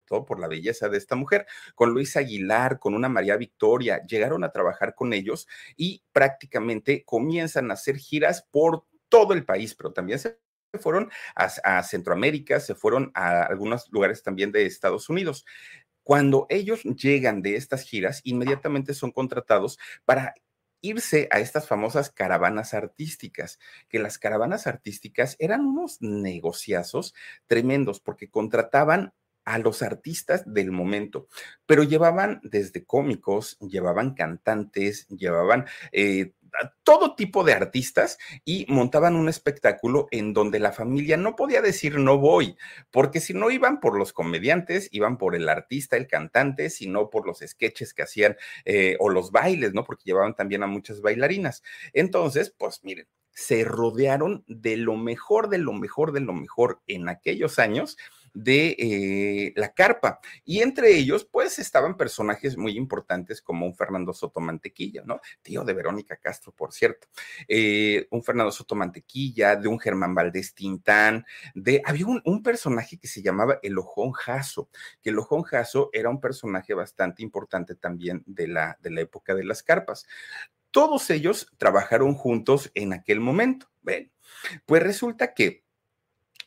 todo 0.06 0.24
por 0.24 0.40
la 0.40 0.48
belleza 0.48 0.88
de 0.88 0.98
esta 0.98 1.14
mujer, 1.14 1.46
con 1.74 1.90
Luis 1.90 2.16
Aguilar, 2.16 2.78
con 2.78 2.94
una 2.94 3.08
María 3.08 3.36
Victoria, 3.36 4.02
llegaron 4.02 4.44
a 4.44 4.50
trabajar 4.50 4.94
con 4.94 5.12
ellos 5.12 5.46
y 5.76 6.02
prácticamente 6.12 7.04
comienzan 7.04 7.70
a 7.70 7.74
hacer 7.74 7.96
giras 7.96 8.46
por 8.50 8.86
todo 9.08 9.34
el 9.34 9.44
país, 9.44 9.74
pero 9.74 9.92
también 9.92 10.18
se 10.18 10.38
fueron 10.80 11.10
a, 11.34 11.82
Centroamérica, 11.82 12.58
se 12.58 12.74
fueron 12.74 13.10
a 13.14 13.42
algunos 13.42 13.90
lugares 13.90 14.22
también 14.22 14.52
de 14.52 14.64
Estados 14.64 15.10
Unidos. 15.10 15.44
Cuando 16.02 16.46
ellos 16.48 16.82
llegan 16.82 17.42
de 17.42 17.56
estas 17.56 17.82
giras, 17.82 18.22
inmediatamente 18.24 18.94
son 18.94 19.12
contratados 19.12 19.78
para 20.06 20.34
irse 20.82 21.28
a 21.30 21.40
estas 21.40 21.66
famosas 21.66 22.10
caravanas 22.10 22.74
artísticas, 22.74 23.58
que 23.88 23.98
las 23.98 24.18
caravanas 24.18 24.66
artísticas 24.66 25.36
eran 25.38 25.64
unos 25.64 26.02
negociazos 26.02 27.14
tremendos 27.46 28.00
porque 28.00 28.28
contrataban 28.28 29.14
a 29.44 29.58
los 29.58 29.82
artistas 29.82 30.42
del 30.46 30.70
momento, 30.70 31.26
pero 31.66 31.82
llevaban 31.82 32.40
desde 32.44 32.84
cómicos, 32.84 33.58
llevaban 33.60 34.14
cantantes, 34.14 35.08
llevaban 35.08 35.66
eh, 35.90 36.34
todo 36.82 37.14
tipo 37.14 37.44
de 37.44 37.52
artistas 37.52 38.18
y 38.44 38.66
montaban 38.68 39.16
un 39.16 39.28
espectáculo 39.28 40.08
en 40.10 40.32
donde 40.32 40.58
la 40.58 40.72
familia 40.72 41.16
no 41.16 41.36
podía 41.36 41.62
decir 41.62 41.98
no 41.98 42.18
voy, 42.18 42.56
porque 42.90 43.20
si 43.20 43.34
no 43.34 43.50
iban 43.50 43.80
por 43.80 43.98
los 43.98 44.12
comediantes, 44.12 44.88
iban 44.92 45.18
por 45.18 45.34
el 45.34 45.48
artista, 45.48 45.96
el 45.96 46.06
cantante, 46.06 46.70
sino 46.70 47.10
por 47.10 47.26
los 47.26 47.38
sketches 47.38 47.94
que 47.94 48.02
hacían 48.02 48.36
eh, 48.64 48.96
o 49.00 49.08
los 49.08 49.30
bailes, 49.30 49.74
¿no? 49.74 49.84
Porque 49.84 50.04
llevaban 50.04 50.34
también 50.34 50.62
a 50.62 50.66
muchas 50.66 51.00
bailarinas. 51.00 51.62
Entonces, 51.92 52.54
pues 52.56 52.80
miren, 52.82 53.06
se 53.30 53.64
rodearon 53.64 54.44
de 54.46 54.76
lo 54.76 54.96
mejor, 54.96 55.48
de 55.48 55.58
lo 55.58 55.72
mejor, 55.72 56.12
de 56.12 56.20
lo 56.20 56.32
mejor 56.32 56.80
en 56.86 57.08
aquellos 57.08 57.58
años 57.58 57.96
de 58.34 58.76
eh, 58.78 59.52
la 59.56 59.72
carpa. 59.72 60.20
Y 60.44 60.60
entre 60.60 60.96
ellos, 60.96 61.24
pues 61.24 61.58
estaban 61.58 61.96
personajes 61.96 62.56
muy 62.56 62.76
importantes 62.76 63.42
como 63.42 63.66
un 63.66 63.74
Fernando 63.74 64.12
Soto 64.12 64.40
Mantequilla, 64.40 65.02
¿no? 65.04 65.20
Tío 65.42 65.64
de 65.64 65.72
Verónica 65.72 66.16
Castro, 66.16 66.52
por 66.52 66.72
cierto. 66.72 67.08
Eh, 67.48 68.06
un 68.10 68.22
Fernando 68.22 68.52
Soto 68.52 68.74
Mantequilla, 68.74 69.56
de 69.56 69.68
un 69.68 69.78
Germán 69.78 70.14
Valdés 70.14 70.54
Tintán, 70.54 71.24
de, 71.54 71.82
había 71.84 72.06
un, 72.06 72.22
un 72.24 72.42
personaje 72.42 72.98
que 72.98 73.08
se 73.08 73.22
llamaba 73.22 73.58
el 73.62 73.78
Ojón 73.78 74.12
Jaso, 74.12 74.68
que 75.02 75.10
el 75.10 75.18
Ojón 75.18 75.42
Jaso 75.42 75.90
era 75.92 76.08
un 76.08 76.20
personaje 76.20 76.74
bastante 76.74 77.22
importante 77.22 77.74
también 77.74 78.22
de 78.26 78.48
la, 78.48 78.78
de 78.80 78.90
la 78.90 79.00
época 79.00 79.34
de 79.34 79.44
las 79.44 79.62
carpas. 79.62 80.06
Todos 80.70 81.10
ellos 81.10 81.52
trabajaron 81.58 82.14
juntos 82.14 82.70
en 82.74 82.94
aquel 82.94 83.20
momento. 83.20 83.70
Bueno, 83.82 84.10
pues 84.64 84.82
resulta 84.82 85.34
que 85.34 85.61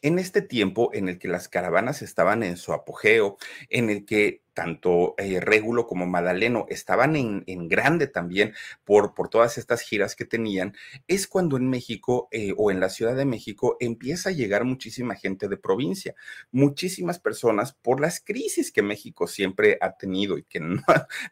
en 0.06 0.20
este 0.20 0.44
tiempo 0.44 0.92
en 0.94 1.10
el 1.10 1.18
que 1.18 1.28
las 1.28 1.50
caravanas 1.50 2.04
estaban 2.04 2.44
en 2.44 2.58
su 2.58 2.74
apogeo, 2.74 3.38
en 3.70 3.90
el 3.90 4.06
que 4.06 4.45
tanto 4.56 5.14
eh, 5.18 5.40
Régulo 5.40 5.86
como 5.86 6.08
Madaleno 6.08 6.66
estaban 6.70 7.16
en, 7.16 7.44
grande 7.68 8.08
también 8.08 8.54
por, 8.84 9.14
por, 9.14 9.30
todas 9.30 9.58
estas 9.58 9.82
giras 9.82 10.16
que 10.16 10.26
tenían, 10.26 10.76
es 11.08 11.28
cuando 11.28 11.58
en 11.58 11.70
México 11.70 12.30
eh, 12.32 12.54
o 12.58 12.72
en 12.72 12.80
la 12.80 12.90
Ciudad 12.90 13.16
de 13.16 13.26
México 13.26 13.76
empieza 13.80 14.30
a 14.30 14.32
llegar 14.32 14.64
muchísima 14.64 15.16
gente 15.16 15.48
de 15.48 15.58
provincia, 15.58 16.16
muchísimas 16.52 17.20
personas 17.20 17.74
por 17.74 18.00
las 18.00 18.22
crisis 18.22 18.72
que 18.72 18.82
México 18.82 19.28
siempre 19.28 19.78
ha 19.82 19.98
tenido 19.98 20.38
y 20.38 20.44
que 20.44 20.60
no, 20.62 20.82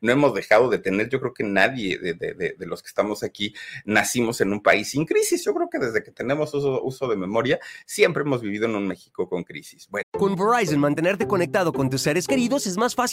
no 0.01 0.11
hemos 0.11 0.33
dejado 0.35 0.69
de 0.69 0.79
tener. 0.79 1.09
Yo 1.09 1.19
creo 1.19 1.33
que 1.33 1.43
nadie 1.43 1.97
de, 1.97 2.13
de, 2.13 2.33
de, 2.33 2.65
los 2.65 2.83
que 2.83 2.89
estamos 2.89 3.23
aquí 3.23 3.53
nacimos 3.85 4.41
en 4.41 4.51
un 4.51 4.61
país 4.61 4.89
sin 4.89 5.05
crisis. 5.05 5.45
Yo 5.45 5.53
creo 5.53 5.69
que 5.69 5.79
desde 5.79 6.03
que 6.03 6.11
tenemos 6.11 6.53
uso, 6.53 6.83
uso 6.83 7.07
de 7.07 7.15
memoria, 7.15 7.59
siempre 7.85 8.23
hemos 8.23 8.41
vivido 8.41 8.65
en 8.65 8.75
un 8.75 8.87
México 8.87 9.29
con 9.29 9.43
crisis. 9.43 9.87
Bueno. 9.89 10.03
Con 10.11 10.35
Verizon, 10.35 10.79
mantenerte 10.79 11.25
conectado 11.25 11.71
con 11.71 11.89
tus 11.89 12.01
seres 12.01 12.27
queridos 12.27 12.67
es 12.67 12.75
más 12.77 12.95
fácil 12.95 13.12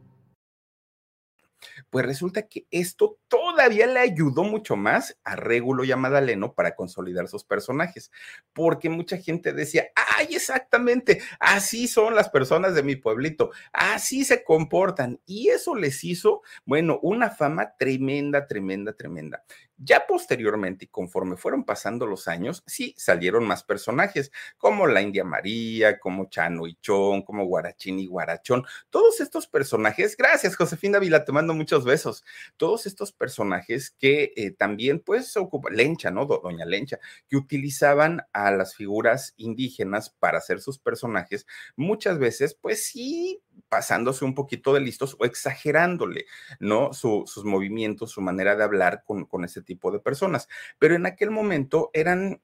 Pues 1.91 2.05
resulta 2.05 2.47
que 2.47 2.65
esto 2.71 3.19
todavía 3.27 3.85
le 3.85 3.99
ayudó 3.99 4.43
mucho 4.43 4.77
más 4.77 5.19
a 5.25 5.35
Régulo 5.35 5.83
y 5.83 5.91
a 5.91 5.97
Madaleno 5.97 6.53
para 6.53 6.73
consolidar 6.73 7.27
sus 7.27 7.43
personajes, 7.43 8.11
porque 8.53 8.89
mucha 8.89 9.17
gente 9.17 9.51
decía, 9.51 9.87
ay, 10.17 10.33
exactamente, 10.33 11.21
así 11.39 11.89
son 11.89 12.15
las 12.15 12.29
personas 12.29 12.75
de 12.75 12.83
mi 12.83 12.95
pueblito, 12.95 13.51
así 13.73 14.23
se 14.23 14.43
comportan, 14.43 15.19
y 15.25 15.49
eso 15.49 15.75
les 15.75 16.03
hizo, 16.05 16.41
bueno, 16.65 16.97
una 17.03 17.29
fama 17.29 17.75
tremenda, 17.77 18.47
tremenda, 18.47 18.93
tremenda. 18.93 19.43
Ya 19.83 20.05
posteriormente 20.05 20.85
y 20.85 20.87
conforme 20.89 21.37
fueron 21.37 21.63
pasando 21.63 22.05
los 22.05 22.27
años, 22.27 22.63
sí 22.67 22.93
salieron 22.97 23.47
más 23.47 23.63
personajes, 23.63 24.31
como 24.59 24.85
la 24.85 25.01
India 25.01 25.23
María, 25.23 25.99
como 25.99 26.29
Chano 26.29 26.67
y 26.67 26.75
Chon, 26.75 27.23
como 27.23 27.45
Guarachín 27.45 27.97
y 27.97 28.05
Guarachón. 28.05 28.63
Todos 28.91 29.21
estos 29.21 29.47
personajes, 29.47 30.15
gracias 30.15 30.55
Josefina 30.55 30.99
Vila, 30.99 31.25
te 31.25 31.31
mando 31.31 31.55
muchos 31.55 31.83
besos. 31.83 32.23
Todos 32.57 32.85
estos 32.85 33.11
personajes 33.11 33.89
que 33.89 34.33
eh, 34.35 34.51
también, 34.51 34.99
pues, 34.99 35.35
ocupan, 35.35 35.75
Lencha, 35.75 36.11
¿no? 36.11 36.25
Doña 36.25 36.65
Lencha, 36.65 36.99
que 37.27 37.37
utilizaban 37.37 38.21
a 38.33 38.51
las 38.51 38.75
figuras 38.75 39.33
indígenas 39.37 40.11
para 40.11 40.37
hacer 40.37 40.61
sus 40.61 40.77
personajes, 40.77 41.47
muchas 41.75 42.19
veces, 42.19 42.53
pues 42.53 42.83
sí, 42.85 43.41
pasándose 43.71 44.25
un 44.25 44.35
poquito 44.35 44.73
de 44.73 44.81
listos 44.81 45.15
o 45.17 45.23
exagerándole, 45.23 46.25
¿no? 46.59 46.91
sus 46.91 47.45
movimientos, 47.45 48.11
su 48.11 48.19
manera 48.19 48.57
de 48.57 48.65
hablar 48.65 49.05
con, 49.05 49.45
ese 49.45 49.61
tipo 49.61 49.93
de 49.93 50.01
personas. 50.01 50.49
Pero 50.77 50.93
en 50.93 51.05
aquel 51.05 51.31
momento 51.31 51.89
eran 51.93 52.41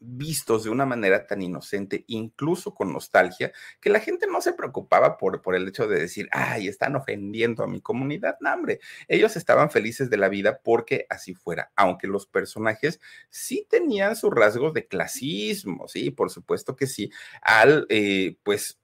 vistos 0.00 0.64
de 0.64 0.70
una 0.70 0.84
manera 0.84 1.28
tan 1.28 1.42
inocente, 1.42 2.04
incluso 2.08 2.74
con 2.74 2.92
nostalgia, 2.92 3.52
que 3.80 3.88
la 3.88 4.00
gente 4.00 4.26
no 4.26 4.40
se 4.40 4.52
preocupaba 4.52 5.16
por, 5.16 5.42
por 5.42 5.54
el 5.54 5.68
hecho 5.68 5.86
de 5.86 6.00
decir, 6.00 6.28
ay, 6.32 6.66
están 6.66 6.96
ofendiendo 6.96 7.62
a 7.62 7.68
mi 7.68 7.80
comunidad. 7.80 8.36
No, 8.40 8.52
hombre, 8.52 8.80
ellos 9.06 9.36
estaban 9.36 9.70
felices 9.70 10.10
de 10.10 10.16
la 10.16 10.28
vida 10.28 10.60
porque 10.64 11.06
así 11.08 11.34
fuera, 11.34 11.70
aunque 11.76 12.08
los 12.08 12.26
personajes 12.26 13.00
sí 13.30 13.64
tenían 13.70 14.16
sus 14.16 14.32
rasgos 14.34 14.74
de 14.74 14.88
clasismo, 14.88 15.86
sí, 15.86 16.10
por 16.10 16.30
supuesto 16.30 16.74
que 16.74 16.88
sí, 16.88 17.12
al, 17.42 17.86
eh, 17.90 18.36
pues, 18.42 18.80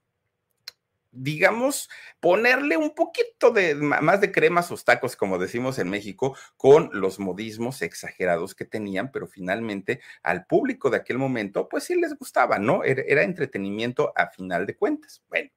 digamos, 1.11 1.89
ponerle 2.19 2.77
un 2.77 2.95
poquito 2.95 3.51
de 3.51 3.75
más 3.75 4.21
de 4.21 4.31
crema 4.31 4.61
a 4.61 4.63
sus 4.63 4.85
tacos, 4.85 5.15
como 5.15 5.37
decimos 5.37 5.77
en 5.79 5.89
México, 5.89 6.37
con 6.57 6.89
los 6.93 7.19
modismos 7.19 7.81
exagerados 7.81 8.55
que 8.55 8.65
tenían, 8.65 9.11
pero 9.11 9.27
finalmente 9.27 9.99
al 10.23 10.45
público 10.45 10.89
de 10.89 10.97
aquel 10.97 11.17
momento, 11.17 11.67
pues 11.69 11.83
sí 11.85 11.95
les 11.95 12.15
gustaba, 12.15 12.59
¿no? 12.59 12.83
Era, 12.83 13.23
entretenimiento 13.23 14.13
a 14.15 14.27
final 14.27 14.65
de 14.65 14.75
cuentas. 14.75 15.21
Bueno, 15.29 15.49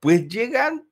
pues 0.00 0.28
llegan 0.28 0.88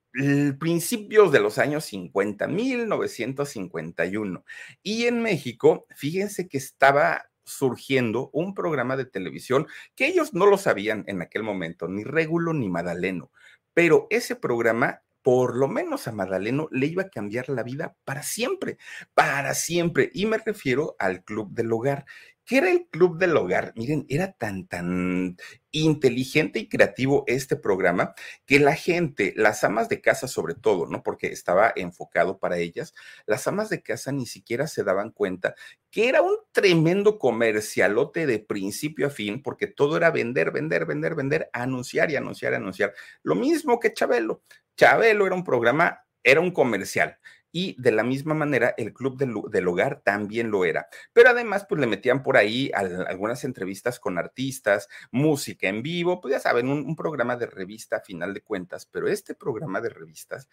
principios 0.60 1.32
de 1.32 1.40
los 1.40 1.58
años 1.58 1.84
50, 1.86 2.46
1951, 2.46 4.44
y 4.82 5.06
en 5.06 5.20
México, 5.20 5.86
fíjense 5.96 6.46
que 6.46 6.58
estaba 6.58 7.30
surgiendo 7.44 8.30
un 8.32 8.54
programa 8.54 8.96
de 8.96 9.04
televisión 9.04 9.66
que 9.94 10.06
ellos 10.06 10.32
no 10.34 10.46
lo 10.46 10.56
sabían 10.56 11.04
en 11.08 11.20
aquel 11.20 11.42
momento, 11.42 11.88
ni 11.88 12.04
Régulo 12.04 12.54
ni 12.54 12.68
Madaleno, 12.68 13.30
pero 13.74 14.06
ese 14.10 14.37
programa 14.37 15.02
por 15.24 15.56
lo 15.56 15.68
menos 15.68 16.06
a 16.06 16.12
Madaleno 16.12 16.68
le 16.70 16.84
iba 16.84 17.04
a 17.04 17.08
cambiar 17.08 17.48
la 17.48 17.62
vida 17.62 17.96
para 18.04 18.22
siempre, 18.22 18.76
para 19.14 19.54
siempre. 19.54 20.10
Y 20.12 20.26
me 20.26 20.37
refiero 20.37 20.96
al 20.98 21.24
Club 21.24 21.50
del 21.54 21.72
Hogar, 21.72 22.04
¿Qué 22.46 22.59
era 22.59 22.70
el 22.70 22.87
Club 22.88 23.18
del 23.18 23.37
Hogar? 23.38 23.72
Miren, 23.74 24.04
era 24.11 24.33
tan, 24.33 24.66
tan 24.66 25.38
inteligente 25.70 26.59
y 26.59 26.68
creativo 26.68 27.24
este 27.26 27.57
programa 27.57 28.14
que 28.44 28.59
la 28.59 28.74
gente, 28.74 29.33
las 29.35 29.64
amas 29.64 29.88
de 29.88 30.02
casa 30.02 30.28
sobre 30.28 30.54
todo, 30.54 30.87
¿no? 30.87 31.02
Porque 31.02 31.28
estaba 31.28 31.72
enfocado 31.74 32.38
para 32.38 32.59
ellas, 32.59 32.92
las 33.24 33.46
amas 33.46 33.70
de 33.70 33.83
casa 33.83 34.12
ni 34.12 34.26
siquiera 34.26 34.66
se 34.66 34.85
daban 34.85 35.11
cuenta 35.11 35.54
que 35.90 36.09
era 36.11 36.20
un 36.20 36.37
tremendo 36.52 37.18
comercialote 37.18 38.26
de 38.26 38.40
principio 38.40 39.07
a 39.07 39.11
fin, 39.11 39.42
porque 39.42 39.66
todo 39.66 39.96
era 39.96 40.11
vender, 40.11 40.50
vender, 40.50 40.85
vender, 40.85 41.14
vender, 41.14 41.50
anunciar 41.54 42.11
y 42.11 42.16
anunciar, 42.16 42.52
anunciar. 42.52 42.92
Lo 43.22 43.37
mismo 43.37 43.80
que 43.80 43.94
Chabelo. 43.94 44.42
Chabelo 44.76 45.26
era 45.26 45.35
un 45.35 45.44
programa, 45.44 46.04
era 46.22 46.40
un 46.40 46.50
comercial 46.50 47.18
y 47.54 47.80
de 47.80 47.92
la 47.92 48.02
misma 48.02 48.34
manera 48.34 48.74
el 48.76 48.92
club 48.92 49.16
del, 49.16 49.68
hogar 49.68 50.00
también 50.04 50.50
lo 50.50 50.64
era. 50.64 50.88
Pero 51.12 51.30
además, 51.30 51.64
pues 51.68 51.80
le 51.80 51.86
metían 51.86 52.24
por 52.24 52.36
ahí 52.36 52.72
algunas 52.74 53.44
entrevistas 53.44 54.00
con 54.00 54.18
artistas, 54.18 54.88
música 55.12 55.68
en 55.68 55.80
vivo, 55.80 56.20
pues 56.20 56.32
ya 56.32 56.40
saben, 56.40 56.68
un, 56.68 56.96
programa 56.96 57.36
de 57.36 57.46
revista 57.46 57.98
a 57.98 58.00
final 58.00 58.34
de 58.34 58.40
cuentas, 58.40 58.86
pero 58.86 59.06
este 59.06 59.36
programa 59.36 59.80
de 59.80 59.90
revistas, 59.90 60.48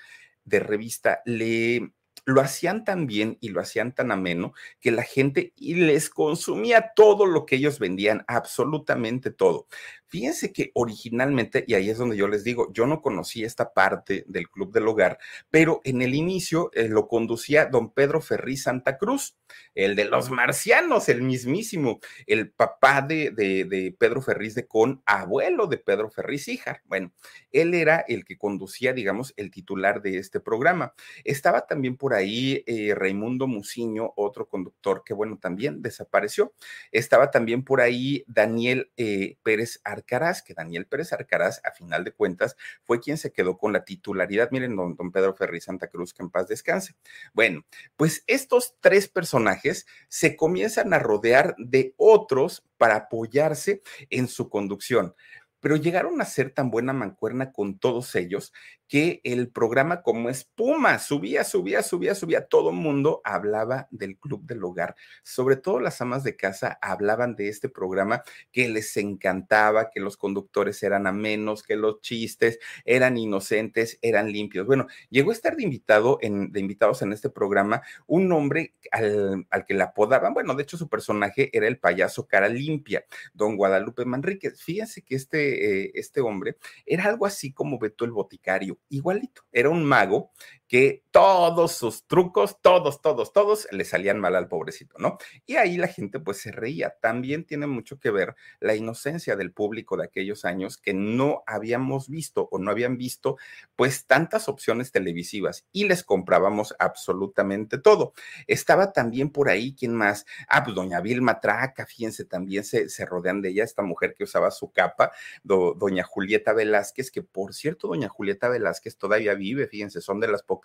de 0.45 0.59
revista, 0.59 1.23
le 1.25 1.91
lo 2.25 2.41
hacían 2.41 2.83
tan 2.83 3.07
bien 3.07 3.39
y 3.41 3.49
lo 3.49 3.61
hacían 3.61 3.95
tan 3.95 4.11
ameno 4.11 4.53
que 4.79 4.91
la 4.91 5.01
gente 5.01 5.53
les 5.57 6.07
consumía 6.11 6.91
todo 6.95 7.25
lo 7.25 7.47
que 7.47 7.55
ellos 7.55 7.79
vendían, 7.79 8.23
absolutamente 8.27 9.31
todo. 9.31 9.65
Fíjense 10.11 10.51
que 10.51 10.71
originalmente, 10.73 11.63
y 11.65 11.73
ahí 11.73 11.89
es 11.89 11.97
donde 11.97 12.17
yo 12.17 12.27
les 12.27 12.43
digo, 12.43 12.69
yo 12.73 12.85
no 12.85 13.01
conocía 13.01 13.47
esta 13.47 13.71
parte 13.73 14.25
del 14.27 14.49
Club 14.49 14.73
del 14.73 14.89
Hogar, 14.89 15.19
pero 15.49 15.79
en 15.85 16.01
el 16.01 16.13
inicio 16.13 16.69
eh, 16.73 16.89
lo 16.89 17.07
conducía 17.07 17.67
don 17.67 17.93
Pedro 17.93 18.19
Ferri 18.19 18.57
Santa 18.57 18.97
Cruz, 18.97 19.37
el 19.73 19.95
de 19.95 20.03
los 20.03 20.29
marcianos, 20.29 21.07
el 21.07 21.21
mismísimo, 21.21 22.01
el 22.27 22.51
papá 22.51 23.01
de, 23.01 23.31
de, 23.31 23.95
Pedro 23.97 24.21
Ferriz 24.21 24.53
de 24.53 24.67
Con, 24.67 25.01
abuelo 25.05 25.67
de 25.67 25.77
Pedro 25.77 26.09
Ferriz 26.09 26.49
Híjar. 26.49 26.81
Bueno, 26.85 27.13
él 27.53 27.73
era 27.73 28.03
el 28.05 28.25
que 28.25 28.37
conducía, 28.37 28.91
digamos, 28.91 29.33
el 29.37 29.49
titular 29.49 30.01
de 30.01 30.17
este 30.17 30.41
programa. 30.41 30.93
Estaba 31.23 31.67
también 31.67 31.95
por 31.95 32.13
ahí 32.13 32.65
eh, 32.67 32.93
Raimundo 32.95 33.47
Muciño, 33.47 34.11
otro 34.17 34.49
conductor 34.49 35.03
que, 35.05 35.13
bueno, 35.13 35.37
también 35.37 35.81
desapareció. 35.81 36.53
Estaba 36.91 37.31
también 37.31 37.63
por 37.63 37.79
ahí 37.79 38.25
Daniel 38.27 38.91
eh, 38.97 39.37
Pérez 39.41 39.79
Arcaraz, 40.01 40.41
que 40.41 40.53
Daniel 40.53 40.85
Pérez 40.85 41.13
Arcaraz, 41.13 41.61
a 41.63 41.71
final 41.71 42.03
de 42.03 42.11
cuentas, 42.11 42.57
fue 42.83 42.99
quien 42.99 43.17
se 43.17 43.31
quedó 43.31 43.57
con 43.57 43.73
la 43.73 43.85
titularidad. 43.85 44.49
Miren, 44.51 44.75
don, 44.75 44.95
don 44.95 45.11
Pedro 45.11 45.33
Ferri 45.33 45.61
Santa 45.61 45.87
Cruz, 45.87 46.13
que 46.13 46.23
en 46.23 46.29
paz 46.29 46.47
descanse. 46.47 46.95
Bueno, 47.33 47.65
pues 47.95 48.23
estos 48.27 48.75
tres 48.79 49.07
personajes 49.07 49.85
se 50.09 50.35
comienzan 50.35 50.93
a 50.93 50.99
rodear 50.99 51.55
de 51.57 51.93
otros 51.97 52.63
para 52.77 52.95
apoyarse 52.95 53.81
en 54.09 54.27
su 54.27 54.49
conducción 54.49 55.15
pero 55.61 55.75
llegaron 55.75 56.19
a 56.19 56.25
ser 56.25 56.49
tan 56.49 56.71
buena 56.71 56.91
mancuerna 56.91 57.53
con 57.53 57.77
todos 57.77 58.15
ellos 58.15 58.51
que 58.91 59.21
el 59.23 59.49
programa 59.49 60.01
como 60.01 60.29
espuma 60.29 60.99
subía, 60.99 61.45
subía, 61.45 61.81
subía, 61.81 62.13
subía. 62.13 62.45
Todo 62.47 62.73
mundo 62.73 63.21
hablaba 63.23 63.87
del 63.89 64.17
Club 64.17 64.45
del 64.45 64.61
Hogar. 64.65 64.97
Sobre 65.23 65.55
todo 65.55 65.79
las 65.79 66.01
amas 66.01 66.25
de 66.25 66.35
casa 66.35 66.77
hablaban 66.81 67.37
de 67.37 67.47
este 67.47 67.69
programa 67.69 68.21
que 68.51 68.67
les 68.67 68.97
encantaba, 68.97 69.91
que 69.91 70.01
los 70.01 70.17
conductores 70.17 70.83
eran 70.83 71.07
amenos, 71.07 71.63
que 71.63 71.77
los 71.77 72.01
chistes 72.01 72.59
eran 72.83 73.15
inocentes, 73.15 73.97
eran 74.01 74.29
limpios. 74.29 74.67
Bueno, 74.67 74.87
llegó 75.09 75.29
a 75.31 75.35
estar 75.35 75.55
de 75.55 75.63
invitado 75.63 76.17
en, 76.21 76.51
de 76.51 76.59
invitados 76.59 77.01
en 77.01 77.13
este 77.13 77.29
programa 77.29 77.81
un 78.07 78.29
hombre 78.33 78.75
al, 78.91 79.47
al 79.51 79.63
que 79.63 79.73
le 79.73 79.83
apodaban, 79.83 80.33
bueno, 80.33 80.53
de 80.53 80.63
hecho 80.63 80.75
su 80.75 80.89
personaje 80.89 81.49
era 81.53 81.65
el 81.65 81.79
payaso 81.79 82.27
cara 82.27 82.49
limpia, 82.49 83.05
don 83.33 83.55
Guadalupe 83.55 84.03
Manríquez. 84.03 84.61
Fíjense 84.61 85.01
que 85.01 85.15
este, 85.15 85.85
eh, 85.85 85.91
este 85.95 86.19
hombre 86.19 86.57
era 86.85 87.05
algo 87.05 87.25
así 87.25 87.53
como 87.53 87.79
Beto 87.79 88.03
el 88.03 88.11
Boticario 88.11 88.80
igualito. 88.89 89.43
Era 89.51 89.69
un 89.69 89.83
mago 89.83 90.31
que 90.71 91.03
todos 91.11 91.73
sus 91.73 92.07
trucos, 92.07 92.61
todos, 92.61 93.01
todos, 93.01 93.33
todos 93.33 93.67
le 93.71 93.83
salían 93.83 94.21
mal 94.21 94.37
al 94.37 94.47
pobrecito, 94.47 94.95
¿no? 94.99 95.17
Y 95.45 95.57
ahí 95.57 95.75
la 95.75 95.89
gente 95.89 96.21
pues 96.21 96.37
se 96.37 96.53
reía. 96.53 96.95
También 97.01 97.43
tiene 97.43 97.67
mucho 97.67 97.99
que 97.99 98.09
ver 98.09 98.37
la 98.61 98.73
inocencia 98.73 99.35
del 99.35 99.51
público 99.51 99.97
de 99.97 100.05
aquellos 100.05 100.45
años 100.45 100.77
que 100.77 100.93
no 100.93 101.43
habíamos 101.45 102.07
visto 102.07 102.47
o 102.53 102.57
no 102.57 102.71
habían 102.71 102.95
visto 102.95 103.35
pues 103.75 104.05
tantas 104.05 104.47
opciones 104.47 104.93
televisivas 104.93 105.65
y 105.73 105.89
les 105.89 106.05
comprábamos 106.05 106.73
absolutamente 106.79 107.77
todo. 107.77 108.13
Estaba 108.47 108.93
también 108.93 109.29
por 109.29 109.49
ahí, 109.49 109.75
¿quién 109.77 109.93
más? 109.93 110.25
Ah, 110.47 110.63
pues 110.63 110.73
doña 110.73 111.01
Vilma 111.01 111.41
Traca, 111.41 111.85
fíjense, 111.85 112.23
también 112.23 112.63
se, 112.63 112.87
se 112.87 113.05
rodean 113.05 113.41
de 113.41 113.49
ella, 113.49 113.65
esta 113.65 113.81
mujer 113.81 114.15
que 114.17 114.23
usaba 114.23 114.51
su 114.51 114.71
capa, 114.71 115.11
doña 115.43 116.03
Julieta 116.03 116.53
Velázquez, 116.53 117.11
que 117.11 117.23
por 117.23 117.53
cierto, 117.53 117.89
doña 117.89 118.07
Julieta 118.07 118.47
Velázquez 118.47 118.95
todavía 118.95 119.33
vive, 119.33 119.67
fíjense, 119.67 119.99
son 119.99 120.21
de 120.21 120.29
las 120.29 120.43
pocas 120.43 120.60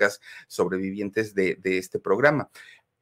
sobrevivientes 0.46 1.34
de, 1.34 1.56
de 1.56 1.78
este 1.78 1.98
programa. 1.98 2.50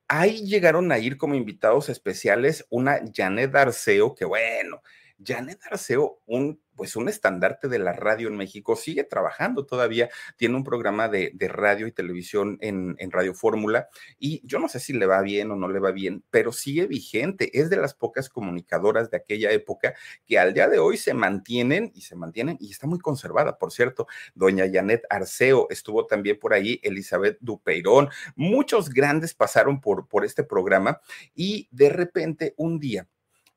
Ahí 0.08 0.46
llegaron 0.46 0.92
a 0.92 0.98
ir 0.98 1.16
como 1.16 1.34
invitados 1.34 1.88
especiales 1.88 2.66
una 2.70 3.00
Janet 3.12 3.54
Arceo, 3.54 4.14
que 4.14 4.24
bueno, 4.24 4.82
Janet 5.24 5.60
Arceo, 5.70 6.20
un 6.26 6.60
pues 6.76 6.96
un 6.96 7.08
estandarte 7.08 7.68
de 7.68 7.78
la 7.78 7.92
radio 7.92 8.28
en 8.28 8.36
México, 8.36 8.76
sigue 8.76 9.04
trabajando 9.04 9.66
todavía, 9.66 10.10
tiene 10.36 10.56
un 10.56 10.64
programa 10.64 11.08
de, 11.08 11.32
radio 11.44 11.86
y 11.86 11.92
televisión 11.92 12.58
en, 12.60 12.96
en, 12.98 13.10
Radio 13.10 13.34
Fórmula 13.34 13.88
y 14.18 14.40
yo 14.44 14.58
no 14.58 14.68
sé 14.68 14.80
si 14.80 14.92
le 14.92 15.06
va 15.06 15.20
bien 15.20 15.50
o 15.50 15.56
no 15.56 15.68
le 15.68 15.78
va 15.78 15.92
bien, 15.92 16.24
pero 16.30 16.52
sigue 16.52 16.86
vigente, 16.86 17.58
es 17.58 17.70
de 17.70 17.76
las 17.76 17.94
pocas 17.94 18.28
comunicadoras 18.28 19.10
de 19.10 19.18
aquella 19.18 19.50
época 19.52 19.94
que 20.26 20.38
al 20.38 20.54
día 20.54 20.68
de 20.68 20.78
hoy 20.78 20.96
se 20.96 21.14
mantienen 21.14 21.92
y 21.94 22.00
se 22.00 22.16
mantienen 22.16 22.56
y 22.60 22.70
está 22.70 22.86
muy 22.86 22.98
conservada, 22.98 23.58
por 23.58 23.72
cierto, 23.72 24.06
doña 24.34 24.64
Janet 24.72 25.04
Arceo 25.10 25.68
estuvo 25.70 26.06
también 26.06 26.38
por 26.38 26.54
ahí, 26.54 26.80
Elizabeth 26.82 27.38
Dupeirón, 27.40 28.08
muchos 28.36 28.90
grandes 28.90 29.34
pasaron 29.34 29.80
por, 29.80 30.08
por 30.08 30.24
este 30.24 30.44
programa 30.44 31.00
y 31.34 31.68
de 31.70 31.90
repente 31.90 32.54
un 32.56 32.78
día 32.78 33.06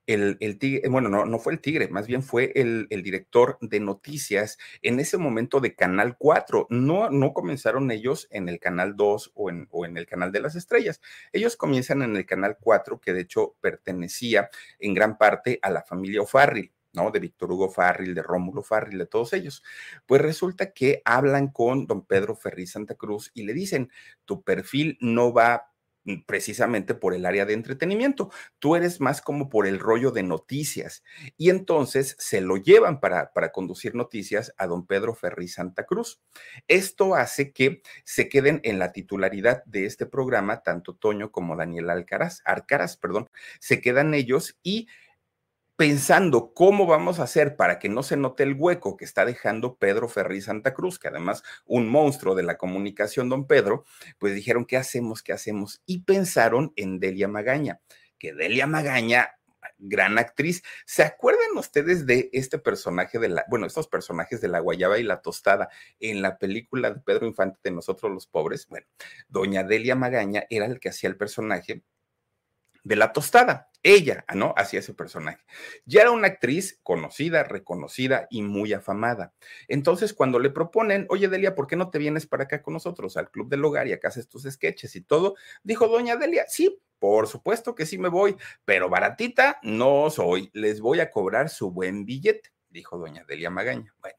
el, 0.07 0.37
el, 0.39 0.57
tigre, 0.57 0.89
bueno, 0.89 1.09
no, 1.09 1.25
no 1.25 1.37
fue 1.37 1.53
el 1.53 1.59
tigre, 1.59 1.89
más 1.89 2.07
bien 2.07 2.23
fue 2.23 2.51
el, 2.55 2.87
el, 2.89 3.03
director 3.03 3.57
de 3.61 3.79
noticias 3.79 4.57
en 4.81 4.99
ese 4.99 5.17
momento 5.17 5.59
de 5.59 5.75
Canal 5.75 6.17
4. 6.17 6.67
No, 6.69 7.09
no 7.09 7.33
comenzaron 7.33 7.91
ellos 7.91 8.27
en 8.31 8.49
el 8.49 8.59
Canal 8.59 8.95
2 8.95 9.33
o 9.35 9.49
en, 9.49 9.67
o 9.69 9.85
en 9.85 9.97
el 9.97 10.07
Canal 10.07 10.31
de 10.31 10.39
las 10.39 10.55
Estrellas. 10.55 11.01
Ellos 11.33 11.57
comienzan 11.57 12.01
en 12.01 12.15
el 12.15 12.25
Canal 12.25 12.57
4, 12.59 12.99
que 12.99 13.13
de 13.13 13.21
hecho 13.21 13.55
pertenecía 13.61 14.49
en 14.79 14.93
gran 14.93 15.17
parte 15.17 15.59
a 15.61 15.69
la 15.69 15.83
familia 15.83 16.21
O'Farrill. 16.21 16.71
¿no? 16.93 17.11
De 17.11 17.19
Víctor 17.19 17.51
Hugo 17.51 17.69
Farril, 17.69 18.15
de 18.15 18.23
Rómulo 18.23 18.63
Farril, 18.63 18.97
de 18.97 19.05
todos 19.05 19.33
ellos. 19.33 19.63
Pues 20.07 20.21
resulta 20.21 20.71
que 20.71 21.01
hablan 21.05 21.49
con 21.49 21.85
don 21.85 22.05
Pedro 22.05 22.35
Ferri 22.35 22.65
Santa 22.65 22.95
Cruz 22.95 23.29
y 23.35 23.43
le 23.43 23.53
dicen, 23.53 23.91
tu 24.25 24.41
perfil 24.41 24.97
no 24.99 25.31
va 25.31 25.71
precisamente 26.25 26.95
por 26.95 27.13
el 27.13 27.25
área 27.25 27.45
de 27.45 27.53
entretenimiento. 27.53 28.31
Tú 28.59 28.75
eres 28.75 29.01
más 29.01 29.21
como 29.21 29.49
por 29.49 29.67
el 29.67 29.79
rollo 29.79 30.11
de 30.11 30.23
noticias. 30.23 31.03
Y 31.37 31.49
entonces 31.49 32.15
se 32.19 32.41
lo 32.41 32.57
llevan 32.57 32.99
para, 32.99 33.33
para 33.33 33.51
conducir 33.51 33.95
noticias 33.95 34.53
a 34.57 34.67
don 34.67 34.85
Pedro 34.85 35.15
Ferri 35.15 35.47
Santa 35.47 35.85
Cruz. 35.85 36.21
Esto 36.67 37.15
hace 37.15 37.51
que 37.51 37.81
se 38.03 38.29
queden 38.29 38.61
en 38.63 38.79
la 38.79 38.91
titularidad 38.91 39.63
de 39.65 39.85
este 39.85 40.05
programa, 40.05 40.63
tanto 40.63 40.95
Toño 40.95 41.31
como 41.31 41.55
Daniel 41.55 41.89
Alcaraz, 41.89 42.41
Arcaraz, 42.45 42.97
perdón, 42.97 43.29
se 43.59 43.81
quedan 43.81 44.13
ellos 44.13 44.57
y 44.63 44.87
pensando 45.77 46.53
cómo 46.53 46.87
vamos 46.87 47.19
a 47.19 47.23
hacer 47.23 47.55
para 47.55 47.79
que 47.79 47.87
no 47.87 48.03
se 48.03 48.17
note 48.17 48.43
el 48.43 48.55
hueco 48.55 48.97
que 48.97 49.05
está 49.05 49.25
dejando 49.25 49.77
Pedro 49.77 50.09
Ferri 50.09 50.41
Santa 50.41 50.73
Cruz, 50.73 50.99
que 50.99 51.07
además 51.07 51.43
un 51.65 51.87
monstruo 51.87 52.35
de 52.35 52.43
la 52.43 52.57
comunicación, 52.57 53.29
don 53.29 53.45
Pedro, 53.47 53.85
pues 54.17 54.33
dijeron, 54.33 54.65
¿qué 54.65 54.75
hacemos? 54.75 55.21
¿Qué 55.21 55.33
hacemos? 55.33 55.81
Y 55.85 55.99
pensaron 55.99 56.73
en 56.75 56.99
Delia 56.99 57.27
Magaña, 57.27 57.79
que 58.17 58.33
Delia 58.33 58.65
Magaña 58.65 59.37
gran 59.77 60.17
actriz. 60.17 60.63
¿Se 60.85 61.03
acuerdan 61.03 61.55
ustedes 61.55 62.05
de 62.05 62.29
este 62.33 62.57
personaje 62.57 63.19
de 63.19 63.29
la, 63.29 63.45
bueno, 63.49 63.67
estos 63.67 63.87
personajes 63.87 64.41
de 64.41 64.47
la 64.47 64.59
guayaba 64.59 64.97
y 64.97 65.03
la 65.03 65.21
tostada 65.21 65.69
en 65.99 66.21
la 66.21 66.37
película 66.37 66.91
de 66.91 66.99
Pedro 67.01 67.27
Infante 67.27 67.59
de 67.63 67.71
Nosotros 67.71 68.11
los 68.11 68.27
Pobres? 68.27 68.67
Bueno, 68.67 68.87
doña 69.27 69.63
Delia 69.63 69.95
Magaña 69.95 70.45
era 70.49 70.65
el 70.65 70.79
que 70.79 70.89
hacía 70.89 71.09
el 71.09 71.17
personaje 71.17 71.83
de 72.88 72.95
la 72.95 73.12
tostada. 73.12 73.69
Ella, 73.84 74.23
ah, 74.28 74.36
¿no? 74.36 74.54
Hacía 74.58 74.80
ese 74.80 74.93
personaje. 74.93 75.43
Ya 75.86 76.02
era 76.02 76.12
una 76.12 76.28
actriz 76.28 76.80
conocida, 76.84 77.43
reconocida 77.43 78.28
y 78.30 78.41
muy 78.41 78.73
afamada. 78.73 79.34
Entonces, 79.67 80.13
cuando 80.13 80.39
le 80.39 80.50
proponen, 80.50 81.06
oye, 81.10 81.28
Delia, 81.28 81.54
¿por 81.54 81.67
qué 81.67 81.76
no 81.76 81.89
te 81.89 82.00
vienes 82.00 82.26
para 82.26 82.45
acá 82.45 82.62
con 82.62 82.73
nosotros 82.73 83.17
al 83.17 83.30
Club 83.30 83.50
del 83.50 83.63
Hogar 83.63 83.88
y 83.88 83.93
acá 83.93 84.08
haces 84.08 84.28
tus 84.30 84.43
sketches 84.43 84.95
y 84.95 85.02
todo? 85.02 85.36
Dijo 85.63 85.88
doña 85.88 86.15
Delia, 86.15 86.45
sí, 86.47 86.82
por 86.97 87.28
supuesto 87.28 87.76
que 87.76 87.86
sí 87.86 87.97
me 87.97 88.10
voy, 88.10 88.38
pero 88.65 88.89
baratita 88.89 89.60
no 89.63 90.10
soy. 90.10 90.50
Les 90.54 90.80
voy 90.80 91.02
a 91.02 91.12
cobrar 91.12 91.50
su 91.50 91.71
buen 91.71 92.06
billete, 92.06 92.52
dijo 92.69 92.97
doña 92.97 93.26
Delia 93.28 93.50
Magaña. 93.50 93.93
Bueno, 94.00 94.17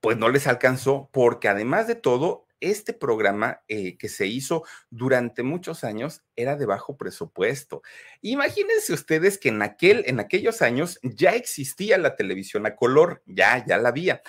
pues 0.00 0.18
no 0.18 0.28
les 0.28 0.46
alcanzó 0.46 1.08
porque 1.12 1.48
además 1.48 1.86
de 1.86 1.94
todo, 1.94 2.43
este 2.70 2.92
programa 2.92 3.60
eh, 3.68 3.96
que 3.96 4.08
se 4.08 4.26
hizo 4.26 4.64
durante 4.90 5.42
muchos 5.42 5.84
años 5.84 6.22
era 6.36 6.56
de 6.56 6.66
bajo 6.66 6.96
presupuesto. 6.96 7.82
Imagínense 8.20 8.92
ustedes 8.92 9.38
que 9.38 9.50
en, 9.50 9.62
aquel, 9.62 10.04
en 10.06 10.20
aquellos 10.20 10.62
años 10.62 10.98
ya 11.02 11.30
existía 11.30 11.98
la 11.98 12.16
televisión 12.16 12.66
a 12.66 12.76
color, 12.76 13.22
ya, 13.26 13.64
ya 13.66 13.78
la 13.78 13.90
había, 13.90 14.22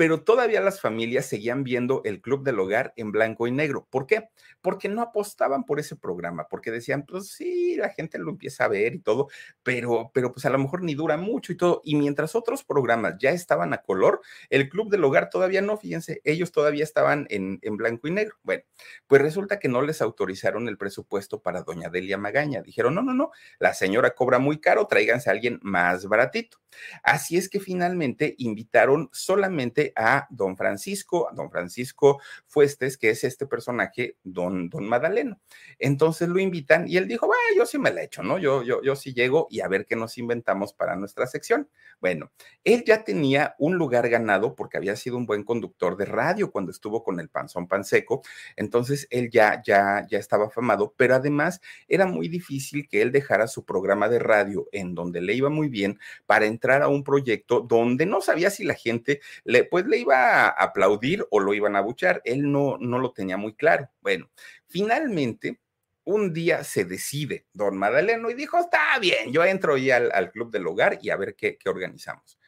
pero 0.00 0.22
todavía 0.22 0.62
las 0.62 0.80
familias 0.80 1.26
seguían 1.26 1.62
viendo 1.62 2.00
el 2.06 2.22
Club 2.22 2.42
del 2.42 2.58
Hogar 2.58 2.94
en 2.96 3.12
blanco 3.12 3.46
y 3.46 3.50
negro. 3.50 3.86
¿Por 3.90 4.06
qué? 4.06 4.30
Porque 4.62 4.88
no 4.88 5.02
apostaban 5.02 5.64
por 5.64 5.78
ese 5.78 5.94
programa, 5.94 6.48
porque 6.48 6.70
decían, 6.70 7.04
pues 7.04 7.32
sí, 7.32 7.76
la 7.76 7.90
gente 7.90 8.18
lo 8.18 8.30
empieza 8.30 8.64
a 8.64 8.68
ver 8.68 8.94
y 8.94 9.00
todo, 9.00 9.28
pero, 9.62 10.10
pero 10.14 10.32
pues 10.32 10.46
a 10.46 10.48
lo 10.48 10.56
mejor 10.56 10.82
ni 10.82 10.94
dura 10.94 11.18
mucho 11.18 11.52
y 11.52 11.58
todo. 11.58 11.82
Y 11.84 11.96
mientras 11.96 12.34
otros 12.34 12.64
programas 12.64 13.16
ya 13.18 13.28
estaban 13.32 13.74
a 13.74 13.82
color, 13.82 14.22
el 14.48 14.70
Club 14.70 14.88
del 14.88 15.04
Hogar 15.04 15.28
todavía 15.28 15.60
no, 15.60 15.76
fíjense, 15.76 16.22
ellos 16.24 16.50
todavía 16.50 16.84
estaban 16.84 17.26
en, 17.28 17.58
en 17.60 17.76
blanco 17.76 18.08
y 18.08 18.12
negro. 18.12 18.36
Bueno, 18.42 18.62
pues 19.06 19.20
resulta 19.20 19.58
que 19.58 19.68
no 19.68 19.82
les 19.82 20.00
autorizaron 20.00 20.66
el 20.68 20.78
presupuesto 20.78 21.42
para 21.42 21.60
doña 21.60 21.90
Delia 21.90 22.16
Magaña. 22.16 22.62
Dijeron, 22.62 22.94
no, 22.94 23.02
no, 23.02 23.12
no, 23.12 23.32
la 23.58 23.74
señora 23.74 24.14
cobra 24.14 24.38
muy 24.38 24.62
caro, 24.62 24.86
tráiganse 24.86 25.28
a 25.28 25.34
alguien 25.34 25.60
más 25.62 26.06
baratito. 26.06 26.56
Así 27.02 27.36
es 27.36 27.50
que 27.50 27.60
finalmente 27.60 28.34
invitaron 28.38 29.10
solamente 29.12 29.89
a 29.96 30.26
don 30.30 30.56
Francisco, 30.56 31.28
a 31.30 31.34
don 31.34 31.50
Francisco 31.50 32.20
Fuestes, 32.46 32.96
que 32.96 33.10
es 33.10 33.24
este 33.24 33.46
personaje, 33.46 34.16
don, 34.22 34.68
don 34.68 34.88
Madaleno. 34.88 35.40
Entonces 35.78 36.28
lo 36.28 36.38
invitan 36.38 36.88
y 36.88 36.96
él 36.96 37.08
dijo, 37.08 37.26
bueno, 37.26 37.42
yo 37.56 37.66
sí 37.66 37.78
me 37.78 37.92
la 37.92 38.02
echo, 38.02 38.22
¿no? 38.22 38.38
Yo, 38.38 38.62
yo, 38.62 38.82
yo 38.82 38.96
sí 38.96 39.12
llego 39.14 39.46
y 39.50 39.60
a 39.60 39.68
ver 39.68 39.86
qué 39.86 39.96
nos 39.96 40.18
inventamos 40.18 40.72
para 40.72 40.96
nuestra 40.96 41.26
sección. 41.26 41.68
Bueno, 42.00 42.30
él 42.64 42.84
ya 42.86 43.04
tenía 43.04 43.54
un 43.58 43.76
lugar 43.76 44.08
ganado 44.08 44.54
porque 44.54 44.76
había 44.76 44.96
sido 44.96 45.16
un 45.16 45.26
buen 45.26 45.44
conductor 45.44 45.96
de 45.96 46.04
radio 46.04 46.50
cuando 46.50 46.70
estuvo 46.70 47.02
con 47.02 47.20
el 47.20 47.28
Panzón 47.28 47.68
Panseco. 47.68 48.22
Entonces 48.56 49.06
él 49.10 49.30
ya, 49.30 49.62
ya, 49.64 50.06
ya 50.08 50.18
estaba 50.18 50.46
afamado, 50.46 50.94
pero 50.96 51.14
además 51.14 51.60
era 51.88 52.06
muy 52.06 52.28
difícil 52.28 52.88
que 52.88 53.02
él 53.02 53.12
dejara 53.12 53.46
su 53.46 53.64
programa 53.64 54.08
de 54.08 54.18
radio 54.18 54.68
en 54.72 54.94
donde 54.94 55.20
le 55.20 55.34
iba 55.34 55.50
muy 55.50 55.68
bien 55.68 55.98
para 56.26 56.46
entrar 56.46 56.82
a 56.82 56.88
un 56.88 57.04
proyecto 57.04 57.60
donde 57.60 58.06
no 58.06 58.20
sabía 58.20 58.50
si 58.50 58.64
la 58.64 58.74
gente 58.74 59.20
le, 59.44 59.64
pues 59.64 59.79
le 59.86 59.98
iba 59.98 60.46
a 60.46 60.48
aplaudir 60.48 61.26
o 61.30 61.40
lo 61.40 61.54
iban 61.54 61.76
a 61.76 61.80
buchar. 61.80 62.22
Él 62.24 62.50
no, 62.50 62.76
no 62.78 62.98
lo 62.98 63.12
tenía 63.12 63.36
muy 63.36 63.54
claro. 63.54 63.88
Bueno, 64.00 64.30
finalmente, 64.66 65.60
un 66.04 66.32
día 66.32 66.64
se 66.64 66.84
decide 66.84 67.46
don 67.52 67.76
Madaleno 67.76 68.30
y 68.30 68.34
dijo, 68.34 68.58
está 68.58 68.98
bien, 68.98 69.32
yo 69.32 69.44
entro 69.44 69.76
ya 69.76 69.96
al, 69.96 70.30
club 70.30 70.50
del 70.50 70.66
hogar 70.66 70.98
y 71.02 71.10
a 71.10 71.16
ver 71.16 71.36
qué, 71.36 71.56
qué 71.58 71.68
organizamos 71.68 72.40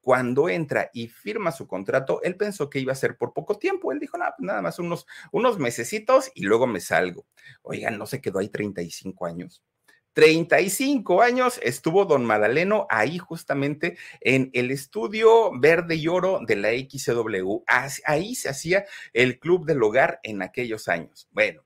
cuando 0.00 0.48
entra 0.48 0.90
y 0.92 1.08
firma 1.08 1.52
su 1.52 1.66
contrato, 1.66 2.22
él 2.22 2.36
pensó 2.36 2.70
que 2.70 2.78
iba 2.78 2.92
a 2.92 2.96
ser 2.96 3.16
por 3.16 3.32
poco 3.32 3.58
tiempo. 3.58 3.92
Él 3.92 4.00
dijo, 4.00 4.18
pues 4.18 4.32
nada 4.38 4.62
más 4.62 4.78
unos, 4.78 5.06
unos 5.30 5.58
mesecitos 5.58 6.30
y 6.34 6.44
luego 6.44 6.66
me 6.66 6.80
salgo. 6.80 7.26
Oigan, 7.62 7.98
no 7.98 8.06
se 8.06 8.20
quedó 8.20 8.38
ahí 8.38 8.48
35 8.48 9.26
años. 9.26 9.62
35 10.12 11.22
años 11.22 11.60
estuvo 11.62 12.04
don 12.04 12.24
Madaleno 12.24 12.86
ahí 12.90 13.18
justamente 13.18 13.96
en 14.20 14.50
el 14.54 14.70
estudio 14.70 15.50
verde 15.58 15.96
y 15.96 16.08
oro 16.08 16.40
de 16.46 16.56
la 16.56 16.70
XW. 16.70 17.62
Ahí 18.04 18.34
se 18.34 18.48
hacía 18.48 18.84
el 19.12 19.38
club 19.38 19.66
del 19.66 19.82
hogar 19.82 20.20
en 20.22 20.42
aquellos 20.42 20.88
años. 20.88 21.28
Bueno, 21.30 21.64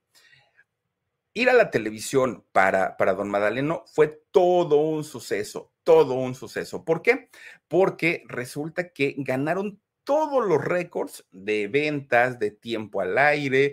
ir 1.33 1.51
a 1.51 1.55
la 1.55 1.71
televisión 1.71 2.45
para, 2.53 2.97
para 2.97 3.15
don 3.15 3.29
Madaleno 3.29 3.85
fue 3.87 4.23
todo 4.31 4.77
un 4.77 5.05
suceso, 5.05 5.73
todo 5.83 6.15
un 6.15 6.35
suceso. 6.35 6.85
¿Por 6.85 7.03
qué? 7.03 7.29
Porque 7.69 8.25
resulta 8.29 8.91
que 8.93 9.15
ganaron 9.19 9.81
todos 10.05 10.47
los 10.47 10.63
récords 10.63 11.25
de 11.33 11.69
ventas, 11.69 12.39
de 12.39 12.51
tiempo 12.51 13.01
al 13.01 13.19
aire. 13.19 13.73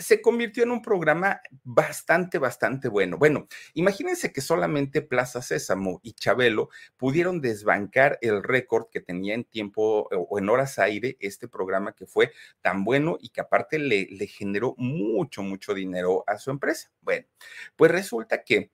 Se 0.00 0.22
convirtió 0.22 0.62
en 0.62 0.70
un 0.70 0.82
programa 0.82 1.40
bastante, 1.64 2.38
bastante 2.38 2.88
bueno. 2.88 3.18
Bueno, 3.18 3.48
imagínense 3.74 4.32
que 4.32 4.40
solamente 4.40 5.02
Plaza 5.02 5.42
Sésamo 5.42 6.00
y 6.02 6.12
Chabelo 6.12 6.70
pudieron 6.96 7.40
desbancar 7.40 8.18
el 8.22 8.42
récord 8.42 8.86
que 8.90 9.00
tenía 9.00 9.34
en 9.34 9.44
tiempo 9.44 10.08
o 10.10 10.38
en 10.38 10.48
horas 10.48 10.78
aire 10.78 11.16
este 11.20 11.48
programa 11.48 11.92
que 11.94 12.06
fue 12.06 12.32
tan 12.62 12.84
bueno 12.84 13.18
y 13.20 13.30
que 13.30 13.40
aparte 13.40 13.78
le, 13.78 14.06
le 14.10 14.26
generó 14.26 14.74
mucho, 14.78 15.42
mucho 15.42 15.74
dinero 15.74 16.24
a 16.26 16.38
su 16.38 16.50
empresa. 16.50 16.90
Bueno, 17.00 17.26
pues 17.76 17.90
resulta 17.90 18.44
que 18.44 18.70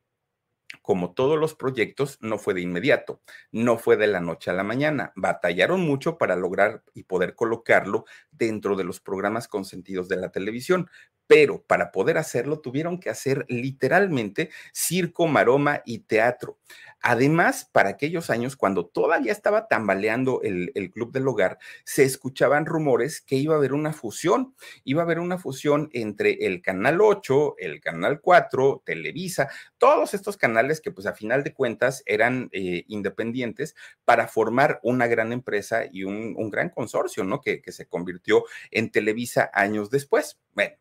como 0.81 1.13
todos 1.13 1.39
los 1.39 1.55
proyectos, 1.55 2.19
no 2.21 2.39
fue 2.39 2.55
de 2.55 2.63
inmediato, 2.63 3.21
no 3.51 3.79
fue 3.79 3.97
de 3.97 4.07
la 4.07 4.21
noche 4.21 4.51
a 4.51 4.55
la 4.55 4.65
mañana. 4.65 5.13
Batallaron 5.17 5.81
mucho 5.83 6.19
para 6.19 6.37
lograr 6.37 6.83
y 6.95 7.03
poder 7.05 7.35
colocarlo 7.35 8.05
dentro 8.31 8.77
de 8.77 8.85
los 8.85 9.01
programas 9.01 9.49
consentidos 9.49 10.09
de 10.09 10.17
la 10.17 10.31
televisión, 10.31 10.89
pero 11.27 11.63
para 11.63 11.93
poder 11.93 12.19
hacerlo 12.19 12.61
tuvieron 12.61 12.99
que 12.99 13.11
hacer 13.11 13.47
literalmente 13.49 14.51
circo, 14.73 15.27
maroma 15.27 15.83
y 15.85 16.01
teatro. 16.01 16.59
Además, 17.05 17.69
para 17.71 17.91
aquellos 17.91 18.31
años, 18.31 18.55
cuando 18.55 18.87
todavía 18.87 19.33
estaba 19.33 19.67
tambaleando 19.67 20.41
el, 20.43 20.71
Club 20.93 21.11
del 21.11 21.27
Hogar, 21.27 21.59
se 21.85 22.05
escuchaban 22.05 22.65
rumores 22.65 23.21
que 23.21 23.35
iba 23.35 23.55
a 23.55 23.59
haber 23.59 23.73
una 23.73 23.93
fusión, 23.93 24.55
iba 24.85 25.03
a 25.03 25.05
haber 25.05 25.19
una 25.19 25.37
fusión 25.37 25.91
entre 25.93 26.47
el 26.47 26.63
Canal 26.63 27.01
8, 27.01 27.57
el 27.59 27.81
Canal 27.81 28.21
4, 28.21 28.83
Televisa, 28.87 29.49
todos 29.79 30.15
estos 30.15 30.37
canales 30.37 30.81
que 30.81 30.93
pues 30.93 31.07
a 31.09 31.15
final 31.15 31.43
de 31.43 31.53
cuentas 31.53 32.05
eran 32.07 32.49
eh, 32.53 32.85
independientes 32.87 33.75
para 34.05 34.29
formar 34.29 34.79
una 34.85 35.09
gran 35.09 35.33
empresa 35.33 35.83
y 35.91 36.05
un, 36.05 36.51
gran 36.51 36.69
consorcio, 36.69 37.25
¿no? 37.25 37.41
Que, 37.41 37.63
que 37.63 37.73
se 37.73 37.87
convirtió 37.87 38.45
en 38.71 38.91
Televisa 38.91 39.51
años 39.53 39.91
después. 39.91 40.39
Bueno, 40.55 40.77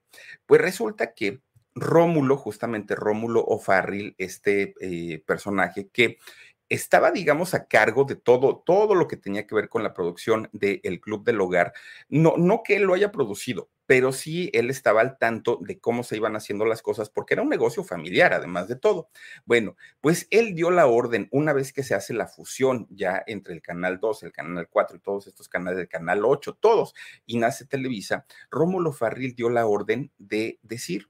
pues 0.45 0.61
resulta 0.61 1.13
que 1.13 1.41
Rómulo, 1.73 2.37
justamente 2.37 2.95
Rómulo 2.95 3.41
O'Farrill, 3.41 4.15
este 4.17 4.75
eh, 4.81 5.23
personaje 5.25 5.89
que 5.89 6.17
estaba, 6.69 7.11
digamos, 7.11 7.53
a 7.53 7.67
cargo 7.67 8.05
de 8.05 8.15
todo, 8.15 8.63
todo 8.65 8.95
lo 8.95 9.07
que 9.07 9.17
tenía 9.17 9.45
que 9.45 9.55
ver 9.55 9.67
con 9.67 9.83
la 9.83 9.93
producción 9.93 10.49
del 10.53 11.01
Club 11.01 11.25
del 11.25 11.41
Hogar. 11.41 11.73
No, 12.07 12.35
no 12.37 12.63
que 12.63 12.77
él 12.77 12.83
lo 12.83 12.93
haya 12.93 13.11
producido, 13.11 13.69
pero 13.91 14.13
sí 14.13 14.49
él 14.53 14.69
estaba 14.69 15.01
al 15.01 15.17
tanto 15.17 15.59
de 15.59 15.77
cómo 15.77 16.03
se 16.03 16.15
iban 16.15 16.37
haciendo 16.37 16.63
las 16.63 16.81
cosas, 16.81 17.09
porque 17.09 17.33
era 17.33 17.43
un 17.43 17.49
negocio 17.49 17.83
familiar, 17.83 18.31
además 18.31 18.69
de 18.69 18.77
todo. 18.77 19.09
Bueno, 19.43 19.75
pues 19.99 20.27
él 20.31 20.55
dio 20.55 20.71
la 20.71 20.87
orden, 20.87 21.27
una 21.29 21.51
vez 21.51 21.73
que 21.73 21.83
se 21.83 21.93
hace 21.93 22.13
la 22.13 22.27
fusión 22.27 22.87
ya 22.89 23.21
entre 23.27 23.53
el 23.53 23.61
Canal 23.61 23.99
2, 23.99 24.23
el 24.23 24.31
Canal 24.31 24.69
4 24.69 24.95
y 24.95 24.99
todos 25.01 25.27
estos 25.27 25.49
canales 25.49 25.77
del 25.77 25.89
Canal 25.89 26.23
8, 26.23 26.57
todos, 26.61 26.95
y 27.25 27.37
nace 27.37 27.65
Televisa, 27.65 28.25
Rómulo 28.49 28.93
Farril 28.93 29.35
dio 29.35 29.49
la 29.49 29.65
orden 29.65 30.13
de 30.17 30.57
decir, 30.61 31.09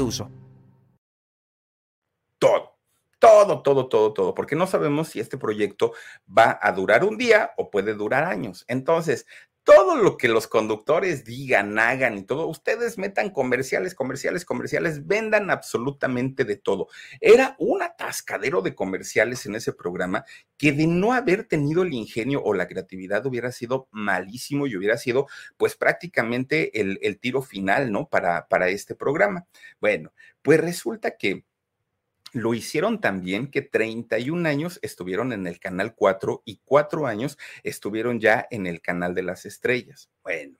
uso. 0.00 0.30
Todo, 2.38 2.78
todo, 3.18 3.62
todo, 3.62 3.88
todo, 3.88 4.12
todo, 4.12 4.34
porque 4.34 4.54
no 4.54 4.66
sabemos 4.66 5.08
si 5.08 5.20
este 5.20 5.38
proyecto 5.38 5.92
va 6.26 6.58
a 6.62 6.72
durar 6.72 7.04
un 7.04 7.18
día 7.18 7.52
o 7.56 7.70
puede 7.70 7.94
durar 7.94 8.24
años. 8.24 8.64
Entonces, 8.68 9.26
todo 9.68 9.96
lo 9.96 10.16
que 10.16 10.28
los 10.28 10.46
conductores 10.46 11.26
digan, 11.26 11.78
hagan 11.78 12.16
y 12.16 12.22
todo, 12.22 12.46
ustedes 12.46 12.96
metan 12.96 13.28
comerciales, 13.28 13.94
comerciales, 13.94 14.46
comerciales, 14.46 15.06
vendan 15.06 15.50
absolutamente 15.50 16.46
de 16.46 16.56
todo. 16.56 16.88
Era 17.20 17.54
un 17.58 17.82
atascadero 17.82 18.62
de 18.62 18.74
comerciales 18.74 19.44
en 19.44 19.56
ese 19.56 19.74
programa 19.74 20.24
que 20.56 20.72
de 20.72 20.86
no 20.86 21.12
haber 21.12 21.44
tenido 21.44 21.82
el 21.82 21.92
ingenio 21.92 22.42
o 22.42 22.54
la 22.54 22.66
creatividad 22.66 23.26
hubiera 23.26 23.52
sido 23.52 23.88
malísimo 23.90 24.66
y 24.66 24.74
hubiera 24.74 24.96
sido 24.96 25.26
pues 25.58 25.76
prácticamente 25.76 26.80
el, 26.80 27.18
tiro 27.20 27.42
final, 27.42 27.92
¿no? 27.92 28.08
Para, 28.08 28.48
para 28.48 28.70
este 28.70 28.94
programa. 28.94 29.46
Bueno, 29.80 30.14
pues 30.40 30.60
resulta 30.60 31.18
que 31.18 31.44
lo 32.32 32.54
hicieron 32.54 33.00
también 33.00 33.50
que 33.50 33.62
31 33.62 34.48
años 34.48 34.78
estuvieron 34.82 35.32
en 35.32 35.46
el 35.46 35.60
Canal 35.60 35.94
4 35.94 36.42
y 36.44 36.60
cuatro 36.64 37.06
años 37.06 37.38
estuvieron 37.62 38.20
ya 38.20 38.46
en 38.50 38.66
el 38.66 38.80
Canal 38.80 39.14
de 39.14 39.22
las 39.22 39.46
Estrellas. 39.46 40.10
Bueno, 40.22 40.56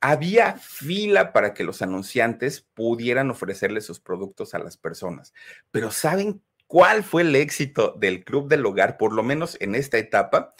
había 0.00 0.54
fila 0.54 1.32
para 1.32 1.54
que 1.54 1.64
los 1.64 1.82
anunciantes 1.82 2.66
pudieran 2.74 3.30
ofrecerle 3.30 3.80
sus 3.80 4.00
productos 4.00 4.54
a 4.54 4.58
las 4.58 4.76
personas, 4.76 5.32
pero 5.70 5.90
¿saben 5.90 6.42
cuál 6.66 7.02
fue 7.02 7.22
el 7.22 7.34
éxito 7.36 7.94
del 7.98 8.24
Club 8.24 8.48
del 8.48 8.66
Hogar, 8.66 8.98
por 8.98 9.12
lo 9.12 9.22
menos 9.22 9.56
en 9.60 9.74
esta 9.74 9.98
etapa? 9.98 10.54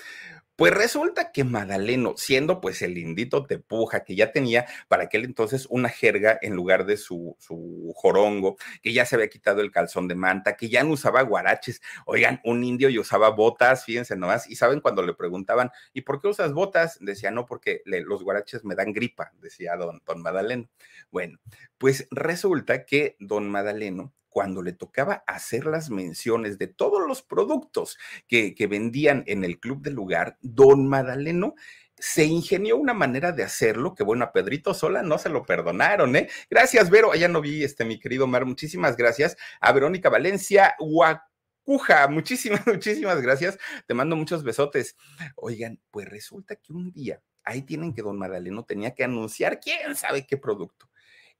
Pues 0.56 0.72
resulta 0.72 1.32
que 1.32 1.44
Madaleno, 1.44 2.14
siendo 2.16 2.62
pues 2.62 2.80
el 2.80 2.94
lindito 2.94 3.44
tepuja 3.44 4.04
que 4.04 4.16
ya 4.16 4.32
tenía 4.32 4.66
para 4.88 5.04
aquel 5.04 5.24
entonces 5.26 5.66
una 5.68 5.90
jerga 5.90 6.38
en 6.40 6.54
lugar 6.54 6.86
de 6.86 6.96
su, 6.96 7.36
su 7.38 7.92
jorongo, 7.94 8.56
que 8.82 8.94
ya 8.94 9.04
se 9.04 9.16
había 9.16 9.28
quitado 9.28 9.60
el 9.60 9.70
calzón 9.70 10.08
de 10.08 10.14
manta, 10.14 10.56
que 10.56 10.70
ya 10.70 10.82
no 10.82 10.92
usaba 10.92 11.20
guaraches. 11.20 11.82
Oigan, 12.06 12.40
un 12.42 12.64
indio 12.64 12.88
y 12.88 12.98
usaba 12.98 13.28
botas, 13.30 13.84
fíjense 13.84 14.16
nomás, 14.16 14.48
y 14.48 14.56
saben 14.56 14.80
cuando 14.80 15.02
le 15.02 15.12
preguntaban, 15.12 15.70
¿y 15.92 16.00
por 16.00 16.22
qué 16.22 16.28
usas 16.28 16.54
botas? 16.54 16.98
Decía, 17.00 17.30
no, 17.30 17.44
porque 17.44 17.82
los 17.84 18.22
guaraches 18.22 18.64
me 18.64 18.74
dan 18.74 18.94
gripa, 18.94 19.32
decía 19.42 19.76
don, 19.76 20.00
don 20.06 20.22
Madaleno. 20.22 20.70
Bueno, 21.10 21.38
pues 21.76 22.08
resulta 22.10 22.86
que 22.86 23.16
don 23.20 23.50
Madaleno 23.50 24.14
cuando 24.36 24.60
le 24.60 24.74
tocaba 24.74 25.24
hacer 25.26 25.64
las 25.64 25.88
menciones 25.88 26.58
de 26.58 26.66
todos 26.66 27.00
los 27.08 27.22
productos 27.22 27.96
que, 28.28 28.54
vendían 28.68 29.24
en 29.26 29.44
el 29.44 29.58
club 29.58 29.80
del 29.80 29.94
lugar, 29.94 30.36
don 30.42 30.86
Madaleno 30.86 31.54
se 31.96 32.26
ingenió 32.26 32.76
una 32.76 32.92
manera 32.92 33.32
de 33.32 33.44
hacerlo 33.44 33.94
que, 33.94 34.04
bueno, 34.04 34.26
a 34.26 34.32
Pedrito 34.32 34.74
Sola 34.74 35.02
no 35.02 35.16
se 35.16 35.30
lo 35.30 35.46
perdonaron, 35.46 36.16
¿eh? 36.16 36.28
Gracias, 36.50 36.90
Vero. 36.90 37.12
Allá 37.12 37.28
no 37.28 37.40
vi, 37.40 37.64
este, 37.64 37.86
mi 37.86 37.98
querido 37.98 38.26
Mar. 38.26 38.44
Muchísimas 38.44 38.98
gracias. 38.98 39.38
A 39.58 39.72
Verónica 39.72 40.10
Valencia, 40.10 40.76
Guacuja. 40.80 42.06
Muchísimas, 42.10 42.66
muchísimas 42.66 43.22
gracias. 43.22 43.56
Te 43.86 43.94
mando 43.94 44.16
muchos 44.16 44.44
besotes. 44.44 44.96
Oigan, 45.36 45.80
pues 45.90 46.10
resulta 46.10 46.56
que 46.56 46.74
un 46.74 46.92
día 46.92 47.22
ahí 47.42 47.62
tienen 47.62 47.94
que 47.94 48.02
don 48.02 48.18
Madaleno 48.18 48.66
tenía 48.66 48.94
que 48.94 49.02
anunciar 49.02 49.60
quién 49.60 49.96
sabe 49.96 50.26
qué 50.26 50.36
producto. 50.36 50.90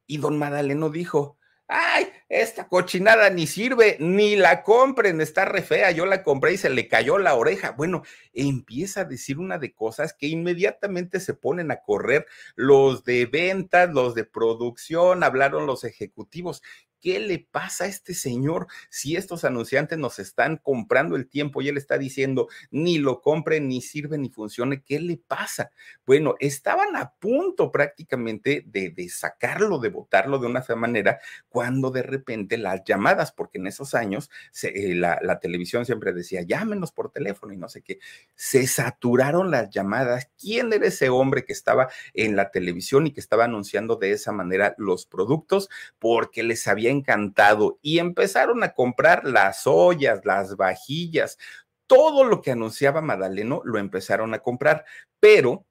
Y 0.07 0.17
don 0.17 0.39
Madaleno 0.39 0.89
dijo, 0.89 1.37
ay, 1.69 2.09
esta 2.29 2.69
cochinada 2.69 3.31
ni 3.31 3.47
sirve, 3.47 3.97
ni 4.01 4.37
la 4.37 4.63
compren, 4.63 5.21
está 5.21 5.45
re 5.45 5.63
fea, 5.63 5.91
yo 5.91 6.07
la 6.07 6.23
compré 6.23 6.53
y 6.55 6.57
se 6.59 6.71
le 6.71 6.89
cayó 6.89 7.19
la 7.19 7.35
oreja. 7.35 7.73
Bueno, 7.73 8.03
empieza 8.33 9.03
a 9.03 9.05
decir 9.05 9.39
una 9.39 9.59
de 9.59 9.75
cosas 9.75 10.13
que 10.13 10.27
inmediatamente 10.27 11.21
se 11.21 11.35
ponen 11.35 11.71
a 11.71 11.83
correr 11.83 12.27
los 12.55 13.05
de 13.05 13.27
ventas, 13.27 13.91
los 13.93 14.15
de 14.15 14.25
producción, 14.25 15.25
hablaron 15.25 15.67
los 15.67 15.85
ejecutivos 15.85 16.63
¿Qué 17.01 17.21
le 17.21 17.47
pasa 17.51 17.85
a 17.85 17.89
este 17.89 18.15
señor 18.15 18.67
si 18.91 19.17
estos 19.17 19.45
anunciantes 19.45 19.99
nos 19.99 20.19
están 20.19 20.57
comprando 20.57 21.17
el 21.17 21.29
tiempo 21.29 21.63
y 21.63 21.69
él 21.69 21.77
está 21.77 21.99
diciendo 21.99 22.49
ni 22.71 22.99
lo 22.99 23.21
compre, 23.23 23.61
ni 23.61 23.81
sirve, 23.81 24.19
ni 24.19 24.29
funcione? 24.29 24.83
¿Qué 24.83 25.01
le 25.01 25.17
pasa? 25.17 25.71
Bueno, 26.05 26.35
estaban 26.41 26.97
a 26.97 27.13
punto 27.19 27.71
prácticamente 27.71 28.65
de, 28.67 29.09
sacarlo, 29.09 29.79
de 29.79 29.89
votarlo 29.89 30.39
de 30.39 30.47
una 30.47 30.65
manera, 30.77 31.21
cuando 31.49 31.91
de 31.91 32.03
repente 32.03 32.59
las 32.59 32.83
llamadas, 32.85 33.33
porque 33.33 33.59
en 33.59 33.67
esos 33.67 33.95
años 33.95 34.31
eh, 34.63 34.95
la, 34.95 35.19
la 35.23 35.39
televisión 35.39 35.87
siempre 35.87 36.13
decía, 36.13 36.43
llámenos 36.43 36.93
por 36.93 37.13
teléfono 37.13 37.53
y 37.53 37.57
no 37.57 37.69
sé 37.69 37.83
qué, 37.83 37.99
se 38.35 38.67
saturaron 38.67 39.51
las 39.51 39.71
llamadas. 39.71 40.31
¿Quién 40.39 40.73
era 40.73 40.87
ese 40.87 41.09
hombre 41.09 41.45
que 41.45 41.53
estaba 41.53 41.89
en 42.15 42.37
la 42.37 42.51
televisión 42.51 43.07
y 43.07 43.13
que 43.13 43.21
estaba 43.21 43.45
anunciando 43.45 43.97
de 43.97 44.13
esa 44.13 44.33
manera 44.33 44.75
los 44.79 45.07
productos? 45.07 45.69
Porque 45.99 46.43
les 46.43 46.67
había 46.67 46.86
encantado 46.91 47.79
y 47.83 47.99
empezaron 47.99 48.63
a 48.63 48.73
comprar 48.73 49.25
las 49.25 49.67
ollas, 49.67 50.21
las 50.25 50.57
vajillas, 50.57 51.39
todo 51.87 52.25
lo 52.25 52.43
que 52.43 52.53
anunciaba 52.53 53.01
Madaleno 53.01 53.63
lo 53.65 53.79
empezaron 53.79 54.35
a 54.35 54.41
comprar, 54.41 54.85
pero 55.21 55.65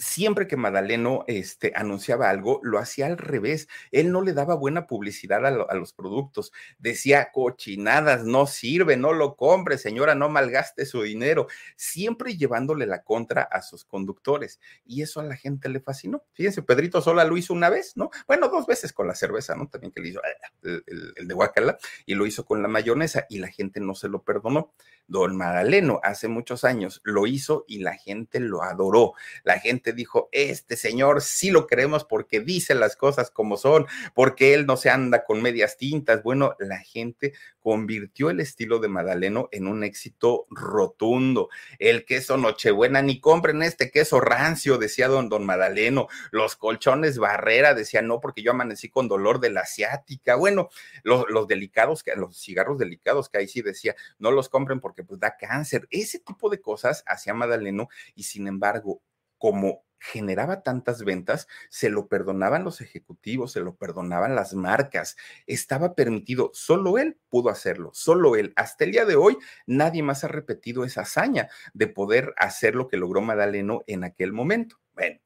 siempre 0.00 0.48
que 0.48 0.56
Madaleno 0.56 1.24
este, 1.26 1.72
anunciaba 1.76 2.30
algo, 2.30 2.58
lo 2.62 2.78
hacía 2.78 3.06
al 3.06 3.18
revés. 3.18 3.68
Él 3.92 4.10
no 4.10 4.22
le 4.22 4.32
daba 4.32 4.54
buena 4.54 4.86
publicidad 4.86 5.44
a, 5.46 5.74
los 5.74 5.92
productos. 5.92 6.52
Decía, 6.78 7.30
cochinadas, 7.32 8.24
no 8.24 8.46
sirve, 8.46 8.96
no 8.96 9.12
lo 9.12 9.36
compre, 9.36 9.76
señora, 9.76 10.14
no 10.14 10.28
malgaste 10.30 10.86
su 10.86 11.02
dinero. 11.02 11.46
Siempre 11.76 12.36
llevándole 12.36 12.86
la 12.86 13.02
contra 13.02 13.42
a 13.42 13.60
sus 13.60 13.84
conductores. 13.84 14.58
Y 14.86 15.02
eso 15.02 15.20
a 15.20 15.24
la 15.24 15.36
gente 15.36 15.68
le 15.68 15.80
fascinó. 15.80 16.24
Fíjense, 16.32 16.62
Pedrito 16.62 17.02
Sola 17.02 17.24
lo 17.24 17.36
hizo 17.36 17.52
una 17.52 17.68
vez, 17.68 17.96
¿no? 17.96 18.10
Bueno, 18.26 18.48
dos 18.48 18.66
veces 18.66 18.92
con 18.94 19.06
la 19.06 19.14
cerveza, 19.14 19.54
¿no? 19.54 19.68
También 19.68 19.92
que 19.92 20.00
le 20.00 20.08
hizo 20.08 20.20
el, 20.62 21.12
el 21.14 21.28
de 21.28 21.34
Guacala 21.34 21.76
y 22.06 22.14
lo 22.14 22.26
hizo 22.26 22.46
con 22.46 22.62
la 22.62 22.68
mayonesa 22.68 23.26
y 23.28 23.38
la 23.38 23.48
gente 23.48 23.80
no 23.80 23.94
se 23.94 24.08
lo 24.08 24.22
perdonó. 24.22 24.72
Don 25.06 25.36
Madaleno 25.36 26.00
hace 26.04 26.28
muchos 26.28 26.64
años 26.64 27.00
lo 27.02 27.26
hizo 27.26 27.64
y 27.66 27.80
la 27.80 27.94
gente 27.94 28.38
lo 28.40 28.62
adoró. 28.62 29.14
La 29.42 29.58
gente 29.58 29.89
dijo, 29.92 30.28
este 30.32 30.76
señor 30.76 31.22
sí 31.22 31.50
lo 31.50 31.66
queremos 31.66 32.04
porque 32.04 32.40
dice 32.40 32.74
las 32.74 32.96
cosas 32.96 33.30
como 33.30 33.56
son, 33.56 33.86
porque 34.14 34.54
él 34.54 34.66
no 34.66 34.76
se 34.76 34.90
anda 34.90 35.24
con 35.24 35.42
medias 35.42 35.76
tintas. 35.76 36.22
Bueno, 36.22 36.54
la 36.58 36.78
gente 36.78 37.32
convirtió 37.60 38.30
el 38.30 38.40
estilo 38.40 38.78
de 38.78 38.88
Madaleno 38.88 39.48
en 39.52 39.66
un 39.66 39.84
éxito 39.84 40.46
rotundo. 40.50 41.48
El 41.78 42.04
queso 42.04 42.36
Nochebuena, 42.36 43.02
ni 43.02 43.20
compren 43.20 43.62
este 43.62 43.90
queso 43.90 44.20
rancio, 44.20 44.78
decía 44.78 45.08
don, 45.08 45.28
don 45.28 45.44
Madaleno. 45.44 46.08
Los 46.30 46.56
colchones 46.56 47.18
Barrera, 47.18 47.74
decía, 47.74 48.02
no, 48.02 48.20
porque 48.20 48.42
yo 48.42 48.52
amanecí 48.52 48.88
con 48.88 49.08
dolor 49.08 49.40
de 49.40 49.50
la 49.50 49.60
asiática. 49.60 50.36
Bueno, 50.36 50.68
los, 51.02 51.24
los 51.28 51.46
delicados, 51.46 52.02
los 52.16 52.40
cigarros 52.40 52.78
delicados 52.78 53.28
que 53.28 53.38
ahí 53.38 53.48
sí 53.48 53.62
decía, 53.62 53.94
no 54.18 54.30
los 54.30 54.48
compren 54.48 54.80
porque 54.80 55.04
pues 55.04 55.20
da 55.20 55.36
cáncer. 55.36 55.86
Ese 55.90 56.18
tipo 56.18 56.48
de 56.48 56.60
cosas 56.60 57.04
hacía 57.06 57.34
Madaleno 57.34 57.88
y 58.14 58.24
sin 58.24 58.46
embargo, 58.46 59.02
como 59.40 59.84
generaba 59.98 60.62
tantas 60.62 61.04
ventas, 61.04 61.48
se 61.68 61.90
lo 61.90 62.08
perdonaban 62.08 62.64
los 62.64 62.80
ejecutivos, 62.80 63.52
se 63.52 63.60
lo 63.60 63.76
perdonaban 63.76 64.34
las 64.34 64.54
marcas, 64.54 65.16
estaba 65.46 65.94
permitido, 65.94 66.50
solo 66.54 66.98
él 66.98 67.18
pudo 67.28 67.50
hacerlo, 67.50 67.90
solo 67.92 68.36
él. 68.36 68.52
Hasta 68.56 68.84
el 68.84 68.92
día 68.92 69.04
de 69.04 69.16
hoy, 69.16 69.36
nadie 69.66 70.02
más 70.02 70.24
ha 70.24 70.28
repetido 70.28 70.84
esa 70.84 71.02
hazaña 71.02 71.48
de 71.74 71.86
poder 71.86 72.34
hacer 72.36 72.74
lo 72.74 72.88
que 72.88 72.96
logró 72.96 73.20
Madaleno 73.20 73.82
en 73.86 74.04
aquel 74.04 74.32
momento. 74.32 74.76
Bueno, 74.94 75.20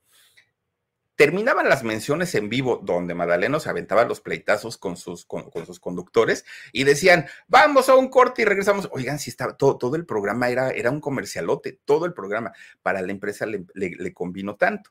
terminaban 1.17 1.69
las 1.69 1.85
menciones 1.85 2.35
en 2.35 2.49
vivo 2.49 2.81
donde 2.83 3.15
Madaleno 3.15 3.61
se 3.61 3.71
aventaba 3.71 4.05
los 4.05 4.21
pleitazos 4.21 4.79
con 4.79 4.97
sus, 4.97 5.25
con, 5.25 5.51
sus 5.65 5.81
conductores 5.81 6.45
y 6.73 6.85
decían, 6.85 7.27
vamos 7.47 7.89
a 7.89 7.95
un 7.95 8.09
corte 8.09 8.43
y 8.43 8.45
regresamos. 8.45 8.89
Oigan, 8.93 9.19
si 9.19 9.31
estaba 9.31 9.57
todo, 9.57 9.79
todo 9.79 9.97
el 9.97 10.07
programa 10.07 10.49
era, 10.49 10.71
era 10.71 10.91
un 10.91 11.01
comercialote, 11.01 11.79
todo 11.85 12.07
el 12.07 12.15
programa 12.15 12.53
para 12.83 13.03
la 13.03 13.12
empresa 13.12 13.47
le, 13.47 13.65
le, 13.75 14.12
convino 14.12 14.57
tanto. 14.57 14.91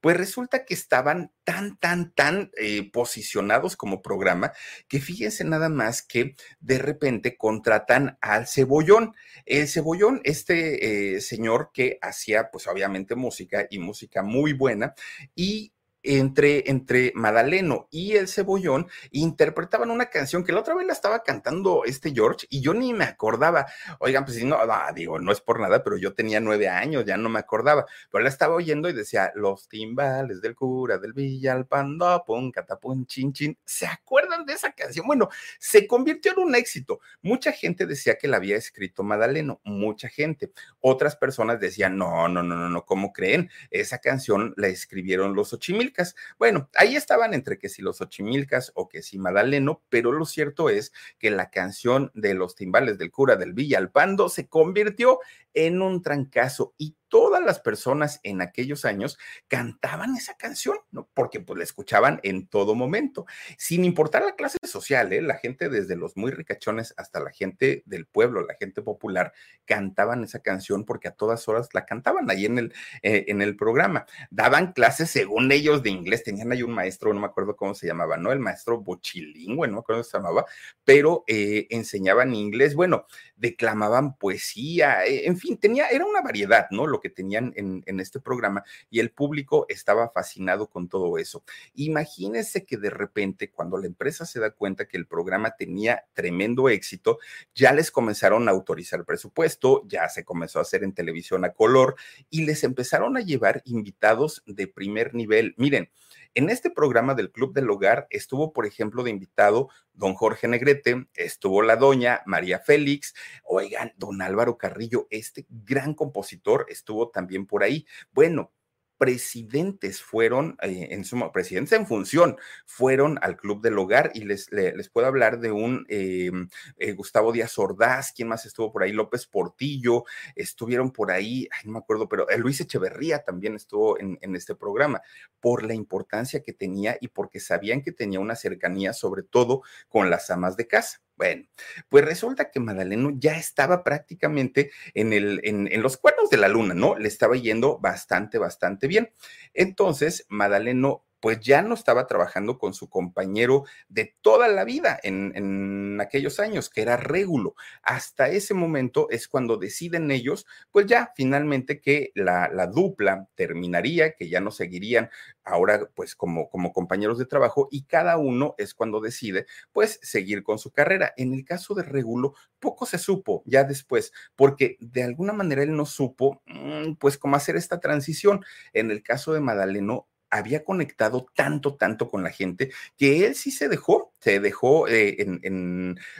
Pues 0.00 0.16
resulta 0.16 0.64
que 0.64 0.74
estaban 0.74 1.32
tan, 1.44 1.76
tan, 1.78 2.12
tan 2.12 2.50
eh, 2.56 2.90
posicionados 2.90 3.76
como 3.76 4.02
programa 4.02 4.52
que 4.88 5.00
fíjense 5.00 5.44
nada 5.44 5.68
más 5.68 6.02
que 6.02 6.36
de 6.60 6.78
repente 6.78 7.36
contratan 7.36 8.18
al 8.20 8.46
cebollón. 8.46 9.14
El 9.44 9.68
cebollón, 9.68 10.20
este 10.24 11.16
eh, 11.16 11.20
señor 11.20 11.70
que 11.72 11.98
hacía 12.00 12.50
pues 12.50 12.66
obviamente 12.66 13.14
música 13.14 13.66
y 13.70 13.78
música 13.78 14.22
muy 14.22 14.52
buena 14.52 14.94
y 15.34 15.73
entre, 16.04 16.70
entre 16.70 17.12
Madaleno 17.14 17.88
y 17.90 18.12
el 18.12 18.28
Cebollón 18.28 18.86
interpretaban 19.10 19.90
una 19.90 20.06
canción 20.06 20.44
que 20.44 20.52
la 20.52 20.60
otra 20.60 20.74
vez 20.74 20.86
la 20.86 20.92
estaba 20.92 21.22
cantando 21.22 21.84
este 21.84 22.12
George 22.12 22.46
y 22.50 22.60
yo 22.60 22.74
ni 22.74 22.92
me 22.92 23.04
acordaba. 23.04 23.66
Oigan, 23.98 24.24
pues 24.24 24.44
no, 24.44 24.64
no, 24.64 24.74
digo, 24.94 25.18
no 25.18 25.32
es 25.32 25.40
por 25.40 25.60
nada, 25.60 25.82
pero 25.82 25.96
yo 25.96 26.14
tenía 26.14 26.40
nueve 26.40 26.68
años, 26.68 27.04
ya 27.06 27.16
no 27.16 27.28
me 27.28 27.38
acordaba, 27.38 27.86
pero 28.12 28.22
la 28.22 28.28
estaba 28.28 28.54
oyendo 28.54 28.88
y 28.88 28.92
decía, 28.92 29.32
los 29.34 29.68
timbales 29.68 30.40
del 30.42 30.54
cura 30.54 30.98
del 30.98 31.14
Villalpando, 31.14 32.22
pum, 32.26 32.50
catapum, 32.52 33.06
chin, 33.06 33.32
chin. 33.32 33.58
¿Se 33.64 33.86
acuerdan 33.86 34.44
de 34.44 34.52
esa 34.52 34.72
canción? 34.72 35.06
Bueno, 35.06 35.28
se 35.58 35.86
convirtió 35.86 36.32
en 36.32 36.40
un 36.40 36.54
éxito. 36.54 37.00
Mucha 37.22 37.52
gente 37.52 37.86
decía 37.86 38.16
que 38.18 38.28
la 38.28 38.36
había 38.36 38.56
escrito 38.56 39.02
Madaleno, 39.02 39.60
mucha 39.64 40.08
gente. 40.08 40.52
Otras 40.80 41.16
personas 41.16 41.60
decían, 41.60 41.96
no, 41.96 42.28
no, 42.28 42.42
no, 42.42 42.56
no, 42.56 42.68
no, 42.68 42.84
¿cómo 42.84 43.12
creen? 43.12 43.50
Esa 43.70 43.98
canción 43.98 44.52
la 44.56 44.68
escribieron 44.68 45.34
los 45.34 45.52
Ochimil 45.52 45.93
bueno, 46.38 46.68
ahí 46.74 46.96
estaban 46.96 47.34
entre 47.34 47.58
que 47.58 47.68
si 47.68 47.82
los 47.82 48.00
Ochimilcas 48.00 48.72
o 48.74 48.88
que 48.88 49.02
si 49.02 49.18
Madaleno, 49.18 49.82
pero 49.88 50.12
lo 50.12 50.24
cierto 50.24 50.68
es 50.68 50.92
que 51.18 51.30
la 51.30 51.50
canción 51.50 52.10
de 52.14 52.34
los 52.34 52.54
timbales 52.54 52.98
del 52.98 53.10
cura 53.10 53.36
del 53.36 53.52
Villalpando 53.52 54.28
se 54.28 54.48
convirtió 54.48 55.20
en 55.54 55.82
un 55.82 56.02
trancazo 56.02 56.74
y 56.78 56.96
todas 57.08 57.42
las 57.42 57.60
personas 57.60 58.20
en 58.22 58.42
aquellos 58.42 58.84
años 58.84 59.18
cantaban 59.48 60.16
esa 60.16 60.34
canción, 60.36 60.78
¿no? 60.90 61.08
Porque 61.14 61.40
pues 61.40 61.58
la 61.58 61.64
escuchaban 61.64 62.20
en 62.22 62.46
todo 62.46 62.74
momento, 62.74 63.26
sin 63.56 63.84
importar 63.84 64.24
la 64.24 64.34
clase 64.34 64.58
social, 64.62 65.12
¿eh? 65.12 65.22
La 65.22 65.36
gente 65.36 65.68
desde 65.68 65.96
los 65.96 66.16
muy 66.16 66.30
ricachones 66.30 66.94
hasta 66.96 67.20
la 67.20 67.30
gente 67.30 67.82
del 67.86 68.06
pueblo, 68.06 68.44
la 68.46 68.54
gente 68.54 68.82
popular, 68.82 69.32
cantaban 69.64 70.24
esa 70.24 70.40
canción 70.40 70.84
porque 70.84 71.08
a 71.08 71.12
todas 71.12 71.48
horas 71.48 71.68
la 71.72 71.86
cantaban 71.86 72.30
ahí 72.30 72.46
en 72.46 72.58
el, 72.58 72.74
eh, 73.02 73.24
en 73.28 73.42
el 73.42 73.56
programa. 73.56 74.06
Daban 74.30 74.72
clases 74.72 75.10
según 75.10 75.50
ellos 75.52 75.82
de 75.82 75.90
inglés, 75.90 76.24
tenían 76.24 76.52
ahí 76.52 76.62
un 76.62 76.72
maestro, 76.72 77.12
no 77.12 77.20
me 77.20 77.26
acuerdo 77.26 77.56
cómo 77.56 77.74
se 77.74 77.86
llamaba, 77.86 78.16
¿no? 78.16 78.32
El 78.32 78.40
maestro 78.40 78.80
Bochilingüe, 78.80 79.68
no 79.68 79.74
me 79.74 79.78
acuerdo 79.80 80.02
cómo 80.02 80.10
se 80.10 80.18
llamaba, 80.18 80.44
pero 80.84 81.24
eh, 81.26 81.66
enseñaban 81.70 82.34
inglés, 82.34 82.74
bueno, 82.74 83.06
declamaban 83.36 84.16
poesía, 84.16 85.04
eh, 85.06 85.26
en 85.26 85.36
fin, 85.36 85.58
tenía, 85.58 85.88
era 85.88 86.04
una 86.04 86.20
variedad, 86.20 86.66
¿no? 86.70 86.86
Lo 86.94 87.00
que 87.00 87.10
tenían 87.10 87.52
en, 87.56 87.82
en 87.86 87.98
este 87.98 88.20
programa 88.20 88.62
y 88.88 89.00
el 89.00 89.10
público 89.10 89.66
estaba 89.68 90.08
fascinado 90.10 90.68
con 90.68 90.88
todo 90.88 91.18
eso. 91.18 91.42
Imagínense 91.74 92.64
que 92.64 92.76
de 92.76 92.90
repente 92.90 93.50
cuando 93.50 93.78
la 93.78 93.86
empresa 93.86 94.24
se 94.26 94.38
da 94.38 94.50
cuenta 94.50 94.86
que 94.86 94.96
el 94.96 95.06
programa 95.06 95.56
tenía 95.56 96.04
tremendo 96.12 96.68
éxito, 96.68 97.18
ya 97.54 97.72
les 97.72 97.90
comenzaron 97.90 98.48
a 98.48 98.52
autorizar 98.52 99.04
presupuesto, 99.04 99.82
ya 99.86 100.08
se 100.08 100.24
comenzó 100.24 100.60
a 100.60 100.62
hacer 100.62 100.84
en 100.84 100.92
televisión 100.92 101.44
a 101.44 101.52
color 101.52 101.96
y 102.30 102.46
les 102.46 102.62
empezaron 102.62 103.16
a 103.16 103.20
llevar 103.20 103.62
invitados 103.64 104.42
de 104.46 104.68
primer 104.68 105.14
nivel. 105.14 105.54
Miren, 105.56 105.90
en 106.34 106.50
este 106.50 106.70
programa 106.70 107.14
del 107.14 107.30
Club 107.30 107.54
del 107.54 107.70
Hogar 107.70 108.06
estuvo, 108.10 108.52
por 108.52 108.66
ejemplo, 108.66 109.02
de 109.02 109.10
invitado 109.10 109.68
don 109.92 110.14
Jorge 110.14 110.48
Negrete, 110.48 111.06
estuvo 111.14 111.62
la 111.62 111.76
doña 111.76 112.22
María 112.26 112.58
Félix, 112.58 113.14
oigan, 113.44 113.92
don 113.96 114.20
Álvaro 114.22 114.58
Carrillo, 114.58 115.06
este 115.10 115.46
gran 115.48 115.94
compositor, 115.94 116.66
estuvo 116.68 117.10
también 117.10 117.46
por 117.46 117.62
ahí. 117.62 117.86
Bueno, 118.12 118.52
presidentes 118.98 120.02
fueron, 120.02 120.56
eh, 120.62 120.88
en 120.90 121.04
su 121.04 121.14
presidentes 121.32 121.72
en 121.72 121.86
función, 121.86 122.36
fueron 122.66 123.18
al 123.22 123.36
Club 123.36 123.62
del 123.62 123.78
Hogar 123.78 124.10
y 124.14 124.24
les, 124.24 124.50
les, 124.52 124.88
puedo 124.88 125.06
hablar 125.06 125.40
de 125.40 125.50
un 125.52 125.86
eh, 125.88 126.30
eh, 126.78 126.92
Gustavo 126.92 127.32
Díaz 127.32 127.58
Ordaz, 127.58 128.12
¿quién 128.12 128.28
más 128.28 128.46
estuvo 128.46 128.72
por 128.72 128.82
ahí? 128.82 128.92
López 128.92 129.26
Portillo, 129.26 130.04
estuvieron 130.36 130.92
por 130.92 131.10
ahí, 131.10 131.48
no 131.64 131.72
me 131.72 131.78
acuerdo, 131.78 132.08
pero 132.08 132.26
Luis 132.38 132.60
Echeverría 132.60 133.22
también 133.24 133.54
estuvo 133.54 133.98
en 133.98 134.36
este 134.36 134.54
programa 134.54 135.02
por 135.40 135.62
la 135.62 135.74
importancia 135.74 136.42
que 136.42 136.52
tenía 136.52 136.96
y 137.00 137.08
porque 137.08 137.40
sabían 137.40 137.82
que 137.82 137.92
tenía 137.92 138.20
una 138.20 138.36
cercanía 138.36 138.92
sobre 138.92 139.22
todo 139.22 139.62
con 139.88 140.10
las 140.10 140.30
amas 140.30 140.56
de 140.56 140.66
casa. 140.66 141.03
Bueno, 141.16 141.44
pues 141.88 142.04
resulta 142.04 142.50
que 142.50 142.60
Madaleno 142.60 143.12
ya 143.16 143.36
estaba 143.36 143.84
prácticamente 143.84 144.72
en, 144.94 145.12
el, 145.12 145.40
en, 145.44 145.72
en, 145.72 145.82
los 145.82 145.96
cuernos 145.96 146.28
de 146.28 146.38
la 146.38 146.48
luna, 146.48 146.74
¿no? 146.74 146.98
Le 146.98 147.08
estaba 147.08 147.36
yendo 147.36 147.78
bastante, 147.78 148.38
bastante 148.38 148.88
bien. 148.88 149.12
Entonces, 149.52 150.26
Madaleno 150.28 151.04
pues 151.24 151.40
ya 151.40 151.62
no 151.62 151.72
estaba 151.72 152.06
trabajando 152.06 152.58
con 152.58 152.74
su 152.74 152.90
compañero 152.90 153.64
de 153.88 154.14
toda 154.20 154.46
la 154.46 154.62
vida 154.62 155.00
en, 155.02 155.32
en, 155.34 155.98
aquellos 155.98 156.38
años, 156.38 156.68
que 156.68 156.82
era 156.82 156.98
Régulo. 156.98 157.54
Hasta 157.82 158.28
ese 158.28 158.52
momento 158.52 159.08
es 159.08 159.26
cuando 159.26 159.56
deciden 159.56 160.10
ellos, 160.10 160.44
pues 160.70 160.84
ya 160.84 161.14
finalmente 161.16 161.80
que 161.80 162.10
la, 162.14 162.50
la 162.52 162.66
dupla 162.66 163.26
terminaría, 163.36 164.12
que 164.12 164.28
ya 164.28 164.42
no 164.42 164.50
seguirían 164.50 165.08
ahora 165.44 165.88
pues 165.94 166.14
como, 166.14 166.50
como 166.50 166.74
compañeros 166.74 167.16
de 167.18 167.24
trabajo 167.24 167.68
y 167.70 167.84
cada 167.84 168.18
uno 168.18 168.54
es 168.58 168.74
cuando 168.74 169.00
decide 169.00 169.46
pues 169.72 169.98
seguir 170.02 170.42
con 170.42 170.58
su 170.58 170.72
carrera. 170.72 171.14
En 171.16 171.32
el 171.32 171.46
caso 171.46 171.74
de 171.74 171.84
Régulo, 171.84 172.34
poco 172.58 172.84
se 172.84 172.98
supo 172.98 173.42
ya 173.46 173.64
después, 173.64 174.12
porque 174.36 174.76
de 174.78 175.02
alguna 175.02 175.32
manera 175.32 175.62
él 175.62 175.74
no 175.74 175.86
supo 175.86 176.42
mm, 176.44 176.96
pues 176.96 177.16
cómo 177.16 177.36
hacer 177.36 177.56
esta 177.56 177.80
transición. 177.80 178.44
En 178.74 178.90
el 178.90 179.02
caso 179.02 179.32
de 179.32 179.40
Madaleno, 179.40 180.06
había 180.34 180.64
conectado 180.64 181.26
tanto, 181.32 181.76
tanto 181.76 182.10
con 182.10 182.24
la 182.24 182.30
gente 182.30 182.72
que 182.96 183.24
él 183.24 183.36
sí 183.36 183.52
se 183.52 183.68
dejó, 183.68 184.12
se 184.18 184.40
dejó 184.40 184.88
eh, 184.88 185.24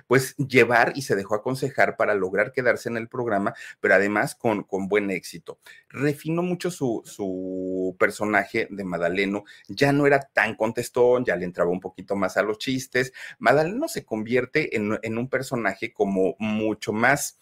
pues 0.07 0.37
llevar 0.37 0.93
y 0.95 1.03
se 1.03 1.17
dejó 1.17 1.35
aconsejar 1.35 1.97
para 1.97 2.15
lograr 2.15 2.53
quedarse 2.53 2.89
en 2.89 2.97
el 2.97 3.09
programa, 3.09 3.55
pero 3.81 3.95
además 3.95 4.37
con, 4.37 4.63
con 4.63 4.87
buen 4.87 5.11
éxito. 5.11 5.59
Refinó 5.89 6.43
mucho 6.43 6.71
su, 6.71 7.03
su 7.05 7.97
personaje 7.99 8.69
de 8.71 8.85
Madaleno, 8.85 9.43
ya 9.67 9.93
no 9.93 10.07
era 10.07 10.21
tan 10.21 10.55
contestón, 10.55 11.25
ya 11.25 11.35
le 11.35 11.45
entraba 11.45 11.71
un 11.71 11.81
poquito 11.81 12.15
más 12.15 12.37
a 12.37 12.43
los 12.43 12.59
chistes. 12.59 13.13
Madaleno 13.41 13.89
se 13.89 14.05
convierte 14.05 14.77
en, 14.77 14.97
en 15.03 15.19
un 15.19 15.29
personaje 15.29 15.93
como 15.93 16.37
mucho 16.39 16.93
más 16.93 17.39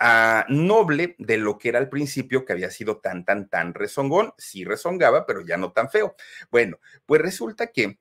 uh, 0.00 0.52
noble 0.52 1.14
de 1.18 1.36
lo 1.36 1.58
que 1.58 1.68
era 1.70 1.78
al 1.78 1.88
principio, 1.88 2.44
que 2.44 2.52
había 2.52 2.70
sido 2.70 2.98
tan, 2.98 3.24
tan, 3.24 3.48
tan 3.48 3.74
rezongón. 3.74 4.32
Sí 4.38 4.64
rezongaba, 4.64 5.26
pero 5.26 5.40
ya 5.42 5.56
no 5.56 5.72
tan 5.72 5.90
feo. 5.90 6.16
Bueno, 6.50 6.78
pues 7.06 7.20
resulta 7.20 7.68
que 7.68 7.98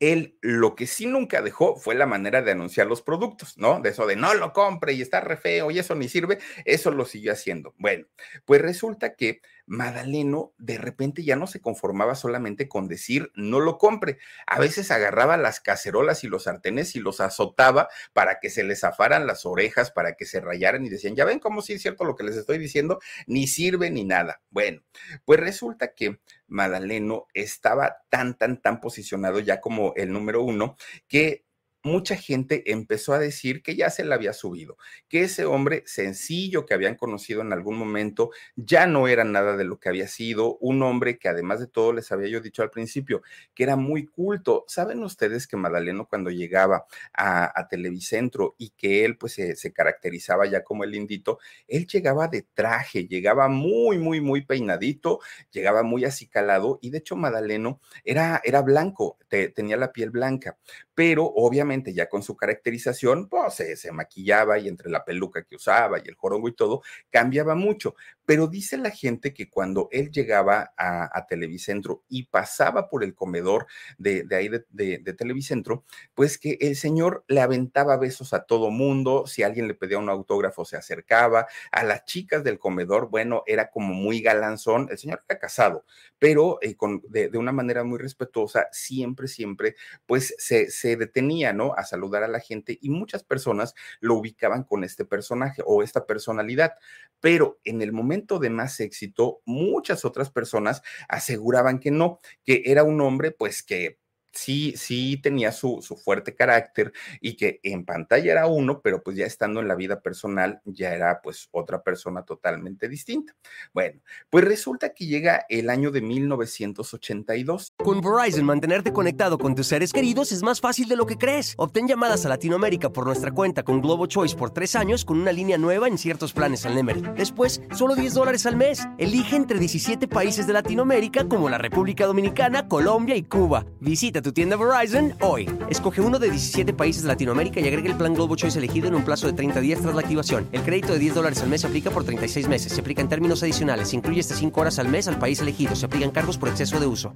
él 0.00 0.38
lo 0.40 0.74
que 0.74 0.86
sí 0.86 1.06
nunca 1.06 1.40
dejó 1.40 1.76
fue 1.76 1.94
la 1.94 2.06
manera 2.06 2.42
de 2.42 2.52
anunciar 2.52 2.86
los 2.86 3.02
productos, 3.02 3.56
¿no? 3.58 3.80
De 3.80 3.90
eso 3.90 4.06
de 4.06 4.16
no 4.16 4.34
lo 4.34 4.52
compre 4.52 4.92
y 4.92 5.02
está 5.02 5.20
re 5.20 5.36
feo 5.36 5.70
y 5.70 5.78
eso 5.78 5.94
ni 5.94 6.08
sirve, 6.08 6.38
eso 6.64 6.90
lo 6.90 7.04
siguió 7.04 7.32
haciendo. 7.32 7.74
Bueno, 7.78 8.06
pues 8.44 8.60
resulta 8.60 9.14
que 9.14 9.40
Madaleno 9.66 10.52
de 10.58 10.78
repente 10.78 11.24
ya 11.24 11.36
no 11.36 11.46
se 11.46 11.60
conformaba 11.60 12.14
solamente 12.14 12.68
con 12.68 12.88
decir 12.88 13.30
no 13.34 13.60
lo 13.60 13.78
compre. 13.78 14.18
A 14.46 14.58
veces 14.58 14.90
agarraba 14.90 15.36
las 15.36 15.60
cacerolas 15.60 16.24
y 16.24 16.28
los 16.28 16.44
sartenes 16.44 16.96
y 16.96 17.00
los 17.00 17.20
azotaba 17.20 17.88
para 18.12 18.40
que 18.40 18.50
se 18.50 18.64
les 18.64 18.80
zafaran 18.80 19.26
las 19.26 19.46
orejas, 19.46 19.90
para 19.90 20.14
que 20.14 20.26
se 20.26 20.40
rayaran 20.40 20.84
y 20.84 20.90
decían, 20.90 21.16
ya 21.16 21.24
ven 21.24 21.38
cómo 21.38 21.62
sí 21.62 21.74
es 21.74 21.82
cierto 21.82 22.04
lo 22.04 22.16
que 22.16 22.24
les 22.24 22.36
estoy 22.36 22.58
diciendo, 22.58 22.98
ni 23.26 23.46
sirve 23.46 23.90
ni 23.90 24.04
nada. 24.04 24.42
Bueno, 24.50 24.82
pues 25.24 25.40
resulta 25.40 25.94
que 25.94 26.20
Madaleno 26.46 27.26
estaba 27.34 27.98
tan, 28.08 28.36
tan, 28.36 28.60
tan 28.60 28.80
posicionado 28.80 29.40
ya 29.40 29.60
como 29.60 29.92
el 29.96 30.12
número 30.12 30.42
uno 30.42 30.76
que 31.08 31.44
mucha 31.84 32.16
gente 32.16 32.72
empezó 32.72 33.12
a 33.12 33.18
decir 33.18 33.62
que 33.62 33.76
ya 33.76 33.90
se 33.90 34.04
le 34.04 34.14
había 34.14 34.32
subido, 34.32 34.78
que 35.08 35.22
ese 35.22 35.44
hombre 35.44 35.82
sencillo 35.86 36.64
que 36.64 36.72
habían 36.72 36.96
conocido 36.96 37.42
en 37.42 37.52
algún 37.52 37.76
momento 37.76 38.30
ya 38.56 38.86
no 38.86 39.06
era 39.06 39.22
nada 39.22 39.56
de 39.56 39.64
lo 39.64 39.78
que 39.78 39.90
había 39.90 40.08
sido, 40.08 40.56
un 40.60 40.82
hombre 40.82 41.18
que 41.18 41.28
además 41.28 41.60
de 41.60 41.66
todo 41.66 41.92
les 41.92 42.10
había 42.10 42.28
yo 42.28 42.40
dicho 42.40 42.62
al 42.62 42.70
principio, 42.70 43.22
que 43.54 43.64
era 43.64 43.76
muy 43.76 44.06
culto. 44.06 44.64
¿Saben 44.66 45.02
ustedes 45.02 45.46
que 45.46 45.58
Madaleno 45.58 46.08
cuando 46.08 46.30
llegaba 46.30 46.86
a, 47.12 47.68
Televicentro 47.68 48.54
y 48.58 48.70
que 48.70 49.04
él 49.04 49.16
pues 49.16 49.34
se, 49.34 49.72
caracterizaba 49.72 50.46
ya 50.46 50.62
como 50.64 50.84
el 50.84 50.90
lindito, 50.90 51.38
él 51.68 51.86
llegaba 51.86 52.28
de 52.28 52.42
traje, 52.42 53.06
llegaba 53.06 53.48
muy, 53.48 53.98
muy, 53.98 54.20
muy 54.20 54.42
peinadito, 54.42 55.20
llegaba 55.50 55.82
muy 55.82 56.04
acicalado 56.04 56.78
y 56.80 56.90
de 56.90 56.98
hecho 56.98 57.16
Madaleno 57.16 57.80
era, 58.04 58.40
era 58.44 58.62
blanco, 58.62 59.18
te, 59.28 59.48
tenía 59.48 59.76
la 59.76 59.92
piel 59.92 60.10
blanca, 60.10 60.56
pero 60.94 61.24
obviamente 61.24 61.73
ya 61.82 62.08
con 62.08 62.22
su 62.22 62.36
caracterización, 62.36 63.28
pues 63.28 63.54
se, 63.54 63.76
se, 63.76 63.92
maquillaba 63.92 64.58
y 64.58 64.68
entre 64.68 64.90
la 64.90 65.04
peluca 65.04 65.44
que 65.44 65.56
usaba 65.56 65.98
y 65.98 66.08
el 66.08 66.14
jorongo 66.14 66.48
y 66.48 66.54
todo, 66.54 66.82
cambiaba 67.10 67.54
mucho. 67.54 67.94
Pero 68.26 68.46
dice 68.46 68.76
la 68.78 68.90
gente 68.90 69.34
que 69.34 69.50
cuando 69.50 69.88
él 69.92 70.10
llegaba 70.10 70.72
a, 70.76 71.26
Televicentro 71.28 72.04
y 72.08 72.24
pasaba 72.24 72.88
por 72.88 73.02
el 73.02 73.14
comedor 73.14 73.66
de, 73.98 74.26
ahí 74.32 74.48
de, 74.48 75.14
Televicentro, 75.14 75.84
pues 76.14 76.38
que 76.38 76.58
el 76.60 76.76
señor 76.76 77.24
le 77.28 77.40
aventaba 77.40 77.96
besos 77.96 78.32
a 78.34 78.44
todo 78.44 78.70
mundo, 78.70 79.26
si 79.26 79.42
alguien 79.42 79.68
le 79.68 79.74
pedía 79.74 79.98
un 79.98 80.08
autógrafo 80.08 80.64
se 80.64 80.76
acercaba, 80.76 81.46
a 81.72 81.84
las 81.84 82.04
chicas 82.04 82.44
del 82.44 82.58
comedor, 82.58 83.08
bueno, 83.10 83.42
era 83.46 83.70
como 83.70 83.94
muy 83.94 84.20
galanzón, 84.20 84.88
el 84.90 84.98
señor 84.98 85.22
era 85.28 85.38
casado, 85.38 85.84
pero 86.18 86.58
eh, 86.62 86.76
con, 86.76 87.02
de, 87.08 87.28
de, 87.28 87.38
una 87.38 87.52
manera 87.52 87.84
muy 87.84 87.98
respetuosa, 87.98 88.68
siempre, 88.70 89.28
siempre, 89.28 89.76
pues 90.06 90.34
se, 90.38 90.70
se 90.70 90.96
detenía, 90.96 91.52
¿no? 91.52 91.74
A 91.74 91.84
saludar 91.84 92.22
a 92.22 92.28
la 92.28 92.40
gente 92.40 92.78
y 92.80 92.90
muchas 92.90 93.24
personas 93.24 93.74
lo 94.00 94.14
ubicaban 94.14 94.64
con 94.64 94.84
este 94.84 95.04
personaje 95.04 95.62
o 95.66 95.82
esta 95.82 96.06
personalidad, 96.06 96.72
pero 97.20 97.58
en 97.64 97.82
el 97.82 97.92
momento 97.92 98.13
de 98.38 98.50
más 98.50 98.80
éxito, 98.80 99.40
muchas 99.44 100.04
otras 100.04 100.30
personas 100.30 100.82
aseguraban 101.08 101.80
que 101.80 101.90
no, 101.90 102.20
que 102.44 102.62
era 102.66 102.84
un 102.84 103.00
hombre 103.00 103.30
pues 103.32 103.62
que 103.62 103.98
sí, 104.34 104.74
sí 104.76 105.18
tenía 105.22 105.52
su, 105.52 105.80
su, 105.82 105.96
fuerte 105.96 106.34
carácter 106.34 106.92
y 107.20 107.36
que 107.36 107.60
en 107.62 107.84
pantalla 107.84 108.32
era 108.32 108.46
uno, 108.46 108.80
pero 108.82 109.02
pues 109.02 109.16
ya 109.16 109.26
estando 109.26 109.60
en 109.60 109.68
la 109.68 109.74
vida 109.74 110.00
personal 110.00 110.60
ya 110.64 110.94
era 110.94 111.20
pues 111.22 111.48
otra 111.52 111.82
persona 111.82 112.24
totalmente 112.24 112.88
distinta. 112.88 113.34
Bueno, 113.72 114.00
pues 114.30 114.44
resulta 114.44 114.92
que 114.92 115.06
llega 115.06 115.46
el 115.48 115.70
año 115.70 115.90
de 115.90 116.02
1982. 116.02 117.72
Con 117.76 118.00
Verizon, 118.00 118.44
mantenerte 118.44 118.92
conectado 118.92 119.38
con 119.38 119.54
tus 119.54 119.68
seres 119.68 119.92
queridos 119.92 120.32
es 120.32 120.42
más 120.42 120.60
fácil 120.60 120.88
de 120.88 120.96
lo 120.96 121.06
que 121.06 121.16
crees. 121.16 121.54
Obtén 121.56 121.86
llamadas 121.88 122.26
a 122.26 122.28
Latinoamérica 122.28 122.90
por 122.90 123.06
nuestra 123.06 123.30
cuenta 123.30 123.62
con 123.62 123.80
Globo 123.80 124.06
Choice 124.06 124.36
por 124.36 124.50
tres 124.50 124.74
años 124.74 125.04
con 125.04 125.20
una 125.20 125.32
línea 125.32 125.58
nueva 125.58 125.88
en 125.88 125.98
ciertos 125.98 126.32
planes 126.32 126.66
al 126.66 126.74
Nemery. 126.74 127.02
Después, 127.16 127.62
solo 127.74 127.94
10 127.94 128.14
dólares 128.14 128.46
al 128.46 128.56
mes. 128.56 128.82
Elige 128.98 129.36
entre 129.36 129.58
17 129.58 130.08
países 130.08 130.46
de 130.46 130.52
Latinoamérica 130.52 131.28
como 131.28 131.48
la 131.48 131.58
República 131.58 132.06
Dominicana, 132.06 132.68
Colombia 132.68 133.16
y 133.16 133.22
Cuba. 133.22 133.64
Visita 133.80 134.22
tu 134.24 134.32
tienda 134.32 134.56
Verizon 134.56 135.14
hoy. 135.20 135.48
Escoge 135.68 136.00
uno 136.00 136.18
de 136.18 136.30
17 136.30 136.72
países 136.72 137.02
de 137.02 137.08
Latinoamérica 137.08 137.60
y 137.60 137.68
agrega 137.68 137.90
el 137.90 137.96
plan 137.96 138.14
Globo 138.14 138.34
Choice 138.34 138.58
elegido 138.58 138.88
en 138.88 138.94
un 138.94 139.04
plazo 139.04 139.26
de 139.26 139.34
30 139.34 139.60
días 139.60 139.80
tras 139.82 139.94
la 139.94 140.00
activación. 140.00 140.48
El 140.50 140.62
crédito 140.62 140.94
de 140.94 140.98
10 140.98 141.14
dólares 141.14 141.42
al 141.42 141.50
mes 141.50 141.60
se 141.60 141.66
aplica 141.66 141.90
por 141.90 142.04
36 142.04 142.48
meses. 142.48 142.72
Se 142.72 142.80
aplica 142.80 143.02
en 143.02 143.08
términos 143.10 143.42
adicionales. 143.42 143.90
Se 143.90 143.96
incluye 143.96 144.20
hasta 144.20 144.34
5 144.34 144.60
horas 144.60 144.78
al 144.78 144.88
mes 144.88 145.06
al 145.06 145.18
país 145.18 145.40
elegido. 145.40 145.76
Se 145.76 145.84
aplican 145.86 146.10
cargos 146.10 146.38
por 146.38 146.48
exceso 146.48 146.80
de 146.80 146.86
uso. 146.86 147.14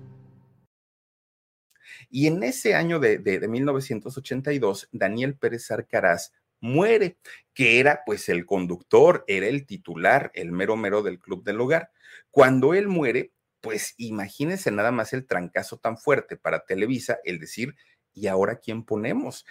Y 2.11 2.27
en 2.27 2.43
ese 2.43 2.75
año 2.75 3.01
de, 3.01 3.19
de, 3.19 3.41
de 3.41 3.49
1982, 3.49 4.89
Daniel 4.93 5.35
Pérez 5.35 5.71
Arcaraz 5.71 6.33
muere, 6.61 7.17
que 7.55 7.81
era 7.81 8.03
pues 8.05 8.29
el 8.29 8.45
conductor, 8.45 9.25
era 9.29 9.47
el 9.47 9.65
titular, 9.65 10.31
el 10.35 10.53
mero 10.53 10.77
mero 10.77 11.03
del 11.03 11.19
club 11.19 11.43
del 11.43 11.61
hogar. 11.61 11.91
Cuando 12.31 12.75
él 12.75 12.87
muere, 12.87 13.33
pues 13.61 13.95
imagínense 13.97 14.71
nada 14.71 14.93
más 14.93 15.13
el 15.13 15.27
trancazo 15.27 15.79
tan 15.79 15.99
fuerte 15.99 16.37
para 16.37 16.65
Televisa, 16.65 17.19
el 17.25 17.39
decir, 17.39 17.75
¿y 18.15 18.27
ahora 18.27 18.57
quién 18.57 18.85
ponemos? 18.85 19.45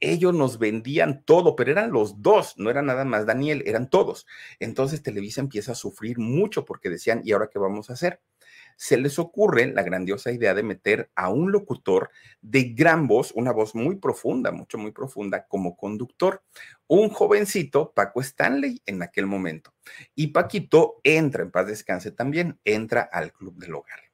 ellos 0.00 0.34
nos 0.34 0.58
vendían 0.58 1.24
todo, 1.24 1.56
pero 1.56 1.70
eran 1.72 1.92
los 1.92 2.20
dos, 2.22 2.54
no 2.58 2.70
era 2.70 2.82
nada 2.82 3.04
más 3.04 3.26
Daniel, 3.26 3.62
eran 3.66 3.88
todos. 3.88 4.26
Entonces 4.60 5.02
Televisa 5.02 5.40
empieza 5.40 5.72
a 5.72 5.76
sufrir 5.76 6.18
mucho 6.18 6.64
porque 6.64 6.90
decían, 6.90 7.22
¿y 7.24 7.32
ahora 7.32 7.48
qué 7.50 7.58
vamos 7.58 7.90
a 7.90 7.94
hacer? 7.94 8.20
Se 8.76 8.96
les 8.96 9.18
ocurre 9.18 9.66
la 9.72 9.82
grandiosa 9.82 10.32
idea 10.32 10.54
de 10.54 10.62
meter 10.62 11.10
a 11.14 11.28
un 11.28 11.52
locutor 11.52 12.10
de 12.40 12.64
gran 12.74 13.06
voz, 13.06 13.32
una 13.32 13.52
voz 13.52 13.74
muy 13.74 13.96
profunda, 13.96 14.52
mucho, 14.52 14.78
muy 14.78 14.92
profunda, 14.92 15.46
como 15.46 15.76
conductor. 15.76 16.42
Un 16.86 17.08
jovencito, 17.08 17.92
Paco 17.94 18.20
Stanley, 18.20 18.82
en 18.86 19.02
aquel 19.02 19.26
momento. 19.26 19.74
Y 20.14 20.28
Paquito 20.28 21.00
entra, 21.02 21.42
en 21.42 21.50
paz 21.50 21.66
descanse 21.66 22.10
también, 22.10 22.58
entra 22.64 23.02
al 23.02 23.32
Club 23.32 23.56
del 23.56 23.74
Hogar. 23.74 24.04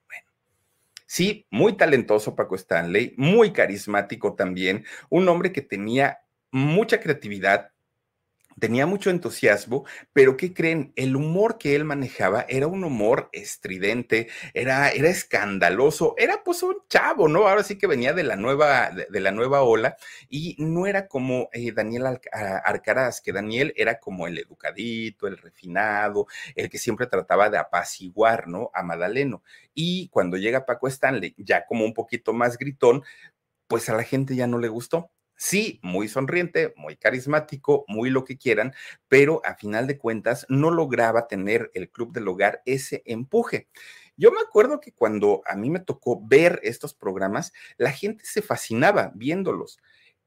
Sí, 1.12 1.48
muy 1.50 1.76
talentoso 1.76 2.36
Paco 2.36 2.54
Stanley, 2.54 3.14
muy 3.16 3.52
carismático 3.52 4.36
también, 4.36 4.84
un 5.08 5.28
hombre 5.28 5.50
que 5.50 5.60
tenía 5.60 6.20
mucha 6.52 7.00
creatividad, 7.00 7.69
tenía 8.58 8.86
mucho 8.86 9.10
entusiasmo, 9.10 9.84
pero 10.12 10.36
¿qué 10.36 10.52
creen? 10.52 10.92
El 10.96 11.16
humor 11.16 11.58
que 11.58 11.74
él 11.74 11.84
manejaba 11.84 12.46
era 12.48 12.66
un 12.66 12.84
humor 12.84 13.28
estridente, 13.32 14.28
era, 14.54 14.90
era 14.90 15.08
escandaloso, 15.08 16.14
era 16.18 16.42
pues 16.44 16.62
un 16.62 16.76
chavo, 16.88 17.28
¿no? 17.28 17.46
Ahora 17.46 17.62
sí 17.62 17.78
que 17.78 17.86
venía 17.86 18.12
de 18.12 18.24
la 18.24 18.36
nueva, 18.36 18.90
de, 18.90 19.20
la 19.20 19.30
nueva 19.30 19.62
ola 19.62 19.96
y 20.28 20.56
no 20.58 20.86
era 20.86 21.06
como 21.08 21.48
eh, 21.52 21.72
Daniel 21.72 22.18
Arcaraz, 22.32 23.20
que 23.20 23.32
Daniel 23.32 23.72
era 23.76 23.98
como 23.98 24.26
el 24.26 24.38
educadito, 24.38 25.26
el 25.26 25.38
refinado, 25.38 26.26
el 26.54 26.68
que 26.70 26.78
siempre 26.78 27.06
trataba 27.06 27.50
de 27.50 27.58
apaciguar, 27.58 28.48
¿no? 28.48 28.70
A 28.74 28.82
Madaleno. 28.82 29.42
Y 29.74 30.08
cuando 30.08 30.36
llega 30.36 30.66
Paco 30.66 30.88
Stanley, 30.88 31.34
ya 31.38 31.66
como 31.66 31.84
un 31.84 31.94
poquito 31.94 32.32
más 32.32 32.58
gritón, 32.58 33.02
pues 33.66 33.88
a 33.88 33.94
la 33.94 34.02
gente 34.02 34.34
ya 34.36 34.46
no 34.46 34.58
le 34.58 34.68
gustó. 34.68 35.10
Sí, 35.42 35.80
muy 35.82 36.06
sonriente, 36.08 36.74
muy 36.76 36.96
carismático, 36.96 37.84
muy 37.88 38.10
lo 38.10 38.24
que 38.24 38.36
quieran, 38.36 38.74
pero 39.08 39.40
a 39.46 39.54
final 39.54 39.86
de 39.86 39.96
cuentas 39.96 40.44
no 40.50 40.70
lograba 40.70 41.28
tener 41.28 41.70
el 41.72 41.88
club 41.90 42.12
del 42.12 42.28
hogar 42.28 42.60
ese 42.66 43.02
empuje. 43.06 43.68
Yo 44.18 44.32
me 44.32 44.40
acuerdo 44.42 44.80
que 44.80 44.92
cuando 44.92 45.40
a 45.46 45.56
mí 45.56 45.70
me 45.70 45.80
tocó 45.80 46.20
ver 46.22 46.60
estos 46.62 46.92
programas, 46.92 47.54
la 47.78 47.90
gente 47.90 48.22
se 48.26 48.42
fascinaba 48.42 49.12
viéndolos. 49.14 49.78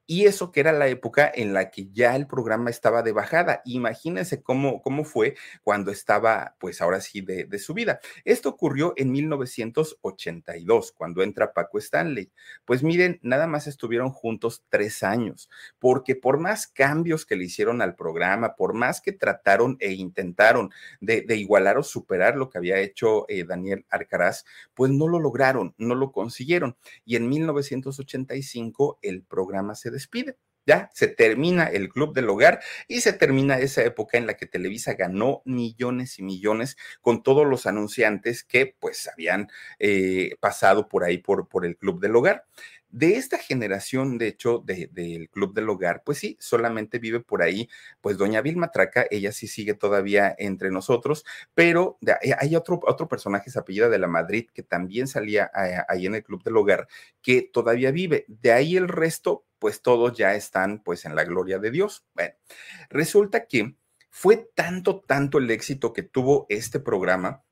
Y 0.06 0.26
eso 0.26 0.52
que 0.52 0.60
era 0.60 0.72
la 0.72 0.88
época 0.88 1.30
en 1.34 1.54
la 1.54 1.70
que 1.70 1.88
ya 1.90 2.14
el 2.14 2.26
programa 2.26 2.68
estaba 2.70 3.02
de 3.02 3.12
bajada. 3.12 3.62
Imagínense 3.64 4.42
cómo, 4.42 4.82
cómo 4.82 5.04
fue 5.04 5.34
cuando 5.62 5.90
estaba, 5.90 6.56
pues 6.58 6.82
ahora 6.82 7.00
sí, 7.00 7.22
de, 7.22 7.44
de, 7.44 7.58
su 7.58 7.72
vida. 7.72 8.00
Esto 8.24 8.50
ocurrió 8.50 8.92
en 8.96 9.12
1982, 9.12 10.92
cuando 10.92 11.22
entra 11.22 11.54
Paco 11.54 11.78
Stanley. 11.78 12.30
Pues 12.66 12.82
miren, 12.82 13.18
nada 13.22 13.46
más 13.46 13.66
estuvieron 13.66 14.10
juntos 14.10 14.64
tres 14.68 15.02
años, 15.02 15.48
porque 15.78 16.14
por 16.16 16.38
más 16.38 16.66
cambios 16.66 17.24
que 17.24 17.36
le 17.36 17.44
hicieron 17.44 17.80
al 17.80 17.94
programa, 17.94 18.56
por 18.56 18.74
más 18.74 19.00
que 19.00 19.12
trataron 19.12 19.76
e 19.80 19.92
intentaron 19.92 20.70
de, 21.00 21.22
de 21.22 21.36
igualar 21.36 21.78
o 21.78 21.82
superar 21.82 22.36
lo 22.36 22.50
que 22.50 22.58
había 22.58 22.78
hecho 22.78 23.24
eh, 23.28 23.44
Daniel 23.44 23.86
Arcaraz, 23.88 24.44
pues 24.74 24.90
no 24.90 25.08
lo 25.08 25.18
lograron, 25.18 25.74
no 25.78 25.94
lo 25.94 26.12
consiguieron. 26.12 26.76
Y 27.04 27.16
en 27.16 27.28
1985 27.28 28.98
el 29.02 29.22
programa 29.22 29.74
se 29.74 29.93
despide. 29.94 30.36
Ya 30.66 30.90
se 30.94 31.08
termina 31.08 31.64
el 31.64 31.90
Club 31.90 32.14
del 32.14 32.28
Hogar 32.28 32.60
y 32.88 33.00
se 33.02 33.12
termina 33.12 33.58
esa 33.58 33.84
época 33.84 34.16
en 34.16 34.26
la 34.26 34.34
que 34.34 34.46
Televisa 34.46 34.94
ganó 34.94 35.42
millones 35.44 36.18
y 36.18 36.22
millones 36.22 36.76
con 37.02 37.22
todos 37.22 37.46
los 37.46 37.66
anunciantes 37.66 38.44
que 38.44 38.74
pues 38.78 39.08
habían 39.08 39.48
eh, 39.78 40.36
pasado 40.40 40.88
por 40.88 41.04
ahí 41.04 41.18
por, 41.18 41.48
por 41.48 41.66
el 41.66 41.76
Club 41.76 42.00
del 42.00 42.16
Hogar. 42.16 42.46
De 42.94 43.16
esta 43.16 43.38
generación, 43.38 44.18
de 44.18 44.28
hecho, 44.28 44.62
del 44.64 45.28
Club 45.30 45.52
del 45.52 45.68
Hogar, 45.68 46.04
pues 46.04 46.18
sí, 46.18 46.36
solamente 46.38 47.00
vive 47.00 47.18
por 47.18 47.42
ahí, 47.42 47.68
pues 48.00 48.16
doña 48.16 48.40
Vilma 48.40 48.70
Traca, 48.70 49.04
ella 49.10 49.32
sí 49.32 49.48
sigue 49.48 49.74
todavía 49.74 50.32
entre 50.38 50.70
nosotros, 50.70 51.24
pero 51.54 51.98
eh, 52.22 52.36
hay 52.38 52.54
otro, 52.54 52.78
otro 52.86 53.08
personaje, 53.08 53.50
se 53.50 53.58
apellida 53.58 53.88
de 53.88 53.98
la 53.98 54.06
Madrid, 54.06 54.48
que 54.54 54.62
también 54.62 55.08
salía 55.08 55.50
eh, 55.56 55.78
ahí 55.88 56.06
en 56.06 56.14
el 56.14 56.22
Club 56.22 56.44
del 56.44 56.56
Hogar, 56.56 56.86
que 57.20 57.42
todavía 57.42 57.90
vive. 57.90 58.26
De 58.28 58.52
ahí 58.52 58.76
el 58.76 58.86
resto, 58.86 59.44
pues 59.58 59.82
todos 59.82 60.16
ya 60.16 60.36
están 60.36 60.80
pues 60.80 61.04
en 61.04 61.16
la 61.16 61.24
gloria 61.24 61.58
de 61.58 61.72
Dios. 61.72 62.06
Bueno, 62.14 62.34
resulta 62.90 63.46
que 63.46 63.74
fue 64.08 64.48
tanto, 64.54 65.00
tanto 65.00 65.38
el 65.38 65.50
éxito 65.50 65.92
que 65.92 66.04
tuvo 66.04 66.46
este 66.48 66.78
programa 66.78 67.42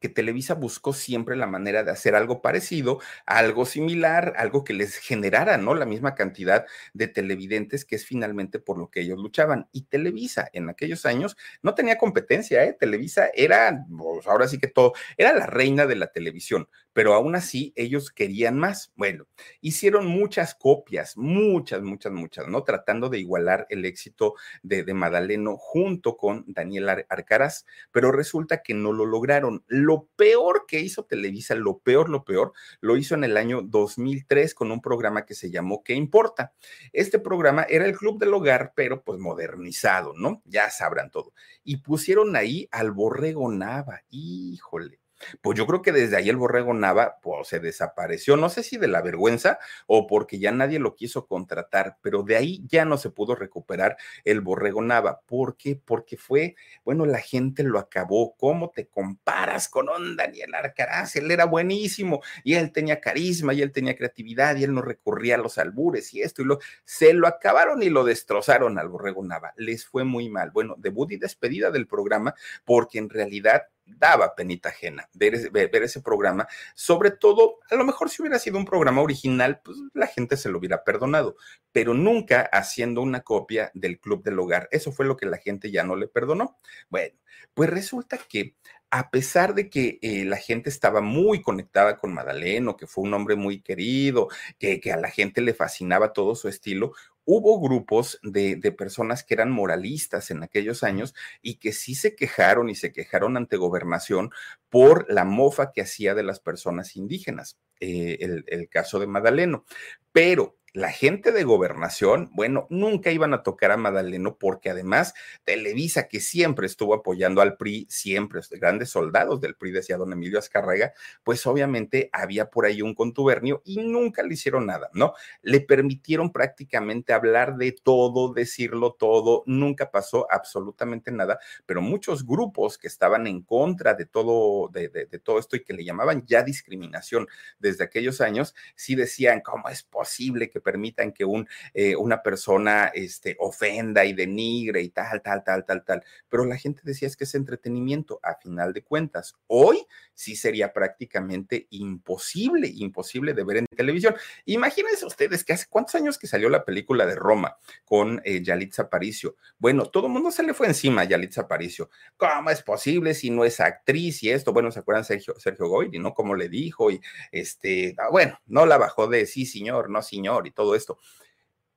que 0.00 0.08
Televisa 0.08 0.54
buscó 0.54 0.92
siempre 0.92 1.36
la 1.36 1.46
manera 1.46 1.84
de 1.84 1.90
hacer 1.90 2.14
algo 2.14 2.42
parecido, 2.42 3.00
algo 3.26 3.66
similar, 3.66 4.34
algo 4.36 4.64
que 4.64 4.74
les 4.74 4.96
generara, 4.96 5.56
¿no? 5.56 5.74
La 5.74 5.86
misma 5.86 6.14
cantidad 6.14 6.66
de 6.92 7.08
televidentes 7.08 7.84
que 7.84 7.96
es 7.96 8.04
finalmente 8.04 8.58
por 8.58 8.78
lo 8.78 8.90
que 8.90 9.00
ellos 9.00 9.18
luchaban. 9.18 9.68
Y 9.72 9.82
Televisa 9.82 10.48
en 10.52 10.68
aquellos 10.68 11.06
años 11.06 11.36
no 11.62 11.74
tenía 11.74 11.98
competencia, 11.98 12.64
¿eh? 12.64 12.76
Televisa 12.78 13.28
era, 13.34 13.84
pues 13.96 14.26
ahora 14.26 14.48
sí 14.48 14.58
que 14.58 14.68
todo, 14.68 14.92
era 15.16 15.32
la 15.32 15.46
reina 15.46 15.86
de 15.86 15.96
la 15.96 16.08
televisión, 16.08 16.68
pero 16.92 17.14
aún 17.14 17.34
así 17.34 17.72
ellos 17.76 18.10
querían 18.10 18.58
más. 18.58 18.92
Bueno, 18.96 19.26
hicieron 19.60 20.06
muchas 20.06 20.54
copias, 20.54 21.16
muchas, 21.16 21.82
muchas, 21.82 22.12
muchas, 22.12 22.48
¿no? 22.48 22.64
Tratando 22.64 23.08
de 23.08 23.18
igualar 23.18 23.66
el 23.70 23.84
éxito 23.84 24.34
de, 24.62 24.84
de 24.84 24.94
Madaleno 24.94 25.56
junto 25.56 26.16
con 26.16 26.44
Daniel 26.46 26.88
Arcaraz, 27.08 27.66
pero 27.90 28.12
resulta 28.12 28.62
que 28.62 28.74
no 28.74 28.92
lo 28.92 29.06
lograron 29.06 29.64
lo 29.66 30.08
peor 30.16 30.64
que 30.66 30.80
hizo 30.80 31.04
Televisa, 31.04 31.54
lo 31.54 31.78
peor, 31.78 32.08
lo 32.08 32.24
peor, 32.24 32.52
lo 32.80 32.96
hizo 32.96 33.14
en 33.14 33.24
el 33.24 33.36
año 33.36 33.62
2003 33.62 34.54
con 34.54 34.70
un 34.70 34.80
programa 34.80 35.24
que 35.24 35.34
se 35.34 35.50
llamó 35.50 35.82
¿Qué 35.82 35.94
importa? 35.94 36.52
Este 36.92 37.18
programa 37.18 37.64
era 37.68 37.86
el 37.86 37.96
Club 37.96 38.18
del 38.18 38.34
Hogar, 38.34 38.72
pero 38.74 39.02
pues 39.02 39.18
modernizado, 39.18 40.14
¿no? 40.16 40.42
Ya 40.44 40.70
sabrán 40.70 41.10
todo. 41.10 41.32
Y 41.64 41.78
pusieron 41.78 42.36
ahí 42.36 42.68
al 42.70 42.92
Borrego 42.92 43.50
Nava, 43.50 44.02
híjole 44.10 45.01
pues 45.40 45.58
yo 45.58 45.66
creo 45.66 45.82
que 45.82 45.92
desde 45.92 46.16
ahí 46.16 46.28
el 46.28 46.36
borrego 46.36 46.74
Nava 46.74 47.18
pues, 47.22 47.48
se 47.48 47.60
desapareció, 47.60 48.36
no 48.36 48.48
sé 48.48 48.62
si 48.62 48.76
de 48.76 48.88
la 48.88 49.02
vergüenza 49.02 49.58
o 49.86 50.06
porque 50.06 50.38
ya 50.38 50.52
nadie 50.52 50.78
lo 50.78 50.94
quiso 50.94 51.26
contratar, 51.26 51.98
pero 52.02 52.22
de 52.22 52.36
ahí 52.36 52.62
ya 52.66 52.84
no 52.84 52.96
se 52.96 53.10
pudo 53.10 53.34
recuperar 53.34 53.96
el 54.24 54.40
borrego 54.40 54.82
Nava. 54.82 55.20
¿Por 55.26 55.56
qué? 55.56 55.80
Porque 55.82 56.16
fue, 56.16 56.56
bueno, 56.84 57.06
la 57.06 57.20
gente 57.20 57.62
lo 57.62 57.78
acabó. 57.78 58.34
¿Cómo 58.36 58.70
te 58.70 58.86
comparas 58.86 59.68
con 59.68 59.88
un 59.88 60.16
Daniel 60.16 60.54
Arcaraz? 60.54 61.16
Él 61.16 61.30
era 61.30 61.44
buenísimo 61.44 62.22
y 62.44 62.54
él 62.54 62.72
tenía 62.72 63.00
carisma 63.00 63.54
y 63.54 63.62
él 63.62 63.72
tenía 63.72 63.96
creatividad 63.96 64.56
y 64.56 64.64
él 64.64 64.74
no 64.74 64.82
recurría 64.82 65.36
a 65.36 65.38
los 65.38 65.58
albures 65.58 66.12
y 66.14 66.22
esto 66.22 66.42
y 66.42 66.44
lo. 66.44 66.58
Se 66.84 67.12
lo 67.12 67.26
acabaron 67.26 67.82
y 67.82 67.90
lo 67.90 68.04
destrozaron 68.04 68.78
al 68.78 68.88
borrego 68.88 69.24
Nava. 69.24 69.52
Les 69.56 69.84
fue 69.84 70.04
muy 70.04 70.28
mal. 70.28 70.50
Bueno, 70.50 70.74
debut 70.78 71.12
y 71.12 71.16
despedida 71.16 71.70
del 71.70 71.86
programa 71.86 72.34
porque 72.64 72.98
en 72.98 73.10
realidad 73.10 73.62
daba 73.84 74.34
penita 74.34 74.70
ajena 74.70 75.08
ver, 75.12 75.34
ese 75.82 76.00
programa, 76.00 76.46
sobre 76.74 77.10
todo, 77.10 77.58
a 77.70 77.74
lo 77.74 77.84
mejor 77.84 78.10
si 78.10 78.22
hubiera 78.22 78.38
sido 78.38 78.58
un 78.58 78.64
programa 78.64 79.02
original, 79.02 79.60
pues 79.64 79.78
la 79.94 80.06
gente 80.06 80.36
se 80.36 80.48
lo 80.48 80.58
hubiera 80.58 80.84
perdonado, 80.84 81.36
pero 81.72 81.94
nunca 81.94 82.42
haciendo 82.52 83.02
una 83.02 83.22
copia 83.22 83.70
del 83.74 84.00
Club 84.00 84.22
del 84.22 84.38
Hogar. 84.38 84.68
Eso 84.70 84.92
fue 84.92 85.06
lo 85.06 85.16
que 85.16 85.26
la 85.26 85.38
gente 85.38 85.70
ya 85.70 85.84
no 85.84 85.96
le 85.96 86.08
perdonó. 86.08 86.58
Bueno, 86.88 87.14
pues 87.54 87.70
resulta 87.70 88.18
que 88.18 88.54
a 88.90 89.10
pesar 89.10 89.54
de 89.54 89.70
que 89.70 89.98
eh, 90.02 90.26
la 90.26 90.36
gente 90.36 90.68
estaba 90.68 91.00
muy 91.00 91.40
conectada 91.40 91.96
con 91.96 92.12
Madaleno, 92.12 92.76
que 92.76 92.86
fue 92.86 93.04
un 93.04 93.14
hombre 93.14 93.36
muy 93.36 93.62
querido, 93.62 94.28
que, 94.58 94.80
que, 94.80 94.92
a 94.92 94.98
la 94.98 95.08
gente 95.08 95.40
le 95.40 95.54
fascinaba 95.54 96.12
todo 96.12 96.34
su 96.34 96.46
estilo, 96.46 96.92
hubo 97.24 97.60
grupos 97.60 98.18
de, 98.22 98.56
personas 98.76 99.24
que 99.24 99.34
eran 99.34 99.50
moralistas 99.50 100.30
en 100.30 100.42
aquellos 100.42 100.82
años 100.82 101.14
y 101.40 101.56
que 101.56 101.72
sí 101.72 101.94
se 101.94 102.14
quejaron 102.16 102.70
y 102.70 102.74
se 102.74 102.92
quejaron 102.92 103.36
ante 103.36 103.56
gobernación 103.56 104.30
por 104.68 105.06
la 105.12 105.24
mofa 105.24 105.72
que 105.72 105.82
hacía 105.82 106.14
de 106.14 106.22
las 106.22 106.40
personas 106.40 106.96
indígenas, 106.96 107.58
eh, 107.80 108.18
el, 108.20 108.44
el 108.48 108.68
caso 108.68 108.98
de 108.98 109.06
Madaleno. 109.06 109.64
Pero 110.12 110.56
la 110.74 110.90
gente 110.90 111.32
de 111.32 111.44
gobernación, 111.44 112.30
bueno, 112.32 112.66
nunca 112.70 113.10
iban 113.10 113.34
a 113.34 113.42
tocar 113.42 113.72
a 113.72 113.76
Madaleno 113.76 114.38
porque 114.38 114.70
además 114.70 115.12
Televisa, 115.44 116.08
que 116.08 116.18
siempre 116.20 116.66
estuvo 116.66 116.94
apoyando 116.94 117.42
al 117.42 117.58
PRI, 117.58 117.86
siempre, 117.90 118.40
grandes 118.52 118.88
soldados 118.88 119.40
del 119.42 119.54
PRI, 119.54 119.72
decía 119.72 119.98
don 119.98 120.12
Emilio 120.14 120.38
Azcarrega, 120.38 120.94
pues 121.24 121.46
obviamente 121.46 122.08
había 122.12 122.48
por 122.48 122.64
ahí 122.64 122.80
un 122.80 122.94
contubernio 122.94 123.60
y 123.66 123.82
nunca 123.82 124.22
le 124.22 124.32
hicieron 124.32 124.64
nada, 124.64 124.88
¿no? 124.94 125.12
Le 125.42 125.60
permitieron 125.60 126.32
prácticamente 126.32 127.12
hablar 127.12 127.56
de 127.56 127.72
todo, 127.72 128.32
decirlo 128.32 128.92
todo, 128.94 129.42
nunca 129.44 129.90
pasó 129.90 130.26
absolutamente 130.30 131.12
nada, 131.12 131.38
pero 131.66 131.82
muchos 131.82 132.26
grupos 132.26 132.78
que 132.78 132.86
estaban 132.86 133.26
en 133.26 133.42
contra 133.42 133.92
de 133.92 134.06
todo, 134.06 134.68
de, 134.68 134.88
de, 134.88 135.04
de 135.04 135.18
todo 135.18 135.38
esto 135.38 135.54
y 135.56 135.64
que 135.64 135.74
le 135.74 135.84
llamaban 135.84 136.24
ya 136.24 136.42
discriminación 136.42 137.28
desde 137.58 137.84
aquellos 137.84 138.22
años, 138.22 138.54
sí 138.74 138.94
decían, 138.94 139.42
¿cómo 139.42 139.68
es 139.68 139.82
posible 139.82 140.48
que 140.48 140.61
permitan 140.62 141.12
que 141.12 141.24
un, 141.24 141.48
eh, 141.74 141.96
una 141.96 142.22
persona 142.22 142.86
este, 142.94 143.36
ofenda 143.38 144.04
y 144.04 144.12
denigre 144.12 144.82
y 144.82 144.90
tal, 144.90 145.22
tal, 145.22 145.44
tal, 145.44 145.64
tal, 145.64 145.84
tal. 145.84 146.04
Pero 146.28 146.44
la 146.44 146.56
gente 146.56 146.82
decía 146.84 147.08
es 147.08 147.16
que 147.16 147.24
es 147.24 147.34
entretenimiento, 147.34 148.20
a 148.22 148.34
final 148.36 148.72
de 148.72 148.82
cuentas. 148.82 149.34
Hoy 149.46 149.86
sí 150.14 150.36
sería 150.36 150.72
prácticamente 150.72 151.66
imposible, 151.70 152.70
imposible 152.74 153.34
de 153.34 153.44
ver 153.44 153.56
en 153.58 153.66
televisión. 153.66 154.14
Imagínense 154.44 155.04
ustedes 155.04 155.44
que 155.44 155.52
hace 155.52 155.66
cuántos 155.68 155.94
años 155.94 156.18
que 156.18 156.26
salió 156.26 156.48
la 156.48 156.64
película 156.64 157.06
de 157.06 157.14
Roma 157.14 157.56
con 157.84 158.20
eh, 158.24 158.42
Yalitza 158.42 158.82
Aparicio. 158.82 159.36
Bueno, 159.58 159.86
todo 159.86 160.06
el 160.06 160.12
mundo 160.12 160.30
se 160.30 160.42
le 160.42 160.54
fue 160.54 160.66
encima 160.66 161.02
a 161.02 161.04
Yalitza 161.04 161.42
Aparicio. 161.42 161.90
¿Cómo 162.16 162.50
es 162.50 162.62
posible 162.62 163.14
si 163.14 163.30
no 163.30 163.44
es 163.44 163.60
actriz 163.60 164.22
y 164.22 164.30
esto? 164.30 164.52
Bueno, 164.52 164.70
¿se 164.70 164.80
acuerdan 164.80 165.04
Sergio, 165.04 165.34
Sergio 165.38 165.68
Goyri, 165.68 165.98
no? 165.98 166.14
Como 166.14 166.34
le 166.34 166.48
dijo 166.48 166.90
y 166.90 167.00
este, 167.30 167.94
ah, 167.98 168.08
bueno, 168.10 168.38
no 168.46 168.66
la 168.66 168.78
bajó 168.78 169.06
de 169.06 169.26
sí, 169.26 169.46
señor, 169.46 169.90
no, 169.90 170.02
señor 170.02 170.46
y 170.46 170.51
todo 170.52 170.74
esto. 170.74 170.98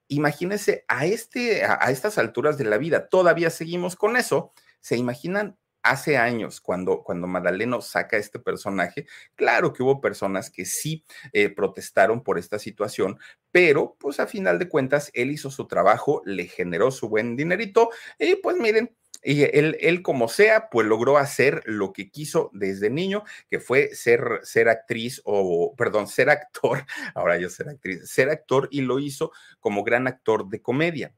Imagínense 0.08 0.86
a, 0.88 1.06
este, 1.06 1.66
a, 1.66 1.90
estas 1.90 2.18
alturas 2.18 2.58
de 2.58 2.66
la 2.66 2.78
vida, 2.78 3.10
todavía 3.10 3.50
seguimos 3.50 3.96
con 3.96 4.18
eso. 4.18 4.54
¿Se 4.80 4.98
imaginan 4.98 5.58
hace 5.86 6.18
años, 6.18 6.62
cuando, 6.62 7.04
cuando 7.04 7.28
Madaleno 7.28 7.80
saca 7.80 8.18
este 8.18 8.40
personaje, 8.40 9.06
claro 9.36 9.72
que 9.72 9.84
hubo 9.84 10.02
personas 10.02 10.50
que 10.50 10.66
sí 10.66 11.06
eh, 11.32 11.50
protestaron 11.50 12.24
por 12.24 12.40
esta 12.40 12.58
situación, 12.58 13.20
pero 13.52 13.96
pues 14.00 14.20
a 14.20 14.26
final 14.26 14.58
de 14.58 14.68
cuentas 14.68 15.12
él 15.14 15.30
hizo 15.30 15.52
su 15.52 15.68
trabajo, 15.68 16.24
le 16.26 16.48
generó 16.48 16.90
su 16.90 17.08
buen 17.08 17.36
dinerito 17.36 17.92
y 18.18 18.36
pues 18.38 18.58
miren, 18.58 18.96
y 19.28 19.42
él, 19.42 19.76
él, 19.82 20.04
como 20.04 20.28
sea, 20.28 20.70
pues 20.70 20.86
logró 20.86 21.18
hacer 21.18 21.64
lo 21.66 21.94
que 21.94 22.12
quiso 22.12 22.52
desde 22.54 22.92
niño, 22.92 23.24
que 23.50 23.60
fue 23.60 23.96
ser, 23.96 24.22
ser 24.44 24.70
actriz 24.70 25.20
o, 25.26 25.74
perdón, 25.76 26.08
ser 26.08 26.30
actor, 26.30 26.86
ahora 27.16 27.40
yo 27.40 27.50
ser 27.50 27.70
actriz, 27.70 28.08
ser 28.08 28.30
actor 28.30 28.68
y 28.70 28.82
lo 28.82 29.00
hizo 29.00 29.32
como 29.60 29.84
gran 29.84 30.06
actor 30.06 30.48
de 30.48 30.62
comedia. 30.62 31.16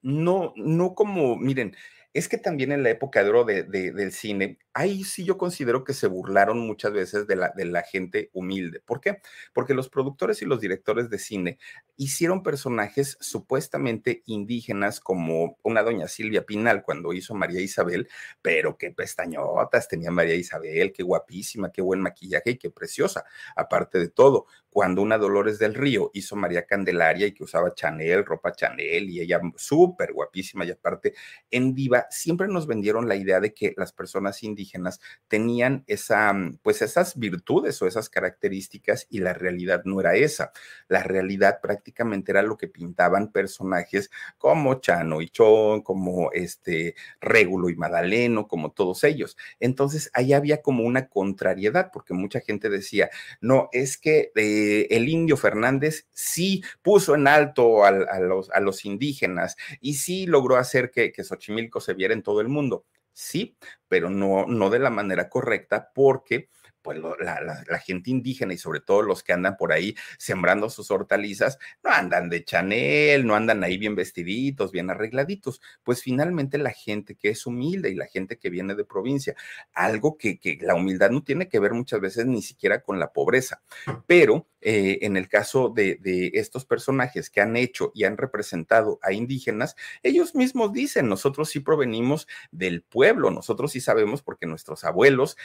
No, 0.00 0.54
no 0.56 0.94
como, 0.94 1.36
miren, 1.36 1.76
es 2.14 2.28
que 2.28 2.36
también 2.38 2.72
en 2.72 2.82
la 2.82 2.90
época 2.90 3.22
de 3.22 3.30
oro 3.30 3.44
de, 3.44 3.62
del 3.64 4.12
cine, 4.12 4.58
ahí 4.74 5.02
sí 5.04 5.24
yo 5.24 5.38
considero 5.38 5.82
que 5.84 5.94
se 5.94 6.06
burlaron 6.06 6.58
muchas 6.60 6.92
veces 6.92 7.26
de 7.26 7.36
la, 7.36 7.52
de 7.56 7.64
la 7.64 7.82
gente 7.82 8.30
humilde. 8.34 8.80
¿Por 8.80 9.00
qué? 9.00 9.20
Porque 9.54 9.72
los 9.74 9.88
productores 9.88 10.42
y 10.42 10.44
los 10.44 10.60
directores 10.60 11.08
de 11.08 11.18
cine 11.18 11.58
hicieron 11.96 12.42
personajes 12.42 13.16
supuestamente 13.20 14.22
indígenas 14.26 15.00
como 15.00 15.58
una 15.62 15.82
doña 15.82 16.08
Silvia 16.08 16.44
Pinal 16.44 16.82
cuando 16.82 17.12
hizo 17.12 17.34
María 17.34 17.60
Isabel, 17.60 18.08
pero 18.42 18.76
qué 18.76 18.90
pestañotas 18.90 19.88
tenía 19.88 20.10
María 20.10 20.34
Isabel, 20.34 20.92
qué 20.92 21.02
guapísima, 21.02 21.72
qué 21.72 21.80
buen 21.80 22.00
maquillaje 22.00 22.50
y 22.50 22.58
qué 22.58 22.70
preciosa, 22.70 23.24
aparte 23.56 23.98
de 23.98 24.08
todo. 24.08 24.46
Cuando 24.68 25.02
una 25.02 25.18
Dolores 25.18 25.58
del 25.58 25.74
Río 25.74 26.10
hizo 26.14 26.34
María 26.34 26.66
Candelaria 26.66 27.26
y 27.26 27.32
que 27.32 27.44
usaba 27.44 27.74
Chanel, 27.74 28.24
ropa 28.24 28.52
Chanel 28.52 29.10
y 29.10 29.20
ella 29.20 29.40
súper 29.56 30.14
guapísima 30.14 30.64
y 30.64 30.70
aparte 30.70 31.14
en 31.50 31.74
diva, 31.74 32.01
siempre 32.10 32.48
nos 32.48 32.66
vendieron 32.66 33.08
la 33.08 33.16
idea 33.16 33.40
de 33.40 33.54
que 33.54 33.74
las 33.76 33.92
personas 33.92 34.42
indígenas 34.42 35.00
tenían 35.28 35.84
esa, 35.86 36.34
pues 36.62 36.82
esas 36.82 37.18
virtudes 37.18 37.80
o 37.82 37.86
esas 37.86 38.08
características 38.08 39.06
y 39.10 39.18
la 39.18 39.32
realidad 39.32 39.82
no 39.84 40.00
era 40.00 40.14
esa. 40.14 40.52
La 40.88 41.02
realidad 41.02 41.60
prácticamente 41.60 42.32
era 42.32 42.42
lo 42.42 42.56
que 42.56 42.68
pintaban 42.68 43.32
personajes 43.32 44.10
como 44.38 44.80
Chano 44.80 45.22
y 45.22 45.28
Chon, 45.28 45.82
como 45.82 46.32
este 46.32 46.94
Régulo 47.20 47.68
y 47.70 47.76
Madaleno, 47.76 48.48
como 48.48 48.72
todos 48.72 49.04
ellos. 49.04 49.36
Entonces 49.60 50.10
ahí 50.14 50.32
había 50.32 50.62
como 50.62 50.84
una 50.84 51.08
contrariedad, 51.08 51.90
porque 51.92 52.14
mucha 52.14 52.40
gente 52.40 52.68
decía, 52.68 53.10
no, 53.40 53.68
es 53.72 53.98
que 53.98 54.32
eh, 54.34 54.88
el 54.90 55.08
indio 55.08 55.36
Fernández 55.36 56.06
sí 56.12 56.62
puso 56.82 57.14
en 57.14 57.26
alto 57.26 57.84
a, 57.84 57.90
los, 58.20 58.50
a 58.50 58.60
los 58.60 58.84
indígenas 58.84 59.56
y 59.80 59.94
sí 59.94 60.26
logró 60.26 60.56
hacer 60.56 60.90
que, 60.90 61.12
que 61.12 61.24
Xochimilco 61.24 61.80
se 61.80 61.91
viera 61.94 62.14
en 62.14 62.22
todo 62.22 62.40
el 62.40 62.48
mundo. 62.48 62.86
Sí, 63.12 63.56
pero 63.88 64.10
no, 64.10 64.46
no 64.46 64.70
de 64.70 64.78
la 64.78 64.90
manera 64.90 65.28
correcta, 65.28 65.90
porque 65.94 66.48
pues 66.82 66.98
la, 66.98 67.78
gente 67.78 68.10
indígena 68.10 68.54
y 68.54 68.58
sobre 68.58 68.80
todo 68.80 69.02
los 69.02 69.22
que 69.22 69.32
andan 69.32 69.56
por 69.56 69.72
ahí 69.72 69.96
sembrando 70.18 70.70
sus 70.70 70.90
hortalizas, 70.90 71.58
no 71.82 71.90
andan 71.90 72.28
de 72.28 72.44
Chanel, 72.44 73.26
no 73.26 73.34
andan 73.34 73.64
ahí 73.64 73.78
bien 73.78 73.94
vestiditos, 73.94 74.72
bien 74.72 74.90
arregladitos. 74.90 75.60
Pues 75.82 76.02
finalmente 76.02 76.58
la 76.58 76.70
gente 76.70 77.14
que 77.16 77.30
es 77.30 77.46
humilde 77.46 77.90
y 77.90 77.94
la 77.94 78.06
gente 78.06 78.38
que 78.38 78.50
viene 78.50 78.74
de 78.74 78.84
provincia, 78.84 79.34
algo 79.72 80.16
que, 80.16 80.38
la 80.60 80.74
humildad 80.74 81.10
no 81.10 81.22
tiene 81.22 81.48
que 81.48 81.60
ver 81.60 81.72
muchas 81.72 82.00
veces 82.00 82.26
ni 82.26 82.42
siquiera 82.42 82.82
con 82.82 82.98
la 82.98 83.12
pobreza, 83.12 83.62
pero 84.06 84.46
eh, 84.60 84.98
en 85.02 85.16
el 85.16 85.28
caso 85.28 85.70
de, 85.70 85.96
de 86.00 86.32
estos 86.34 86.64
personajes 86.64 87.30
que 87.30 87.40
han 87.40 87.56
hecho 87.56 87.90
y 87.94 88.04
han 88.04 88.16
representado 88.16 88.98
a 89.02 89.12
indígenas, 89.12 89.76
ellos 90.02 90.34
mismos 90.34 90.72
dicen, 90.72 91.08
nosotros 91.08 91.50
sí 91.50 91.60
provenimos 91.60 92.28
del 92.50 92.82
pueblo, 92.82 93.30
nosotros 93.30 93.72
sí 93.72 93.80
sabemos 93.80 94.22
porque 94.22 94.46
nuestros 94.46 94.84
abuelos 94.84 95.36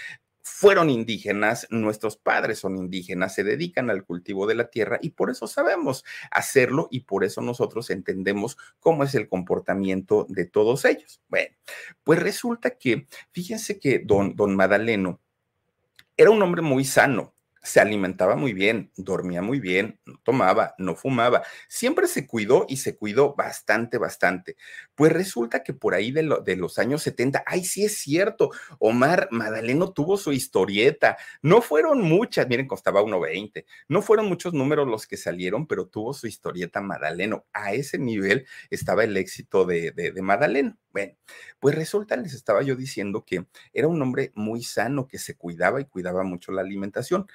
fueron 0.50 0.90
indígenas, 0.90 1.68
nuestros 1.70 2.16
padres 2.16 2.60
son 2.60 2.78
indígenas, 2.78 3.36
se 3.36 3.44
dedican 3.44 3.90
al 3.90 4.06
cultivo 4.06 4.48
de 4.48 4.56
la 4.56 4.70
tierra 4.70 4.98
y 5.02 5.10
por 5.10 5.30
eso 5.30 5.46
sabemos 5.46 6.06
hacerlo 6.32 6.88
y 6.90 7.02
por 7.02 7.26
eso 7.26 7.42
nosotros 7.42 7.90
entendemos 7.90 8.58
cómo 8.80 9.04
es 9.04 9.14
el 9.14 9.28
comportamiento 9.28 10.26
de 10.30 10.46
todos 10.46 10.86
ellos. 10.86 11.22
Bueno, 11.28 11.54
pues 12.04 12.20
resulta 12.20 12.78
que, 12.78 13.08
fíjense 13.32 13.78
que 13.78 14.00
don, 14.00 14.36
don 14.36 14.56
Madaleno 14.56 15.20
era 16.16 16.32
un 16.32 16.42
hombre 16.42 16.62
muy 16.62 16.86
sano, 16.86 17.34
se 17.68 17.82
alimentaba 17.82 18.38
muy 18.38 18.54
bien, 18.54 18.92
dormía 18.96 19.42
muy 19.42 19.60
bien, 19.60 20.00
no 20.06 20.18
tomaba, 20.24 20.74
no 20.78 20.96
fumaba, 20.96 21.44
siempre 21.68 22.08
se 22.08 22.26
cuidó 22.26 22.66
y 22.70 22.78
se 22.78 22.96
cuidó 22.96 23.36
bastante, 23.36 23.98
bastante. 23.98 24.56
Pues 24.96 25.12
resulta 25.12 25.64
que 25.64 25.74
por 25.74 25.94
ahí 25.94 26.12
de, 26.12 26.24
los 26.24 26.80
años 26.80 27.04
70, 27.04 27.44
ay, 27.46 27.66
sí 27.66 27.84
es 27.84 27.98
cierto, 27.98 28.52
Omar 28.80 29.28
Madaleno 29.32 29.92
tuvo 29.92 30.16
su 30.16 30.32
historieta, 30.32 31.18
no 31.42 31.62
fueron 31.62 32.02
muchas, 32.02 32.48
miren, 32.48 32.68
costaba 32.68 33.02
1.20, 33.02 33.66
no 33.90 34.02
fueron 34.02 34.28
muchos 34.28 34.54
números 34.54 34.88
los 34.88 35.06
que 35.06 35.18
salieron, 35.18 35.68
pero 35.68 35.88
tuvo 35.88 36.14
su 36.14 36.28
historieta 36.28 36.80
Madaleno. 36.80 37.46
A 37.52 37.74
ese 37.74 37.98
nivel 37.98 38.48
estaba 38.70 39.04
el 39.04 39.18
éxito 39.18 39.66
de, 39.66 39.92
de, 39.92 40.12
de 40.12 40.22
Madaleno. 40.22 40.78
Bueno, 40.94 41.14
pues 41.60 41.76
resulta, 41.76 42.16
les 42.16 42.34
estaba 42.34 42.62
yo 42.64 42.76
diciendo 42.78 43.26
que 43.26 43.46
era 43.74 43.88
un 43.88 44.02
hombre 44.02 44.32
muy 44.36 44.64
sano, 44.64 45.08
que 45.08 45.20
se 45.20 45.36
cuidaba 45.36 45.82
y 45.82 45.86
cuidaba 45.86 46.24
mucho 46.24 46.52
la 46.54 46.62
alimentación. 46.62 47.28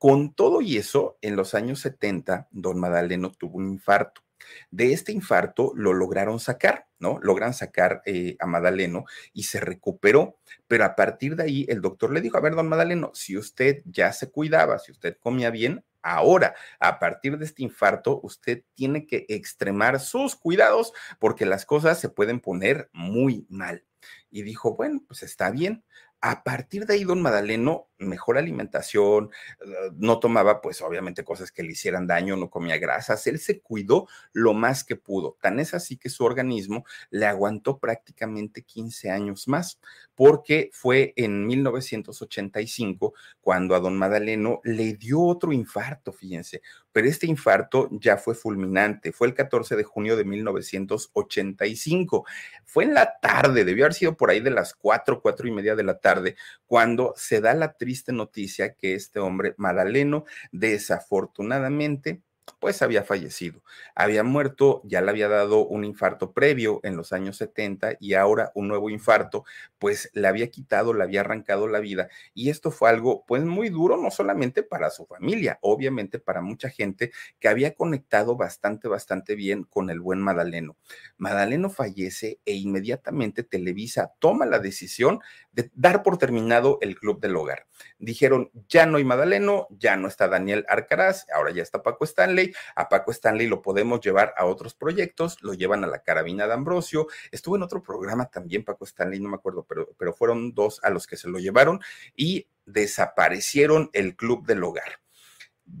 Con 0.00 0.32
todo 0.32 0.62
y 0.62 0.78
eso, 0.78 1.18
en 1.20 1.36
los 1.36 1.54
años 1.54 1.80
70, 1.80 2.48
don 2.52 2.80
Madaleno 2.80 3.32
tuvo 3.32 3.58
un 3.58 3.68
infarto. 3.68 4.22
De 4.70 4.94
este 4.94 5.12
infarto 5.12 5.72
lo 5.76 5.92
lograron 5.92 6.40
sacar, 6.40 6.86
¿no? 6.98 7.18
Logran 7.20 7.52
sacar 7.52 8.00
eh, 8.06 8.34
a 8.40 8.46
Madaleno 8.46 9.04
y 9.34 9.42
se 9.42 9.60
recuperó, 9.60 10.38
pero 10.66 10.86
a 10.86 10.96
partir 10.96 11.36
de 11.36 11.42
ahí 11.42 11.66
el 11.68 11.82
doctor 11.82 12.14
le 12.14 12.22
dijo, 12.22 12.38
a 12.38 12.40
ver, 12.40 12.54
don 12.54 12.66
Madaleno, 12.66 13.10
si 13.12 13.36
usted 13.36 13.82
ya 13.84 14.10
se 14.14 14.30
cuidaba, 14.30 14.78
si 14.78 14.90
usted 14.90 15.18
comía 15.20 15.50
bien, 15.50 15.84
ahora, 16.00 16.54
a 16.78 16.98
partir 16.98 17.36
de 17.36 17.44
este 17.44 17.62
infarto, 17.62 18.20
usted 18.22 18.64
tiene 18.74 19.06
que 19.06 19.26
extremar 19.28 20.00
sus 20.00 20.34
cuidados 20.34 20.94
porque 21.18 21.44
las 21.44 21.66
cosas 21.66 22.00
se 22.00 22.08
pueden 22.08 22.40
poner 22.40 22.88
muy 22.94 23.46
mal. 23.50 23.84
Y 24.30 24.44
dijo, 24.44 24.76
bueno, 24.76 25.02
pues 25.06 25.22
está 25.22 25.50
bien. 25.50 25.84
A 26.22 26.42
partir 26.42 26.86
de 26.86 26.94
ahí, 26.94 27.04
don 27.04 27.20
Madaleno, 27.20 27.89
mejor 28.00 28.38
alimentación, 28.38 29.30
eh, 29.60 29.90
no 29.96 30.18
tomaba 30.18 30.60
pues 30.60 30.80
obviamente 30.82 31.24
cosas 31.24 31.52
que 31.52 31.62
le 31.62 31.72
hicieran 31.72 32.06
daño, 32.06 32.36
no 32.36 32.50
comía 32.50 32.78
grasas, 32.78 33.26
él 33.26 33.38
se 33.38 33.60
cuidó 33.60 34.08
lo 34.32 34.54
más 34.54 34.84
que 34.84 34.96
pudo. 34.96 35.36
Tan 35.40 35.60
es 35.60 35.74
así 35.74 35.96
que 35.96 36.08
su 36.08 36.24
organismo 36.24 36.84
le 37.10 37.26
aguantó 37.26 37.78
prácticamente 37.78 38.62
15 38.62 39.10
años 39.10 39.48
más, 39.48 39.80
porque 40.14 40.70
fue 40.72 41.12
en 41.16 41.46
1985 41.46 43.14
cuando 43.40 43.74
a 43.74 43.80
don 43.80 43.96
Madaleno 43.96 44.60
le 44.64 44.94
dio 44.94 45.20
otro 45.20 45.52
infarto, 45.52 46.12
fíjense, 46.12 46.62
pero 46.92 47.08
este 47.08 47.26
infarto 47.26 47.88
ya 47.92 48.16
fue 48.16 48.34
fulminante, 48.34 49.12
fue 49.12 49.28
el 49.28 49.34
14 49.34 49.76
de 49.76 49.84
junio 49.84 50.16
de 50.16 50.24
1985, 50.24 52.26
fue 52.64 52.84
en 52.84 52.94
la 52.94 53.18
tarde, 53.20 53.64
debió 53.64 53.84
haber 53.84 53.94
sido 53.94 54.16
por 54.16 54.30
ahí 54.30 54.40
de 54.40 54.50
las 54.50 54.74
4, 54.74 55.20
4 55.20 55.48
y 55.48 55.52
media 55.52 55.76
de 55.76 55.84
la 55.84 55.98
tarde, 55.98 56.36
cuando 56.66 57.14
se 57.16 57.40
da 57.40 57.54
la 57.54 57.74
triste 57.74 57.89
noticia 58.12 58.74
que 58.74 58.94
este 58.94 59.20
hombre 59.20 59.54
Madaleno 59.56 60.24
desafortunadamente 60.52 62.22
pues 62.52 62.82
había 62.82 63.04
fallecido. 63.04 63.62
Había 63.94 64.22
muerto, 64.22 64.82
ya 64.84 65.00
le 65.00 65.10
había 65.10 65.28
dado 65.28 65.66
un 65.66 65.84
infarto 65.84 66.32
previo 66.32 66.80
en 66.82 66.96
los 66.96 67.12
años 67.12 67.36
70 67.36 67.96
y 68.00 68.14
ahora 68.14 68.52
un 68.54 68.68
nuevo 68.68 68.90
infarto, 68.90 69.44
pues 69.78 70.10
le 70.14 70.26
había 70.28 70.50
quitado, 70.50 70.94
le 70.94 71.04
había 71.04 71.20
arrancado 71.20 71.68
la 71.68 71.80
vida. 71.80 72.08
Y 72.34 72.50
esto 72.50 72.70
fue 72.70 72.90
algo 72.90 73.24
pues 73.26 73.44
muy 73.44 73.68
duro, 73.68 73.96
no 73.96 74.10
solamente 74.10 74.62
para 74.62 74.90
su 74.90 75.06
familia, 75.06 75.58
obviamente 75.62 76.18
para 76.18 76.40
mucha 76.40 76.70
gente 76.70 77.12
que 77.38 77.48
había 77.48 77.74
conectado 77.74 78.36
bastante, 78.36 78.88
bastante 78.88 79.34
bien 79.34 79.64
con 79.64 79.90
el 79.90 80.00
buen 80.00 80.20
Madaleno. 80.20 80.76
Madaleno 81.16 81.70
fallece 81.70 82.40
e 82.44 82.54
inmediatamente 82.54 83.42
Televisa 83.42 84.12
toma 84.18 84.46
la 84.46 84.58
decisión 84.58 85.20
de 85.52 85.70
dar 85.74 86.02
por 86.02 86.18
terminado 86.18 86.78
el 86.80 86.98
Club 86.98 87.20
del 87.20 87.36
Hogar. 87.36 87.66
Dijeron, 87.98 88.50
ya 88.68 88.86
no 88.86 88.98
hay 88.98 89.04
Madaleno, 89.04 89.66
ya 89.70 89.96
no 89.96 90.08
está 90.08 90.28
Daniel 90.28 90.64
Arcaraz, 90.68 91.26
ahora 91.34 91.50
ya 91.50 91.62
está 91.62 91.82
Paco 91.82 92.04
Stanley 92.04 92.39
A 92.74 92.88
Paco 92.88 93.10
Stanley 93.10 93.46
lo 93.46 93.62
podemos 93.62 94.00
llevar 94.00 94.34
a 94.36 94.44
otros 94.44 94.74
proyectos, 94.74 95.42
lo 95.42 95.54
llevan 95.54 95.84
a 95.84 95.86
la 95.86 96.02
carabina 96.02 96.46
de 96.46 96.54
Ambrosio. 96.54 97.06
Estuvo 97.30 97.56
en 97.56 97.62
otro 97.62 97.82
programa 97.82 98.26
también, 98.26 98.64
Paco 98.64 98.84
Stanley, 98.84 99.20
no 99.20 99.28
me 99.28 99.36
acuerdo, 99.36 99.64
pero, 99.68 99.88
pero 99.98 100.12
fueron 100.12 100.54
dos 100.54 100.80
a 100.82 100.90
los 100.90 101.06
que 101.06 101.16
se 101.16 101.28
lo 101.28 101.38
llevaron 101.38 101.80
y 102.16 102.46
desaparecieron 102.66 103.90
el 103.92 104.16
Club 104.16 104.46
del 104.46 104.64
Hogar 104.64 105.00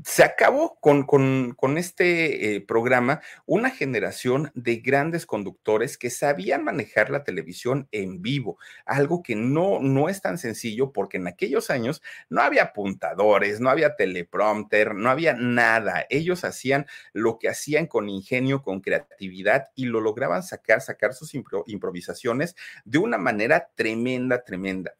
se 0.04 0.22
acabó 0.22 0.78
con, 0.80 1.04
con, 1.04 1.78
este 1.78 2.56
eh, 2.56 2.60
programa 2.60 3.20
una 3.46 3.70
generación 3.70 4.50
de 4.54 4.76
grandes 4.76 5.26
conductores 5.26 5.98
que 5.98 6.10
sabían 6.10 6.64
manejar 6.64 7.10
la 7.10 7.24
televisión 7.24 7.88
en 7.92 8.22
vivo, 8.22 8.58
algo 8.86 9.22
que 9.22 9.36
no, 9.36 9.80
no 9.80 10.08
es 10.08 10.20
tan 10.20 10.38
sencillo 10.38 10.92
porque 10.92 11.18
en 11.18 11.26
aquellos 11.26 11.70
años 11.70 12.02
no 12.28 12.40
había 12.42 12.64
apuntadores, 12.64 13.60
no 13.60 13.70
había 13.70 13.96
teleprompter, 13.96 14.94
no 14.94 15.10
había 15.10 15.34
nada. 15.34 16.06
Ellos 16.10 16.44
hacían 16.44 16.86
lo 17.12 17.38
que 17.38 17.48
hacían 17.48 17.86
con 17.86 18.08
ingenio, 18.08 18.62
con 18.62 18.80
creatividad 18.80 19.68
y 19.74 19.86
lo 19.86 20.00
lograban 20.00 20.42
sacar, 20.42 20.80
sacar 20.80 21.14
sus 21.14 21.34
improvisaciones 21.66 22.56
de 22.84 22.98
una 22.98 23.18
manera 23.18 23.70
tremenda, 23.74 24.42
tremenda. 24.44 24.94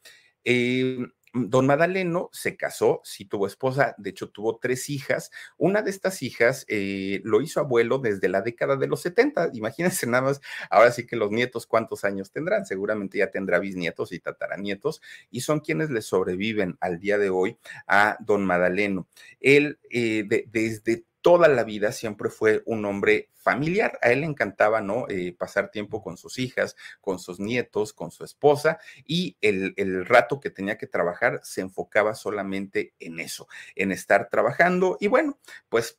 Eh, 0.45 0.99
Don 1.33 1.67
Madaleno 1.67 2.29
se 2.33 2.57
casó, 2.57 3.01
sí 3.05 3.25
tuvo 3.25 3.47
esposa, 3.47 3.95
de 3.99 4.11
hecho 4.11 4.31
tuvo 4.31 4.59
tres 4.59 4.89
hijas. 4.91 5.31
Una 5.57 5.83
de 5.83 5.91
estas 5.91 6.23
hijas 6.23 6.65
eh, 6.69 7.21
lo 7.25 7.41
hizo 7.41 7.61
abuelo 7.61 7.99
desde 7.99 8.29
la 8.29 8.43
década 8.43 8.77
de 8.77 8.89
los 8.89 9.03
70. 9.03 9.51
Imagínense 9.55 10.07
nada 10.07 10.25
más, 10.25 10.41
ahora 10.71 10.91
sí 10.91 11.07
que 11.07 11.17
los 11.17 11.31
nietos 11.31 11.67
cuántos 11.67 12.05
años 12.05 12.33
tendrán. 12.33 12.67
Seguramente 12.67 13.19
ya 13.19 13.31
tendrá 13.31 13.59
bisnietos 13.59 14.13
y 14.13 14.19
tataranietos 14.19 15.01
y 15.31 15.43
son 15.43 15.61
quienes 15.61 15.91
le 15.91 16.03
sobreviven 16.03 16.77
al 16.81 16.99
día 16.99 17.19
de 17.19 17.31
hoy 17.31 17.59
a 17.87 18.17
Don 18.21 18.45
Madaleno. 18.45 19.07
Él 19.41 19.79
eh, 19.91 20.25
desde 20.49 21.05
toda 21.23 21.49
la 21.49 21.65
vida 21.65 21.93
siempre 21.93 22.31
fue 22.31 22.63
un 22.67 22.85
hombre 22.85 23.31
familiar. 23.35 23.99
A 24.03 24.11
él 24.11 24.21
le 24.21 24.27
encantaba, 24.27 24.81
¿no? 24.81 25.07
Eh, 25.09 25.35
pasar 25.37 25.71
tiempo 25.71 26.03
con 26.03 26.17
sus 26.17 26.39
hijas, 26.39 26.77
con 27.01 27.19
sus 27.19 27.41
nietos, 27.41 27.93
con 27.93 28.11
su 28.11 28.25
esposa 28.25 28.79
y 29.05 29.37
el, 29.41 29.75
el, 29.77 30.07
rato 30.07 30.41
que 30.41 30.51
tenía 30.51 30.79
que 30.79 30.87
trabajar 30.87 31.41
se 31.43 31.61
enfocaba 31.61 32.15
solamente 32.15 32.95
en 32.99 33.21
eso, 33.21 33.49
en 33.75 33.93
estar 33.93 34.29
trabajando. 34.29 34.97
Y 35.01 35.09
bueno, 35.09 35.39
pues 35.69 35.99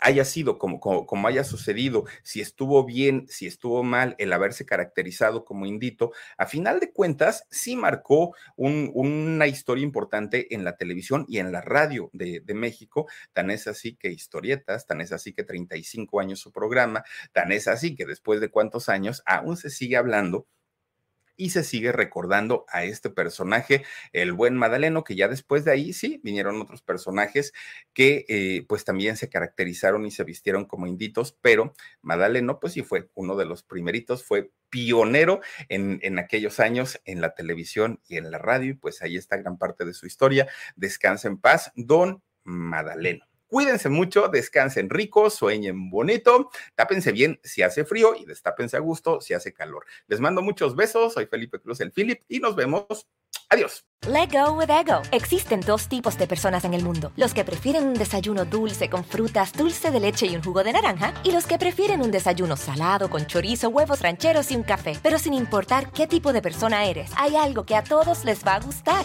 haya 0.00 0.24
sido 0.24 0.58
como, 0.58 0.80
como, 0.80 1.28
haya 1.28 1.44
sucedido, 1.44 2.04
si 2.22 2.40
estuvo 2.40 2.84
bien, 2.84 3.26
si 3.28 3.46
estuvo 3.46 3.82
mal 3.82 4.14
el 4.18 4.32
haberse 4.32 4.66
caracterizado 4.66 5.44
como 5.44 5.66
indito, 5.66 6.12
a 6.38 6.46
final 6.46 6.80
de 6.80 6.92
cuentas 6.92 7.46
sí 7.50 7.76
marcó 7.76 8.34
una 8.56 9.46
historia 9.46 9.84
importante 9.84 10.54
en 10.54 10.64
la 10.64 10.76
televisión 10.76 11.24
y 11.28 11.38
en 11.38 11.52
la 11.52 11.60
radio 11.60 12.10
de, 12.12 12.40
de, 12.40 12.54
México. 12.54 13.06
Tan 13.32 13.50
es 13.50 13.66
así 13.66 13.96
que 13.96 14.10
historietas, 14.10 14.86
tan 14.86 15.00
es 15.00 15.12
así 15.12 15.32
que 15.32 15.44
35 15.44 16.20
años 16.20 16.40
su 16.40 16.52
programa, 16.52 17.04
tan 17.32 17.52
es 17.52 17.68
así 17.68 17.94
que 17.94 18.06
después 18.06 18.40
de 18.40 18.50
cuántos 18.50 18.88
años 18.88 19.22
aún 19.26 19.56
se 19.56 19.70
sigue 19.70 19.96
hablando 19.96 20.46
y 21.40 21.50
se 21.50 21.64
sigue 21.64 21.90
recordando 21.90 22.66
a 22.68 22.84
este 22.84 23.08
personaje, 23.08 23.82
el 24.12 24.34
buen 24.34 24.56
Madaleno, 24.56 25.04
que 25.04 25.16
ya 25.16 25.26
después 25.26 25.64
de 25.64 25.72
ahí 25.72 25.94
sí 25.94 26.20
vinieron 26.22 26.60
otros 26.60 26.82
personajes 26.82 27.54
que 27.94 28.26
eh, 28.28 28.66
pues 28.68 28.84
también 28.84 29.16
se 29.16 29.30
caracterizaron 29.30 30.04
y 30.04 30.10
se 30.10 30.22
vistieron 30.22 30.66
como 30.66 30.86
inditos, 30.86 31.38
pero 31.40 31.72
Madaleno 32.02 32.60
pues 32.60 32.74
sí 32.74 32.82
fue 32.82 33.08
uno 33.14 33.36
de 33.36 33.46
los 33.46 33.62
primeritos, 33.62 34.22
fue 34.22 34.50
pionero 34.68 35.40
en, 35.70 35.98
en, 36.02 36.18
aquellos 36.18 36.60
años 36.60 37.00
en 37.06 37.22
la 37.22 37.34
televisión 37.34 38.00
y 38.06 38.18
en 38.18 38.30
la 38.30 38.38
radio, 38.38 38.72
y 38.72 38.74
pues 38.74 39.00
ahí 39.00 39.16
está 39.16 39.38
gran 39.38 39.56
parte 39.56 39.86
de 39.86 39.94
su 39.94 40.06
historia. 40.06 40.46
Descansa 40.76 41.26
en 41.26 41.38
paz, 41.38 41.72
don 41.74 42.22
Madaleno. 42.44 43.29
Cuídense 43.50 43.88
mucho, 43.88 44.28
descansen 44.28 44.88
rico, 44.88 45.28
sueñen 45.28 45.90
bonito, 45.90 46.50
tápense 46.76 47.10
bien 47.10 47.40
si 47.42 47.62
hace 47.62 47.84
frío 47.84 48.14
y 48.14 48.24
destápense 48.24 48.76
a 48.76 48.80
gusto 48.80 49.20
si 49.20 49.34
hace 49.34 49.52
calor. 49.52 49.84
Les 50.06 50.20
mando 50.20 50.40
muchos 50.40 50.76
besos, 50.76 51.14
soy 51.14 51.26
Felipe 51.26 51.58
Cruz 51.58 51.80
el 51.80 51.90
Philip 51.90 52.22
y 52.28 52.38
nos 52.38 52.54
vemos. 52.54 53.08
Adiós. 53.48 53.84
Let 54.06 54.28
go 54.30 54.52
with 54.52 54.70
ego. 54.70 55.02
Existen 55.10 55.60
dos 55.60 55.88
tipos 55.88 56.16
de 56.16 56.28
personas 56.28 56.64
en 56.64 56.74
el 56.74 56.84
mundo: 56.84 57.10
los 57.16 57.34
que 57.34 57.44
prefieren 57.44 57.88
un 57.88 57.94
desayuno 57.94 58.44
dulce 58.44 58.88
con 58.88 59.04
frutas, 59.04 59.52
dulce 59.52 59.90
de 59.90 59.98
leche 59.98 60.26
y 60.26 60.36
un 60.36 60.44
jugo 60.44 60.62
de 60.62 60.72
naranja, 60.72 61.12
y 61.24 61.32
los 61.32 61.46
que 61.46 61.58
prefieren 61.58 62.00
un 62.02 62.12
desayuno 62.12 62.56
salado 62.56 63.10
con 63.10 63.26
chorizo, 63.26 63.68
huevos 63.68 64.00
rancheros 64.00 64.52
y 64.52 64.56
un 64.56 64.62
café. 64.62 64.96
Pero 65.02 65.18
sin 65.18 65.34
importar 65.34 65.90
qué 65.90 66.06
tipo 66.06 66.32
de 66.32 66.40
persona 66.40 66.84
eres, 66.84 67.10
hay 67.16 67.34
algo 67.34 67.66
que 67.66 67.74
a 67.74 67.82
todos 67.82 68.24
les 68.24 68.46
va 68.46 68.54
a 68.54 68.60
gustar. 68.60 69.04